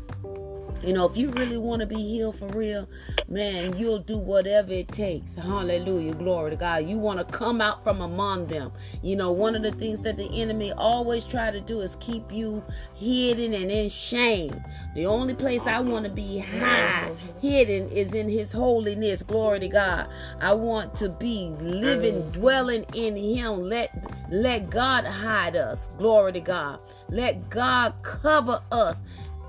You 0.82 0.94
know, 0.94 1.06
if 1.06 1.16
you 1.16 1.30
really 1.32 1.58
want 1.58 1.80
to 1.80 1.86
be 1.86 1.96
healed 1.96 2.38
for 2.38 2.46
real, 2.48 2.88
man, 3.28 3.76
you'll 3.76 3.98
do 3.98 4.16
whatever 4.16 4.72
it 4.72 4.88
takes. 4.88 5.34
Hallelujah. 5.34 6.14
Glory 6.14 6.50
to 6.50 6.56
God. 6.56 6.86
You 6.86 6.96
want 6.96 7.18
to 7.18 7.24
come 7.24 7.60
out 7.60 7.84
from 7.84 8.00
among 8.00 8.46
them. 8.46 8.72
You 9.02 9.16
know, 9.16 9.30
one 9.30 9.54
of 9.54 9.62
the 9.62 9.72
things 9.72 10.00
that 10.00 10.16
the 10.16 10.40
enemy 10.40 10.72
always 10.72 11.24
try 11.24 11.50
to 11.50 11.60
do 11.60 11.80
is 11.80 11.96
keep 11.96 12.32
you 12.32 12.62
hidden 12.96 13.52
and 13.52 13.70
in 13.70 13.90
shame. 13.90 14.54
The 14.94 15.04
only 15.04 15.34
place 15.34 15.66
I 15.66 15.80
want 15.80 16.06
to 16.06 16.10
be 16.10 16.38
high, 16.38 17.12
hidden 17.42 17.90
is 17.90 18.14
in 18.14 18.28
his 18.28 18.50
holiness. 18.50 19.22
Glory 19.22 19.60
to 19.60 19.68
God. 19.68 20.08
I 20.40 20.54
want 20.54 20.94
to 20.96 21.10
be 21.10 21.50
living, 21.60 22.30
dwelling 22.30 22.86
in 22.94 23.16
him. 23.16 23.60
Let 23.62 23.92
let 24.30 24.70
God 24.70 25.04
hide 25.04 25.56
us. 25.56 25.88
Glory 25.98 26.32
to 26.32 26.40
God. 26.40 26.80
Let 27.10 27.50
God 27.50 27.94
cover 28.02 28.62
us 28.72 28.96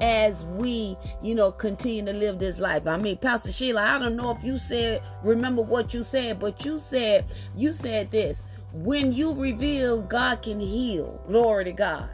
as 0.01 0.43
we, 0.43 0.97
you 1.21 1.35
know, 1.35 1.51
continue 1.51 2.03
to 2.05 2.13
live 2.13 2.39
this 2.39 2.57
life. 2.57 2.87
I 2.87 2.97
mean, 2.97 3.17
Pastor 3.17 3.51
Sheila, 3.51 3.83
I 3.83 3.99
don't 3.99 4.15
know 4.15 4.31
if 4.31 4.43
you 4.43 4.57
said, 4.57 5.01
remember 5.23 5.61
what 5.61 5.93
you 5.93 6.03
said, 6.03 6.39
but 6.39 6.65
you 6.65 6.79
said, 6.79 7.25
you 7.55 7.71
said 7.71 8.11
this. 8.11 8.43
When 8.73 9.13
you 9.13 9.33
reveal, 9.33 10.01
God 10.01 10.41
can 10.41 10.59
heal. 10.59 11.21
Glory 11.27 11.65
to 11.65 11.71
God. 11.71 12.09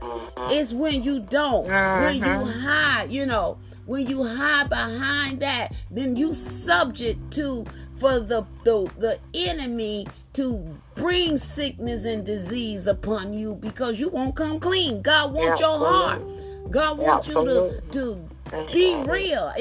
It's 0.51 0.73
when 0.73 1.03
you 1.03 1.19
don't, 1.19 1.69
uh-huh. 1.69 2.03
when 2.03 2.17
you 2.17 2.23
uh-huh. 2.23 2.59
hide, 2.59 3.11
you 3.11 3.25
know, 3.25 3.57
when 3.85 4.05
you 4.05 4.23
hide 4.23 4.69
behind 4.69 5.39
that, 5.39 5.73
then 5.89 6.15
you 6.15 6.33
subject 6.33 7.31
to 7.33 7.65
for 7.99 8.19
the 8.19 8.45
the, 8.63 8.91
the 8.97 9.19
enemy 9.33 10.07
to 10.33 10.63
bring 10.95 11.37
sickness 11.37 12.05
and 12.05 12.25
disease 12.25 12.85
upon 12.85 13.33
you 13.33 13.55
because 13.55 13.99
you 13.99 14.09
won't 14.09 14.35
come 14.35 14.59
clean. 14.59 15.01
God 15.01 15.33
wants 15.33 15.61
yeah, 15.61 15.67
your 15.67 15.79
heart. 15.79 16.21
God 16.71 16.97
wants 16.97 17.27
you 17.27 17.33
to 17.33 17.81
to 17.91 18.27
be 18.73 18.95
real, 19.05 19.51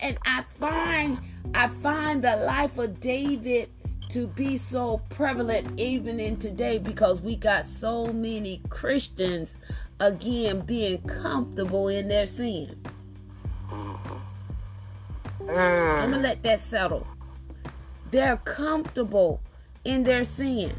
and 0.00 0.18
I 0.24 0.42
find 0.42 1.18
I 1.54 1.68
find 1.68 2.22
the 2.22 2.36
life 2.36 2.78
of 2.78 3.00
David 3.00 3.70
to 4.10 4.26
be 4.28 4.56
so 4.56 5.00
prevalent 5.10 5.78
even 5.78 6.20
in 6.20 6.36
today 6.36 6.78
because 6.78 7.20
we 7.20 7.36
got 7.36 7.64
so 7.64 8.12
many 8.12 8.60
Christians 8.68 9.56
again 10.00 10.60
being 10.60 11.02
comfortable 11.02 11.88
in 11.88 12.08
their 12.08 12.26
sin. 12.26 12.78
Mm-hmm. 13.68 15.50
I'm 15.50 16.10
gonna 16.10 16.16
mm. 16.16 16.22
let 16.22 16.42
that 16.42 16.60
settle. 16.60 17.06
They're 18.10 18.36
comfortable 18.38 19.40
in 19.84 20.04
their 20.04 20.24
sin. 20.24 20.74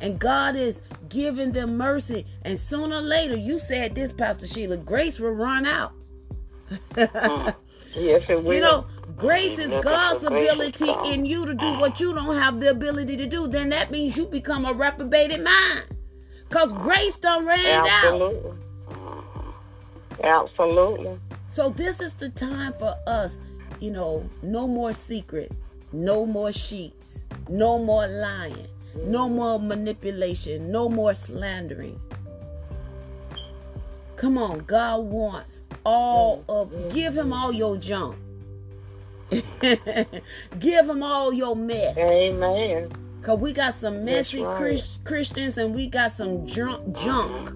And 0.00 0.18
God 0.18 0.56
is 0.56 0.82
giving 1.12 1.52
them 1.52 1.76
mercy. 1.76 2.26
And 2.42 2.58
sooner 2.58 2.96
or 2.96 3.00
later, 3.00 3.36
you 3.36 3.58
said 3.58 3.94
this, 3.94 4.10
Pastor 4.10 4.46
Sheila, 4.46 4.78
grace 4.78 5.20
will 5.20 5.32
run 5.32 5.66
out. 5.66 5.92
Yes, 7.94 8.28
it 8.28 8.42
will. 8.42 8.54
You 8.54 8.60
know, 8.60 8.86
grace 9.16 9.58
is 9.58 9.70
God's 9.84 10.24
ability 10.24 10.90
in 11.12 11.26
you 11.26 11.44
to 11.44 11.54
do 11.54 11.78
what 11.78 12.00
you 12.00 12.14
don't 12.14 12.34
have 12.36 12.58
the 12.60 12.70
ability 12.70 13.16
to 13.18 13.26
do. 13.26 13.46
Then 13.46 13.68
that 13.68 13.90
means 13.90 14.16
you 14.16 14.26
become 14.26 14.64
a 14.64 14.72
reprobated 14.72 15.42
mind. 15.42 15.84
Because 16.48 16.72
grace 16.72 17.18
done 17.18 17.46
ran 17.46 17.86
Absolutely. 17.86 18.50
out. 18.50 19.54
Absolutely. 20.22 21.18
So 21.50 21.68
this 21.68 22.00
is 22.00 22.14
the 22.14 22.30
time 22.30 22.72
for 22.74 22.94
us, 23.06 23.40
you 23.80 23.90
know, 23.90 24.24
no 24.42 24.66
more 24.66 24.92
secret, 24.92 25.52
no 25.92 26.24
more 26.24 26.52
sheets, 26.52 27.22
no 27.48 27.78
more 27.78 28.06
lying, 28.06 28.66
no 29.06 29.28
more 29.28 29.58
manipulation. 29.58 30.70
No 30.70 30.88
more 30.88 31.14
slandering. 31.14 31.98
Come 34.16 34.38
on, 34.38 34.60
God 34.60 35.06
wants 35.06 35.62
all 35.84 36.44
of 36.48 36.94
give 36.94 37.16
him 37.16 37.32
all 37.32 37.52
your 37.52 37.76
junk. 37.76 38.16
give 39.30 40.88
him 40.88 41.02
all 41.02 41.32
your 41.32 41.56
mess. 41.56 41.96
Amen. 41.98 42.90
Cause 43.22 43.38
we 43.38 43.52
got 43.52 43.74
some 43.74 44.04
messy 44.04 44.42
right. 44.42 44.56
Christ- 44.56 45.04
Christians 45.04 45.56
and 45.56 45.74
we 45.74 45.88
got 45.88 46.12
some 46.12 46.46
junk 46.46 46.96
junk. 46.96 47.50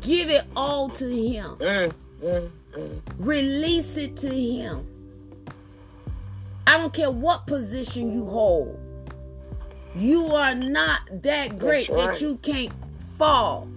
Give 0.00 0.30
it 0.30 0.44
all 0.56 0.88
to 0.90 1.08
him. 1.08 1.56
Mm, 1.56 1.92
mm, 2.22 2.50
mm. 2.72 3.00
Release 3.18 3.96
it 3.96 4.16
to 4.18 4.28
him. 4.28 4.84
I 6.66 6.76
don't 6.76 6.92
care 6.92 7.10
what 7.10 7.46
position 7.46 8.12
you 8.12 8.24
hold. 8.26 8.78
You 9.94 10.26
are 10.26 10.54
not 10.54 11.00
that 11.22 11.58
great 11.58 11.88
right. 11.88 12.08
that 12.08 12.20
you 12.20 12.36
can't 12.42 12.72
fall. 13.16 13.68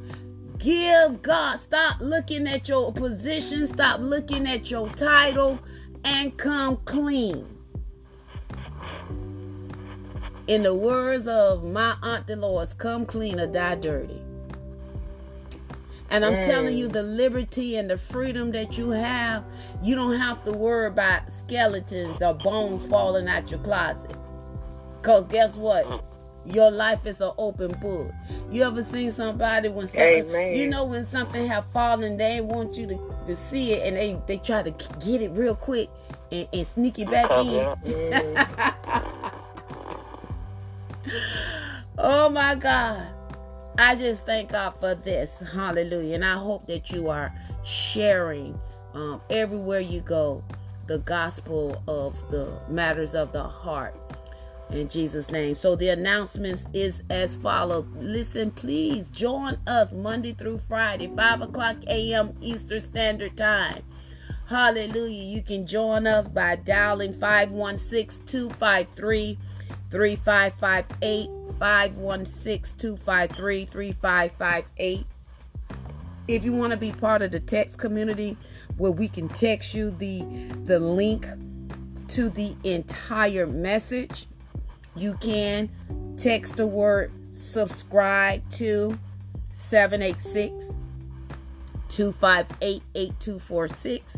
Give 0.57 1.21
God, 1.21 1.59
stop 1.59 1.99
looking 1.99 2.47
at 2.47 2.67
your 2.67 2.93
position, 2.93 3.65
stop 3.65 3.99
looking 3.99 4.47
at 4.47 4.69
your 4.69 4.87
title, 4.89 5.59
and 6.03 6.37
come 6.37 6.77
clean. 6.85 7.45
In 10.47 10.63
the 10.63 10.75
words 10.75 11.27
of 11.27 11.63
my 11.63 11.95
Aunt 12.03 12.27
Dolores, 12.27 12.73
come 12.73 13.05
clean 13.05 13.39
or 13.39 13.47
die 13.47 13.75
dirty. 13.75 14.21
And 16.11 16.25
I'm 16.25 16.33
mm. 16.33 16.45
telling 16.45 16.75
you, 16.77 16.89
the 16.89 17.03
liberty 17.03 17.77
and 17.77 17.89
the 17.89 17.97
freedom 17.97 18.51
that 18.51 18.77
you 18.77 18.89
have, 18.89 19.49
you 19.81 19.95
don't 19.95 20.17
have 20.19 20.43
to 20.43 20.51
worry 20.51 20.87
about 20.87 21.31
skeletons 21.31 22.21
or 22.21 22.33
bones 22.33 22.85
falling 22.85 23.29
out 23.29 23.49
your 23.49 23.61
closet. 23.61 24.15
Because 25.01 25.25
guess 25.27 25.55
what? 25.55 26.03
Your 26.45 26.69
life 26.71 27.05
is 27.05 27.21
an 27.21 27.31
open 27.37 27.71
book. 27.73 28.11
You 28.51 28.63
ever 28.63 28.83
seen 28.83 29.11
somebody 29.11 29.69
when 29.69 29.87
something, 29.87 30.29
Amen. 30.29 30.55
you 30.55 30.67
know, 30.67 30.85
when 30.85 31.05
something 31.05 31.47
have 31.47 31.65
fallen, 31.67 32.17
they 32.17 32.41
want 32.41 32.75
you 32.75 32.87
to, 32.87 33.15
to 33.27 33.35
see 33.35 33.73
it 33.73 33.87
and 33.87 33.97
they, 33.97 34.19
they 34.27 34.37
try 34.37 34.63
to 34.63 34.71
get 35.03 35.21
it 35.21 35.29
real 35.29 35.55
quick 35.55 35.89
and, 36.31 36.47
and 36.51 36.67
sneak 36.67 36.99
it 36.99 37.09
back 37.09 37.29
in. 37.31 37.75
oh 41.97 42.29
my 42.29 42.55
God. 42.55 43.07
I 43.77 43.95
just 43.95 44.25
thank 44.25 44.51
God 44.51 44.71
for 44.71 44.95
this. 44.95 45.41
Hallelujah. 45.53 46.15
And 46.15 46.25
I 46.25 46.35
hope 46.35 46.67
that 46.67 46.91
you 46.91 47.09
are 47.09 47.33
sharing 47.63 48.59
um, 48.93 49.21
everywhere 49.29 49.79
you 49.79 50.01
go 50.01 50.43
the 50.87 50.97
gospel 50.99 51.81
of 51.87 52.15
the 52.31 52.51
matters 52.67 53.15
of 53.15 53.31
the 53.31 53.43
heart 53.43 53.95
in 54.71 54.89
Jesus' 54.89 55.29
name. 55.29 55.55
So 55.55 55.75
the 55.75 55.89
announcements 55.89 56.65
is 56.73 57.03
as 57.09 57.35
follows. 57.35 57.85
Listen, 57.95 58.51
please 58.51 59.07
join 59.07 59.57
us 59.67 59.91
Monday 59.91 60.33
through 60.33 60.61
Friday, 60.67 61.11
5 61.15 61.41
o'clock 61.41 61.77
a.m. 61.87 62.33
Eastern 62.41 62.79
Standard 62.79 63.37
Time. 63.37 63.81
Hallelujah. 64.47 65.23
You 65.23 65.41
can 65.41 65.65
join 65.65 66.05
us 66.07 66.27
by 66.27 66.57
dialing 66.57 67.13
516 67.13 68.25
253 68.25 69.37
3558. 69.89 71.29
516 71.61 72.77
253 72.79 73.65
3558. 73.65 75.05
If 76.27 76.43
you 76.43 76.53
want 76.53 76.71
to 76.71 76.77
be 76.77 76.91
part 76.91 77.21
of 77.21 77.31
the 77.31 77.39
text 77.39 77.77
community, 77.77 78.35
where 78.77 78.91
we 78.91 79.07
can 79.07 79.29
text 79.29 79.73
you 79.73 79.91
the 79.91 80.23
the 80.65 80.79
link 80.79 81.27
to 82.09 82.29
the 82.29 82.53
entire 82.63 83.45
message. 83.45 84.25
You 84.95 85.15
can 85.21 85.69
text 86.17 86.57
the 86.57 86.67
word 86.67 87.11
subscribe 87.33 88.49
to 88.51 88.97
786 89.53 90.73
258 91.89 92.81
8246. 92.95 94.17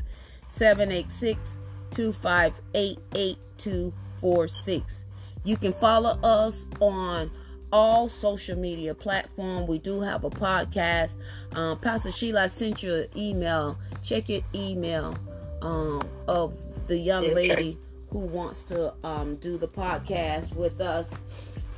786 0.51 1.57
258 1.91 2.99
8246. 3.15 5.03
You 5.43 5.57
can 5.57 5.74
follow 5.74 6.17
us 6.24 6.65
on 6.80 7.30
all 7.71 8.07
social 8.07 8.57
media 8.57 8.93
platform. 8.93 9.65
We 9.65 9.80
do 9.80 9.99
have 10.01 10.24
a 10.24 10.30
podcast. 10.30 11.15
Um, 11.53 11.80
Pastor 11.80 12.11
Sheila 12.11 12.47
sent 12.49 12.84
you 12.84 12.93
an 12.93 13.07
email. 13.17 13.78
Check 14.03 14.30
your 14.30 14.41
email 14.53 15.17
um, 15.61 16.07
of 16.28 16.55
the 16.88 16.97
young 16.97 17.34
lady 17.34 17.78
who 18.14 18.20
wants 18.20 18.61
to 18.64 18.93
um, 19.03 19.36
do 19.38 19.57
the 19.57 19.68
podcast 19.68 20.55
with 20.55 20.80
us. 20.80 21.11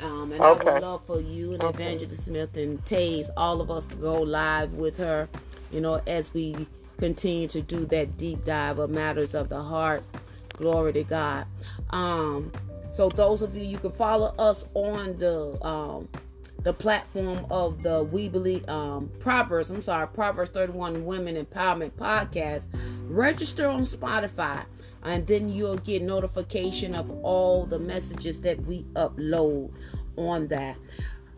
Um, 0.04 0.34
and 0.34 0.42
Okay. 0.42 0.70
I 0.70 0.74
would 0.74 0.82
love 0.84 1.06
for 1.06 1.22
you 1.22 1.54
and 1.54 1.64
Okay. 1.64 1.84
Evangelist 1.84 2.26
Smith 2.26 2.56
and 2.58 2.78
Taze, 2.86 3.30
all 3.38 3.62
of 3.62 3.72
us 3.72 3.86
to 3.88 3.96
go 3.96 4.22
live 4.22 4.74
with 4.74 4.98
her, 4.98 5.28
you 5.72 5.80
know, 5.82 6.02
as 6.06 6.34
we 6.34 6.56
continue 6.98 7.48
to 7.48 7.62
do 7.62 7.86
that 7.86 8.18
deep 8.18 8.44
dive 8.44 8.78
of 8.80 8.90
matters 8.90 9.34
of 9.34 9.48
the 9.50 9.62
heart. 9.62 10.04
Glory 10.50 10.94
to 10.94 11.04
God. 11.04 11.46
Um, 11.92 12.52
so 12.92 13.10
those 13.10 13.42
of 13.42 13.56
you, 13.56 13.64
you 13.64 13.78
can 13.78 13.92
follow 13.92 14.34
us 14.38 14.64
on 14.74 15.16
the 15.16 15.58
um, 15.66 16.08
the 16.64 16.74
platform 16.74 17.46
of 17.52 17.84
the 17.84 18.04
We 18.06 18.28
Believe 18.28 18.68
um, 18.68 19.10
Proverbs. 19.20 19.70
I'm 19.70 19.84
sorry, 19.84 20.08
Proverbs 20.08 20.50
31 20.52 21.06
Women 21.06 21.36
Empowerment 21.44 21.92
Podcast. 21.92 22.68
Register 23.08 23.68
on 23.68 23.86
Spotify, 23.86 24.64
and 25.06 25.26
then 25.28 25.50
you'll 25.50 25.78
get 25.78 26.02
notification 26.02 26.96
of 26.96 27.10
all 27.24 27.66
the 27.66 27.80
messages 27.80 28.42
that 28.42 28.60
we 28.66 28.82
upload 28.96 29.72
on 30.18 30.48
that. 30.48 30.76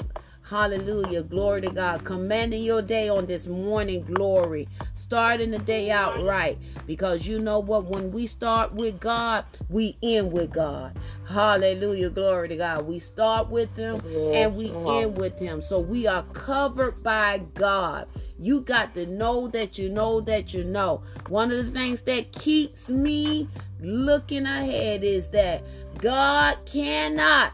Hallelujah. 0.50 1.24
Glory 1.24 1.60
to 1.62 1.70
God. 1.70 2.06
Commanding 2.06 2.64
your 2.64 2.82
day 2.82 3.10
on 3.10 3.26
this 3.26 3.48
morning, 3.48 4.00
glory. 4.02 4.70
Starting 4.96 5.52
the 5.52 5.60
day 5.60 5.92
out 5.92 6.24
right. 6.24 6.58
Because 6.86 7.28
you 7.28 7.40
know 7.40 7.60
what? 7.60 7.84
When 7.84 8.12
we 8.12 8.28
start 8.28 8.74
with 8.74 8.98
God, 9.02 9.44
we 9.70 9.98
end 10.02 10.32
with 10.32 10.54
God. 10.54 10.98
Hallelujah. 11.28 12.10
Glory 12.12 12.48
to 12.48 12.56
God. 12.56 12.88
We 12.88 13.00
start 13.00 13.50
with 13.50 13.76
Him 13.76 14.02
and 14.34 14.56
we 14.56 14.72
end 14.72 15.18
with 15.18 15.38
Him. 15.38 15.62
So 15.62 15.82
we 15.82 16.08
are 16.08 16.24
covered 16.24 17.04
by 17.04 17.40
God. 17.54 18.08
You 18.40 18.62
got 18.62 18.94
to 18.94 19.06
know 19.06 19.50
that 19.50 19.78
you 19.78 19.90
know 19.90 20.22
that 20.22 20.54
you 20.54 20.64
know. 20.64 21.02
One 21.28 21.52
of 21.52 21.66
the 21.66 21.72
things 21.72 22.04
that 22.04 22.32
keeps 22.32 22.88
me 22.88 23.50
looking 23.82 24.46
ahead 24.46 25.04
is 25.04 25.28
that 25.30 25.64
God 25.98 26.58
cannot 26.66 27.52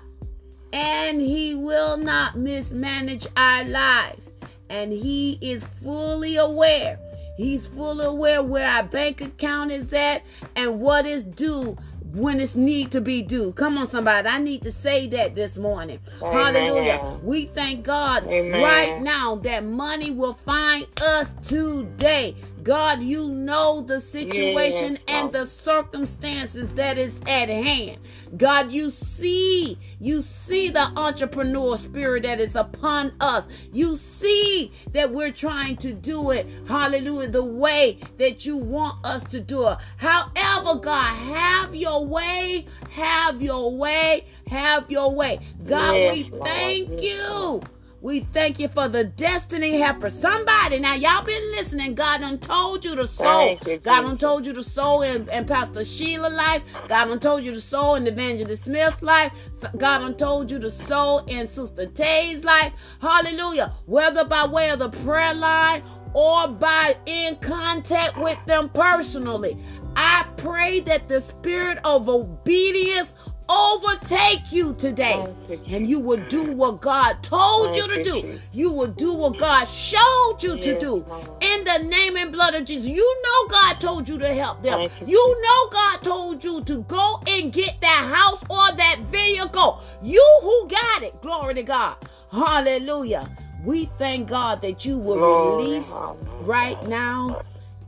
and 0.73 1.21
he 1.21 1.53
will 1.53 1.95
not 1.97 2.35
mismanage 2.35 3.27
our 3.37 3.63
lives. 3.63 4.33
And 4.69 4.91
he 4.91 5.37
is 5.39 5.63
fully 5.83 6.37
aware. 6.37 6.97
He's 7.37 7.67
fully 7.67 8.05
aware 8.05 8.41
where 8.41 8.67
our 8.67 8.83
bank 8.83 9.21
account 9.21 9.71
is 9.71 9.93
at 9.93 10.23
and 10.55 10.79
what 10.81 11.05
is 11.05 11.23
due 11.23 11.77
when 12.13 12.39
it's 12.39 12.55
need 12.55 12.91
to 12.91 13.01
be 13.01 13.21
due. 13.21 13.53
Come 13.53 13.77
on, 13.77 13.89
somebody. 13.89 14.27
I 14.27 14.39
need 14.39 14.61
to 14.63 14.71
say 14.71 15.07
that 15.07 15.33
this 15.33 15.57
morning. 15.57 15.99
Amen. 16.21 16.55
Hallelujah. 16.55 17.19
We 17.23 17.45
thank 17.45 17.83
God 17.83 18.25
Amen. 18.27 18.61
right 18.61 19.01
now 19.01 19.35
that 19.37 19.63
money 19.63 20.11
will 20.11 20.33
find 20.33 20.87
us 21.01 21.29
today. 21.47 22.35
God, 22.63 23.01
you 23.01 23.29
know 23.29 23.81
the 23.81 23.99
situation 23.99 24.93
Yes, 24.93 24.99
and 25.07 25.31
the 25.31 25.45
circumstances 25.45 26.73
that 26.75 26.97
is 26.97 27.19
at 27.27 27.49
hand. 27.49 27.99
God, 28.37 28.71
you 28.71 28.89
see, 28.89 29.77
you 29.99 30.21
see 30.21 30.69
the 30.69 30.91
entrepreneur 30.95 31.77
spirit 31.77 32.23
that 32.23 32.39
is 32.39 32.55
upon 32.55 33.13
us. 33.19 33.45
You 33.71 33.95
see 33.95 34.71
that 34.93 35.11
we're 35.11 35.31
trying 35.31 35.77
to 35.77 35.93
do 35.93 36.31
it, 36.31 36.47
hallelujah, 36.67 37.29
the 37.29 37.43
way 37.43 37.99
that 38.17 38.45
you 38.45 38.55
want 38.55 39.03
us 39.05 39.23
to 39.25 39.39
do 39.41 39.67
it. 39.67 39.77
However, 39.97 40.79
God, 40.79 41.15
have 41.15 41.75
your 41.75 42.05
way, 42.05 42.65
have 42.91 43.41
your 43.41 43.75
way, 43.75 44.25
have 44.47 44.89
your 44.89 45.13
way. 45.13 45.39
God, 45.67 45.95
Yes, 45.95 46.13
we 46.13 46.39
thank 46.39 47.01
you. 47.01 47.61
We 48.03 48.19
thank 48.19 48.59
you 48.59 48.67
for 48.67 48.89
the 48.89 49.05
destiny 49.05 49.77
helper. 49.77 50.09
Somebody, 50.09 50.77
now 50.77 50.93
y'all 50.93 51.23
been 51.23 51.51
listening. 51.51 51.95
God 51.95 52.19
done 52.19 52.37
told 52.37 52.83
you 52.83 52.97
to 52.97 53.07
sow. 53.07 53.57
You, 53.65 53.77
God 53.77 54.01
done 54.01 54.17
told 54.17 54.45
you 54.45 54.51
to 54.51 54.61
sow 54.61 55.03
in, 55.03 55.29
in 55.29 55.45
Pastor 55.45 55.85
Sheila 55.85 56.27
life. 56.27 56.63
God 56.89 57.05
done 57.05 57.21
told 57.21 57.45
you 57.45 57.53
to 57.53 57.61
sow 57.61 57.95
in 57.95 58.05
Evangelist 58.05 58.65
Smith 58.65 59.01
life. 59.01 59.31
God 59.77 59.99
done 59.99 60.17
told 60.17 60.51
you 60.51 60.59
to 60.59 60.69
sow 60.69 61.19
in 61.27 61.47
Sister 61.47 61.85
Tay's 61.85 62.43
life. 62.43 62.73
Hallelujah. 62.99 63.73
Whether 63.85 64.25
by 64.25 64.47
way 64.47 64.71
of 64.71 64.79
the 64.79 64.89
prayer 64.89 65.33
line 65.33 65.81
or 66.13 66.49
by 66.49 66.97
in 67.05 67.37
contact 67.37 68.17
with 68.17 68.37
them 68.45 68.67
personally. 68.67 69.57
I 69.95 70.25
pray 70.35 70.81
that 70.81 71.07
the 71.07 71.21
spirit 71.21 71.77
of 71.85 72.09
obedience 72.09 73.13
overtake 73.53 74.51
you 74.51 74.73
today 74.79 75.33
and 75.67 75.87
you 75.87 75.99
will 75.99 76.23
do 76.29 76.43
what 76.43 76.81
God 76.81 77.21
told 77.21 77.75
you 77.75 77.87
to 77.95 78.03
do. 78.03 78.39
You 78.51 78.71
will 78.71 78.87
do 78.87 79.13
what 79.13 79.37
God 79.37 79.65
showed 79.65 80.37
you 80.41 80.57
to 80.57 80.79
do. 80.79 81.05
In 81.41 81.63
the 81.63 81.79
name 81.79 82.17
and 82.17 82.31
blood 82.31 82.55
of 82.55 82.65
Jesus. 82.65 82.89
You 82.89 83.21
know 83.23 83.47
God 83.49 83.79
told 83.79 84.09
you 84.09 84.17
to 84.19 84.33
help 84.33 84.61
them. 84.63 84.89
You, 85.05 85.41
know 85.41 85.69
God 85.69 85.97
told 86.01 86.43
you 86.43 86.63
to 86.63 86.81
go 86.83 87.21
and 87.27 87.51
get 87.51 87.79
that 87.81 88.11
house 88.13 88.41
or 88.49 88.75
that 88.77 88.99
vehicle. 89.11 89.81
You 90.01 90.39
who 90.41 90.67
got 90.67 91.03
it. 91.03 91.21
Glory 91.21 91.53
to 91.55 91.63
God. 91.63 91.95
Hallelujah. 92.31 93.29
We 93.63 93.85
thank 93.97 94.29
God 94.29 94.61
that 94.61 94.85
you 94.85 94.97
will 94.97 95.19
release 95.19 95.93
right 96.41 96.81
now 96.87 97.41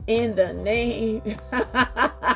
in 0.06 0.34
the 0.34 0.52
name 0.54 1.22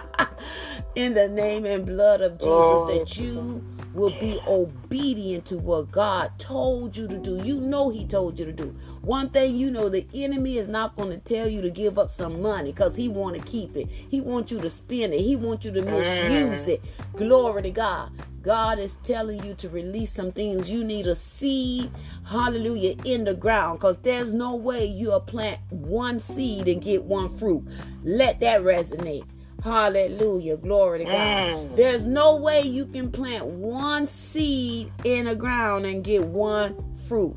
in 0.94 1.14
the 1.14 1.28
name 1.28 1.64
and 1.64 1.86
blood 1.86 2.20
of 2.20 2.32
Jesus 2.32 2.46
Glory 2.46 2.98
that 2.98 3.18
oh. 3.18 3.22
you 3.22 3.64
will 3.94 4.10
be 4.20 4.38
obedient 4.46 5.46
to 5.46 5.58
what 5.58 5.90
God 5.90 6.30
told 6.38 6.96
you 6.96 7.08
to 7.08 7.18
do. 7.18 7.42
You 7.42 7.60
know 7.60 7.88
He 7.88 8.06
told 8.06 8.38
you 8.38 8.44
to 8.44 8.52
do. 8.52 8.74
One 9.02 9.30
thing 9.30 9.56
you 9.56 9.70
know, 9.70 9.88
the 9.88 10.06
enemy 10.12 10.58
is 10.58 10.68
not 10.68 10.94
going 10.94 11.08
to 11.08 11.16
tell 11.16 11.48
you 11.48 11.62
to 11.62 11.70
give 11.70 11.98
up 11.98 12.12
some 12.12 12.42
money 12.42 12.70
because 12.70 12.96
he 12.96 13.08
want 13.08 13.34
to 13.34 13.42
keep 13.42 13.74
it. 13.74 13.88
He 13.88 14.20
wants 14.20 14.50
you 14.50 14.60
to 14.60 14.68
spend 14.68 15.14
it. 15.14 15.22
He 15.22 15.36
wants 15.36 15.64
you 15.64 15.70
to 15.70 15.82
misuse 15.82 16.66
mm. 16.66 16.68
it. 16.68 16.82
Glory 17.16 17.62
to 17.62 17.70
God. 17.70 18.10
God 18.42 18.78
is 18.78 18.94
telling 19.02 19.42
you 19.44 19.54
to 19.54 19.68
release 19.68 20.12
some 20.12 20.30
things. 20.30 20.70
You 20.70 20.84
need 20.84 21.06
a 21.06 21.14
seed, 21.14 21.90
hallelujah, 22.24 22.96
in 23.04 23.24
the 23.24 23.34
ground 23.34 23.78
because 23.78 23.98
there's 23.98 24.32
no 24.32 24.54
way 24.54 24.86
you'll 24.86 25.20
plant 25.20 25.60
one 25.70 26.20
seed 26.20 26.68
and 26.68 26.82
get 26.82 27.02
one 27.02 27.36
fruit. 27.36 27.66
Let 28.02 28.40
that 28.40 28.60
resonate. 28.62 29.24
Hallelujah. 29.62 30.56
Glory 30.56 31.00
to 31.00 31.04
God. 31.04 31.14
Mm. 31.16 31.76
There's 31.76 32.06
no 32.06 32.36
way 32.36 32.62
you 32.62 32.86
can 32.86 33.10
plant 33.10 33.44
one 33.46 34.06
seed 34.06 34.90
in 35.04 35.26
the 35.26 35.34
ground 35.34 35.86
and 35.86 36.02
get 36.02 36.24
one 36.24 36.76
fruit. 37.06 37.36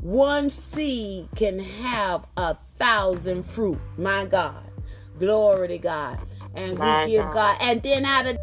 One 0.00 0.50
seed 0.50 1.28
can 1.34 1.58
have 1.58 2.26
a 2.36 2.56
thousand 2.76 3.44
fruit. 3.44 3.78
My 3.96 4.24
God. 4.26 4.62
Glory 5.18 5.68
to 5.68 5.78
God. 5.78 6.20
And 6.54 6.72
we 6.72 6.78
My 6.78 7.06
give 7.06 7.24
God. 7.24 7.34
God. 7.34 7.56
And 7.60 7.82
then 7.82 8.04
out 8.04 8.26
of 8.26 8.38